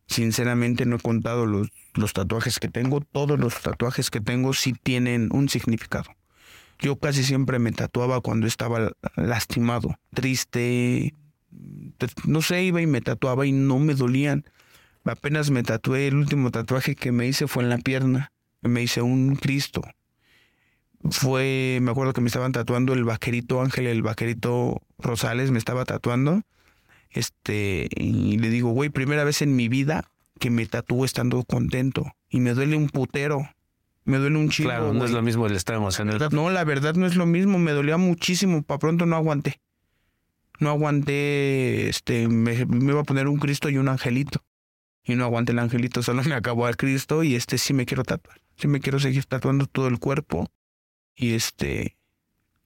Sinceramente 0.07 0.87
no 0.87 0.97
he 0.97 0.99
contado 1.01 1.45
los, 1.45 1.69
los 1.93 2.15
tatuajes 2.15 2.59
que 2.59 2.69
tengo. 2.69 3.01
Todos 3.03 3.39
los 3.39 3.61
tatuajes 3.61 4.09
que 4.09 4.23
tengo 4.23 4.55
sí 4.55 4.73
tienen 4.73 5.29
un 5.31 5.51
significado. 5.51 6.11
Yo 6.79 6.97
casi 6.97 7.23
siempre 7.23 7.59
me 7.59 7.73
tatuaba 7.73 8.23
cuando 8.23 8.47
estaba 8.47 8.93
lastimado, 9.17 9.99
triste. 10.15 11.13
No 12.25 12.41
sé, 12.41 12.63
iba 12.63 12.81
y 12.81 12.87
me 12.87 13.03
tatuaba 13.03 13.45
y 13.45 13.53
no 13.53 13.79
me 13.79 13.95
dolían. 13.95 14.47
Apenas 15.05 15.51
me 15.51 15.63
tatué, 15.63 16.09
el 16.09 16.17
último 16.17 16.51
tatuaje 16.51 16.95
que 16.95 17.13
me 17.13 17.27
hice 17.27 17.47
fue 17.47 17.63
en 17.63 17.71
la 17.71 17.79
pierna. 17.79 18.33
Me 18.61 18.83
hice 18.83 19.03
un 19.03 19.37
Cristo. 19.37 19.83
Fue, 21.11 21.79
me 21.81 21.91
acuerdo 21.91 22.13
que 22.13 22.21
me 22.21 22.27
estaban 22.27 22.53
tatuando 22.53 22.93
el 22.93 23.05
vaquerito 23.05 23.63
Ángel, 23.63 23.87
el 23.87 24.03
vaquerito 24.03 24.83
Rosales, 24.99 25.51
me 25.51 25.59
estaba 25.59 25.85
tatuando. 25.85 26.43
Este, 27.11 27.89
y 27.97 28.39
le 28.39 28.51
digo, 28.51 28.71
güey, 28.71 28.91
primera 28.91 29.25
vez 29.25 29.41
en 29.43 29.57
mi 29.57 29.69
vida 29.69 30.11
que 30.39 30.51
me 30.51 30.67
tatúo 30.67 31.05
estando 31.05 31.43
contento. 31.45 32.13
Y 32.29 32.41
me 32.41 32.53
duele 32.55 32.77
un 32.77 32.89
putero. 32.89 33.49
Me 34.05 34.19
duele 34.19 34.39
un 34.39 34.49
chingo. 34.49 34.71
Claro, 34.71 34.93
no 34.93 35.05
es 35.05 35.11
lo 35.11 35.23
mismo 35.23 35.47
el 35.47 35.55
estar 35.55 35.77
emocionado. 35.77 36.31
No, 36.31 36.51
la 36.51 36.65
verdad 36.65 36.95
no 36.95 37.07
es 37.07 37.15
lo 37.15 37.27
mismo, 37.27 37.59
me 37.59 37.73
dolía 37.73 37.97
muchísimo, 37.97 38.63
para 38.63 38.79
pronto 38.79 39.07
no 39.07 39.17
aguanté. 39.17 39.61
No 40.61 40.71
aguanté, 40.71 41.89
este, 41.89 42.27
me, 42.27 42.67
me 42.67 42.93
iba 42.93 43.01
a 43.01 43.05
poner 43.05 43.29
un 43.29 43.39
Cristo 43.39 43.69
y 43.69 43.77
un 43.77 43.89
angelito. 43.89 44.43
Y 45.09 45.17
no 45.17 45.25
aguanté 45.25 45.53
el 45.53 45.59
angelito, 45.59 46.03
solo 46.03 46.23
me 46.23 46.35
acabó 46.35 46.69
el 46.69 46.77
Cristo 46.77 47.25
y 47.25 47.35
este 47.35 47.57
sí 47.57 47.73
me 47.73 47.87
quiero 47.87 48.05
tatuar. 48.05 48.41
Sí 48.57 48.69
me 48.69 48.79
quiero 48.79 49.01
seguir 49.01 49.25
tatuando 49.25 49.67
todo 49.67 49.89
el 49.89 49.99
cuerpo. 49.99 50.53
Y 51.17 51.33
este, 51.33 51.97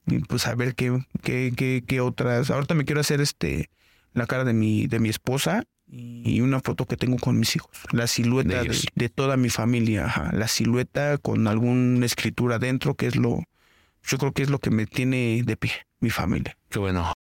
y 0.07 0.19
pues 0.19 0.47
a 0.49 0.55
ver 0.57 0.75
qué, 0.75 1.07
qué, 1.23 1.53
qué, 1.57 1.85
qué 1.87 2.01
otras. 2.01 2.51
Ahorita 2.51 2.75
me 2.75 2.85
quiero 2.85 3.01
hacer 3.01 3.21
este, 3.21 3.71
la 4.13 4.27
cara 4.27 4.43
de 4.45 4.53
mi, 4.53 4.89
de 4.89 4.99
mi 4.99 5.09
esposa 5.09 5.63
y 5.87 6.41
una 6.41 6.61
foto 6.61 6.87
que 6.87 6.97
tengo 6.97 7.17
con 7.19 7.39
mis 7.39 7.55
hijos. 7.55 7.71
La 7.93 8.07
silueta 8.09 8.49
De 8.49 8.55
de, 8.57 8.65
ellos. 8.65 8.87
de 8.95 9.09
toda 9.09 9.37
mi 9.37 9.49
familia. 9.49 10.07
ajá. 10.07 10.33
La 10.33 10.49
silueta 10.49 11.19
con 11.19 11.47
alguna 11.47 12.05
escritura 12.05 12.59
dentro, 12.59 12.97
que 12.97 13.07
es 13.07 13.15
lo, 13.15 13.45
yo 14.03 14.19
creo 14.19 14.33
que 14.33 14.43
es 14.43 14.51
lo 14.51 14.59
que 14.59 14.71
me 14.71 14.87
tiene 14.87 15.43
de 15.45 15.57
pie, 15.57 15.73
mi 16.01 16.11
familia. 16.11 16.57
Qué 16.71 16.81
bueno. 16.81 17.13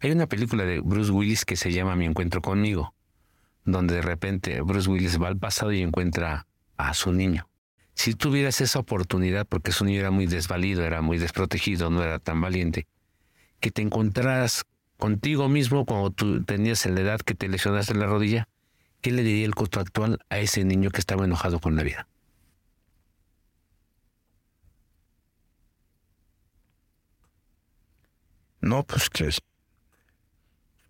Hay 0.00 0.12
una 0.12 0.26
película 0.26 0.64
de 0.64 0.80
Bruce 0.80 1.10
Willis 1.10 1.44
que 1.44 1.56
se 1.56 1.72
llama 1.72 1.96
Mi 1.96 2.04
encuentro 2.06 2.40
conmigo, 2.40 2.94
donde 3.72 3.96
de 3.96 4.02
repente 4.02 4.60
Bruce 4.62 4.88
Willis 4.88 5.20
va 5.20 5.28
al 5.28 5.36
pasado 5.36 5.72
y 5.72 5.82
encuentra 5.82 6.46
a 6.76 6.94
su 6.94 7.12
niño. 7.12 7.48
Si 7.94 8.14
tuvieras 8.14 8.60
esa 8.60 8.78
oportunidad, 8.78 9.46
porque 9.46 9.72
su 9.72 9.84
niño 9.84 10.00
era 10.00 10.10
muy 10.10 10.26
desvalido, 10.26 10.84
era 10.84 11.02
muy 11.02 11.18
desprotegido, 11.18 11.90
no 11.90 12.02
era 12.02 12.18
tan 12.18 12.40
valiente, 12.40 12.86
que 13.60 13.70
te 13.70 13.82
encontraras 13.82 14.64
contigo 14.96 15.48
mismo 15.48 15.84
cuando 15.84 16.10
tú 16.10 16.44
tenías 16.44 16.86
la 16.86 17.00
edad 17.00 17.20
que 17.20 17.34
te 17.34 17.48
lesionaste 17.48 17.94
la 17.94 18.06
rodilla, 18.06 18.48
¿qué 19.00 19.12
le 19.12 19.22
diría 19.22 19.46
el 19.46 19.54
costo 19.54 19.80
actual 19.80 20.20
a 20.30 20.38
ese 20.38 20.64
niño 20.64 20.90
que 20.90 21.00
estaba 21.00 21.24
enojado 21.24 21.60
con 21.60 21.76
la 21.76 21.82
vida? 21.82 22.08
No, 28.60 28.84
pues 28.84 29.08
que, 29.08 29.30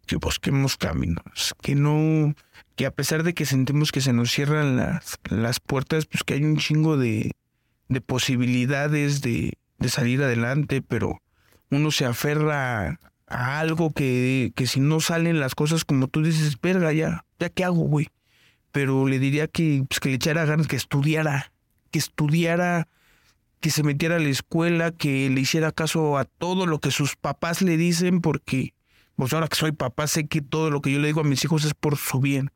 que 0.08 0.16
busquemos 0.16 0.76
caminos, 0.76 1.54
que 1.62 1.76
no, 1.76 2.34
que 2.74 2.86
a 2.86 2.90
pesar 2.90 3.22
de 3.22 3.34
que 3.34 3.46
sentimos 3.46 3.92
que 3.92 4.00
se 4.00 4.12
nos 4.12 4.32
cierran 4.32 4.76
las, 4.76 5.20
las 5.28 5.60
puertas, 5.60 6.06
pues 6.06 6.24
que 6.24 6.34
hay 6.34 6.42
un 6.42 6.56
chingo 6.56 6.96
de, 6.96 7.30
de 7.88 8.00
posibilidades 8.00 9.20
de, 9.20 9.52
de 9.78 9.88
salir 9.88 10.22
adelante, 10.22 10.82
pero 10.82 11.20
uno 11.70 11.90
se 11.90 12.06
aferra 12.06 12.98
a 13.26 13.60
algo 13.60 13.92
que, 13.92 14.52
que 14.56 14.66
si 14.66 14.80
no 14.80 15.00
salen 15.00 15.40
las 15.40 15.54
cosas 15.54 15.84
como 15.84 16.08
tú 16.08 16.22
dices, 16.22 16.58
verga, 16.60 16.92
ya, 16.92 17.24
ya 17.38 17.50
qué 17.50 17.64
hago, 17.64 17.84
güey. 17.84 18.08
Pero 18.72 19.06
le 19.06 19.18
diría 19.18 19.46
que, 19.46 19.84
pues, 19.88 20.00
que 20.00 20.08
le 20.08 20.14
echara 20.16 20.46
ganas, 20.46 20.68
que 20.68 20.76
estudiara, 20.76 21.52
que 21.90 21.98
estudiara, 21.98 22.88
que 23.60 23.70
se 23.70 23.82
metiera 23.82 24.16
a 24.16 24.20
la 24.20 24.28
escuela, 24.28 24.90
que 24.90 25.28
le 25.28 25.40
hiciera 25.40 25.72
caso 25.72 26.16
a 26.16 26.24
todo 26.24 26.64
lo 26.64 26.80
que 26.80 26.90
sus 26.90 27.16
papás 27.16 27.60
le 27.60 27.76
dicen, 27.76 28.20
porque 28.20 28.72
pues 29.18 29.32
ahora 29.32 29.48
que 29.48 29.56
soy 29.56 29.72
papá 29.72 30.06
sé 30.06 30.28
que 30.28 30.40
todo 30.40 30.70
lo 30.70 30.80
que 30.80 30.92
yo 30.92 31.00
le 31.00 31.08
digo 31.08 31.20
a 31.20 31.24
mis 31.24 31.42
hijos 31.44 31.64
es 31.64 31.74
por 31.74 31.96
su 31.96 32.20
bien. 32.20 32.52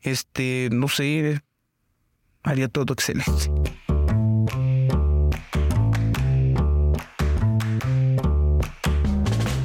Este, 0.00 0.68
no 0.72 0.88
sé, 0.88 1.40
haría 2.42 2.68
todo 2.68 2.92
excelente. 2.92 3.30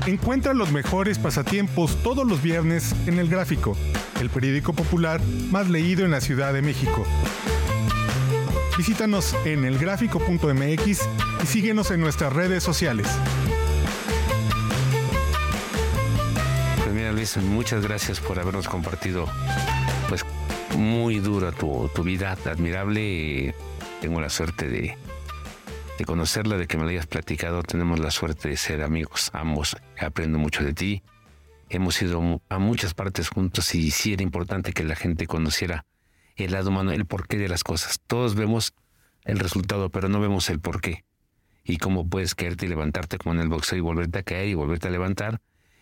Encuentra 0.06 0.54
los 0.54 0.72
mejores 0.72 1.18
pasatiempos 1.18 1.98
todos 2.04 2.28
los 2.28 2.44
viernes 2.44 2.96
en 3.08 3.18
El 3.18 3.28
Gráfico, 3.28 3.76
el 4.22 4.30
periódico 4.30 4.74
popular 4.74 5.22
más 5.50 5.68
leído 5.68 6.06
en 6.06 6.12
la 6.12 6.22
Ciudad 6.22 6.54
de 6.54 6.62
México. 6.62 7.06
Visítanos 8.78 9.36
en 9.46 9.66
elgráfico.mx 9.66 10.88
y 11.44 11.46
síguenos 11.48 11.90
en 11.90 12.02
nuestras 12.02 12.34
redes 12.34 12.64
sociales. 12.64 13.08
Muchas 17.42 17.82
gracias 17.82 18.20
por 18.20 18.40
habernos 18.40 18.68
compartido 18.68 19.26
pues 20.10 20.24
muy 20.78 21.20
dura 21.20 21.52
tu, 21.52 21.90
tu 21.96 22.04
vida, 22.04 22.38
admirable. 22.46 23.56
Tengo 24.00 24.22
la 24.22 24.30
suerte 24.30 24.68
de, 24.70 24.96
de 25.98 26.06
conocerla, 26.06 26.58
de 26.58 26.68
que 26.68 26.78
me 26.78 26.86
la 26.86 26.92
hayas 26.92 27.08
platicado. 27.08 27.64
Tenemos 27.64 28.00
la 28.00 28.12
suerte 28.12 28.50
de 28.50 28.58
ser 28.58 28.84
amigos, 28.84 29.32
ambos. 29.34 29.76
Aprendo 30.00 30.38
mucho 30.38 30.64
de 30.64 30.74
ti. 30.74 31.02
Hemos 31.70 32.00
ido 32.02 32.42
a 32.48 32.60
muchas 32.60 32.94
partes 32.94 33.30
juntos 33.30 33.74
y 33.74 33.90
sí 33.90 34.14
era 34.14 34.22
importante 34.22 34.72
que 34.72 34.84
la 34.84 34.96
gente 34.96 35.26
conociera 35.26 35.86
el 36.36 36.52
lado 36.52 36.70
humano, 36.70 36.92
el 36.92 37.08
porqué 37.08 37.38
de 37.38 37.50
las 37.50 37.64
cosas. 37.64 38.00
Todos 38.06 38.36
vemos 38.36 38.76
el 39.26 39.40
resultado, 39.40 39.90
pero 39.90 40.10
no 40.10 40.20
vemos 40.20 40.50
el 40.52 40.60
porqué. 40.60 41.06
Y 41.64 41.78
cómo 41.78 42.08
puedes 42.08 42.36
caerte 42.36 42.68
y 42.68 42.70
levantarte 42.70 43.18
como 43.18 43.34
en 43.34 43.42
el 43.42 43.50
boxeo 43.50 43.80
y 43.80 43.82
volverte 43.82 44.20
a 44.20 44.24
caer 44.24 44.48
y 44.48 44.54
volverte 44.54 44.88
a 44.88 44.92
levantar 44.92 45.42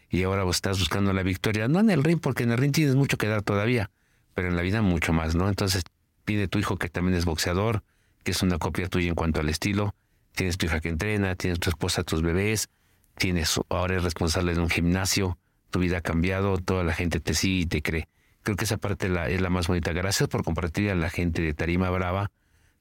y 0.09 0.23
ahora 0.23 0.49
estás 0.49 0.79
buscando 0.79 1.13
la 1.13 1.23
victoria, 1.23 1.67
no 1.67 1.79
en 1.79 1.89
el 1.89 2.03
ring, 2.03 2.19
porque 2.19 2.43
en 2.43 2.51
el 2.51 2.57
ring 2.57 2.71
tienes 2.71 2.95
mucho 2.95 3.17
que 3.17 3.27
dar 3.27 3.41
todavía, 3.41 3.89
pero 4.33 4.47
en 4.47 4.55
la 4.55 4.61
vida 4.61 4.81
mucho 4.81 5.13
más, 5.13 5.35
¿no? 5.35 5.49
Entonces 5.49 5.83
pide 6.25 6.47
tu 6.47 6.59
hijo 6.59 6.77
que 6.77 6.89
también 6.89 7.17
es 7.17 7.25
boxeador, 7.25 7.83
que 8.23 8.31
es 8.31 8.41
una 8.43 8.57
copia 8.57 8.87
tuya 8.87 9.09
en 9.09 9.15
cuanto 9.15 9.39
al 9.39 9.49
estilo, 9.49 9.95
tienes 10.33 10.57
tu 10.57 10.65
hija 10.65 10.79
que 10.79 10.89
entrena, 10.89 11.35
tienes 11.35 11.59
tu 11.59 11.69
esposa, 11.69 12.03
tus 12.03 12.21
bebés, 12.21 12.69
tienes, 13.17 13.59
ahora 13.69 13.93
eres 13.95 14.03
responsable 14.03 14.53
de 14.53 14.61
un 14.61 14.69
gimnasio, 14.69 15.37
tu 15.71 15.79
vida 15.79 15.97
ha 15.97 16.01
cambiado, 16.01 16.57
toda 16.57 16.83
la 16.83 16.93
gente 16.93 17.19
te 17.19 17.33
sigue 17.33 17.61
y 17.61 17.65
te 17.65 17.81
cree. 17.81 18.07
Creo 18.43 18.55
que 18.55 18.63
esa 18.65 18.77
parte 18.77 19.09
la- 19.09 19.27
es 19.29 19.41
la 19.41 19.49
más 19.49 19.67
bonita. 19.67 19.91
Gracias 19.91 20.29
por 20.29 20.43
compartir 20.43 20.89
a 20.89 20.95
la 20.95 21.09
gente 21.09 21.41
de 21.41 21.53
Tarima 21.53 21.89
Brava 21.89 22.31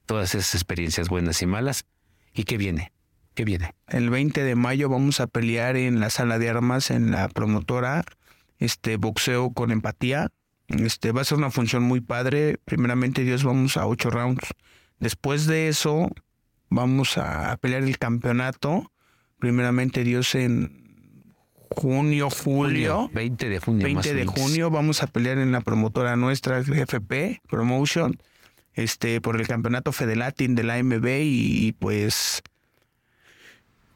todas 0.04 0.34
esas 0.36 0.54
experiencias 0.54 1.08
buenas 1.08 1.42
y 1.42 1.46
malas. 1.46 1.86
¿Y 2.34 2.44
qué 2.44 2.56
viene? 2.56 2.92
¿Qué 3.36 3.44
viene? 3.44 3.74
El 3.88 4.08
20 4.08 4.42
de 4.44 4.54
mayo 4.54 4.88
vamos 4.88 5.20
a 5.20 5.26
pelear 5.26 5.76
en 5.76 6.00
la 6.00 6.08
sala 6.08 6.38
de 6.38 6.48
armas 6.48 6.90
en 6.90 7.10
la 7.10 7.28
promotora, 7.28 8.02
este 8.58 8.96
boxeo 8.96 9.52
con 9.52 9.70
empatía. 9.70 10.30
Este 10.68 11.12
va 11.12 11.20
a 11.20 11.24
ser 11.24 11.36
una 11.36 11.50
función 11.50 11.82
muy 11.82 12.00
padre. 12.00 12.56
Primeramente 12.64 13.24
Dios 13.24 13.44
vamos 13.44 13.76
a 13.76 13.86
ocho 13.86 14.08
rounds. 14.08 14.54
Después 15.00 15.44
de 15.44 15.68
eso 15.68 16.10
vamos 16.70 17.18
a 17.18 17.54
pelear 17.58 17.82
el 17.82 17.98
campeonato. 17.98 18.90
Primeramente 19.38 20.02
Dios 20.02 20.34
en 20.34 21.34
junio, 21.68 22.30
julio. 22.30 23.10
20 23.12 23.50
de 23.50 23.58
junio. 23.58 23.84
20 23.84 24.14
de 24.14 24.24
junio 24.24 24.70
vamos 24.70 25.02
a 25.02 25.08
pelear 25.08 25.36
en 25.36 25.52
la 25.52 25.60
promotora 25.60 26.16
nuestra, 26.16 26.60
FP 26.60 27.42
Promotion, 27.50 28.18
este, 28.72 29.20
por 29.20 29.38
el 29.38 29.46
campeonato 29.46 29.92
Fedelatin 29.92 30.54
de 30.54 30.62
la 30.62 30.76
AMB 30.76 31.06
y, 31.20 31.72
pues 31.72 32.42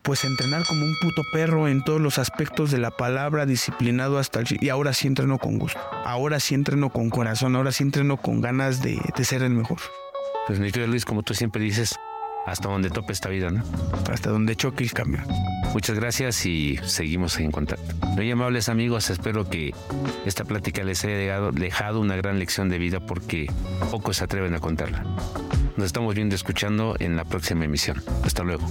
pues 0.02 0.24
entrenar 0.24 0.64
como 0.66 0.84
un 0.84 0.94
puto 1.00 1.22
perro 1.32 1.68
en 1.68 1.82
todos 1.82 2.00
los 2.00 2.18
aspectos 2.18 2.70
de 2.70 2.78
la 2.78 2.90
palabra, 2.90 3.46
disciplinado 3.46 4.18
hasta 4.18 4.40
el... 4.40 4.46
Y 4.60 4.68
ahora 4.68 4.92
sí 4.92 5.06
entreno 5.06 5.38
con 5.38 5.58
gusto, 5.58 5.80
ahora 6.04 6.40
sí 6.40 6.54
entreno 6.54 6.90
con 6.90 7.10
corazón, 7.10 7.56
ahora 7.56 7.72
sí 7.72 7.82
entreno 7.82 8.16
con 8.16 8.40
ganas 8.40 8.82
de, 8.82 9.00
de 9.16 9.24
ser 9.24 9.42
el 9.42 9.50
mejor. 9.50 9.78
Pues 10.46 10.58
mi 10.58 10.70
querido 10.70 10.88
Luis, 10.88 11.04
como 11.04 11.22
tú 11.22 11.34
siempre 11.34 11.62
dices, 11.62 11.94
hasta 12.46 12.68
donde 12.68 12.90
tope 12.90 13.12
esta 13.12 13.28
vida, 13.28 13.50
¿no? 13.50 13.62
Hasta 14.10 14.30
donde 14.30 14.56
choque 14.56 14.84
el 14.84 14.92
cambio. 14.92 15.20
Muchas 15.72 15.96
gracias 15.96 16.44
y 16.46 16.78
seguimos 16.84 17.38
en 17.38 17.52
contacto. 17.52 17.94
Muy 18.08 18.30
amables 18.30 18.68
amigos, 18.68 19.10
espero 19.10 19.48
que 19.48 19.72
esta 20.26 20.44
plática 20.44 20.82
les 20.82 21.04
haya 21.04 21.40
dejado 21.52 22.00
una 22.00 22.16
gran 22.16 22.38
lección 22.38 22.68
de 22.68 22.78
vida 22.78 23.00
porque 23.00 23.46
pocos 23.90 24.16
se 24.16 24.24
atreven 24.24 24.54
a 24.54 24.60
contarla. 24.60 25.04
Nos 25.76 25.86
estamos 25.86 26.14
viendo 26.14 26.34
escuchando 26.34 26.96
en 26.98 27.16
la 27.16 27.24
próxima 27.24 27.64
emisión. 27.64 28.02
Hasta 28.24 28.42
luego. 28.42 28.66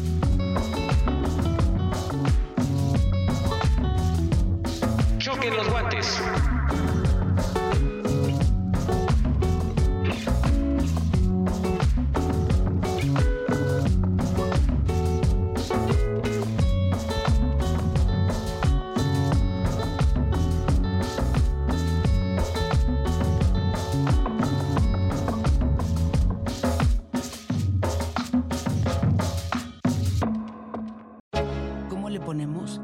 ¿Cómo 31.89 32.09
le 32.09 32.21
ponemos? 32.21 32.79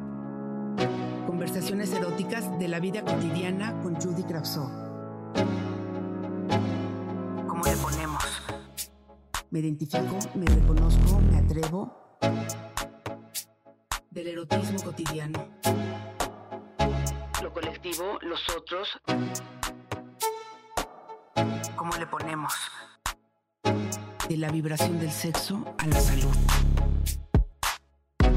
Choquen 1.45 1.79
los 1.79 1.91
guantes. 7.81 8.41
Me 9.51 9.59
identifico, 9.59 10.17
me 10.33 10.45
reconozco, 10.47 11.19
me 11.19 11.37
atrevo. 11.37 12.17
Del 14.09 14.27
erotismo 14.27 14.81
cotidiano. 14.83 15.47
Lo 17.41 17.53
colectivo, 17.53 18.17
los 18.21 18.41
otros. 18.49 18.99
¿Cómo 21.75 21.95
le 21.97 22.07
ponemos? 22.07 22.53
De 24.27 24.37
la 24.37 24.49
vibración 24.49 24.99
del 24.99 25.11
sexo 25.11 25.63
a 25.77 25.87
la 25.87 25.99
salud. 25.99 26.35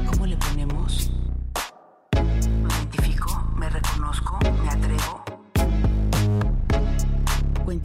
¿Cómo 0.05 0.25
le 0.25 0.37
ponemos? 0.37 1.11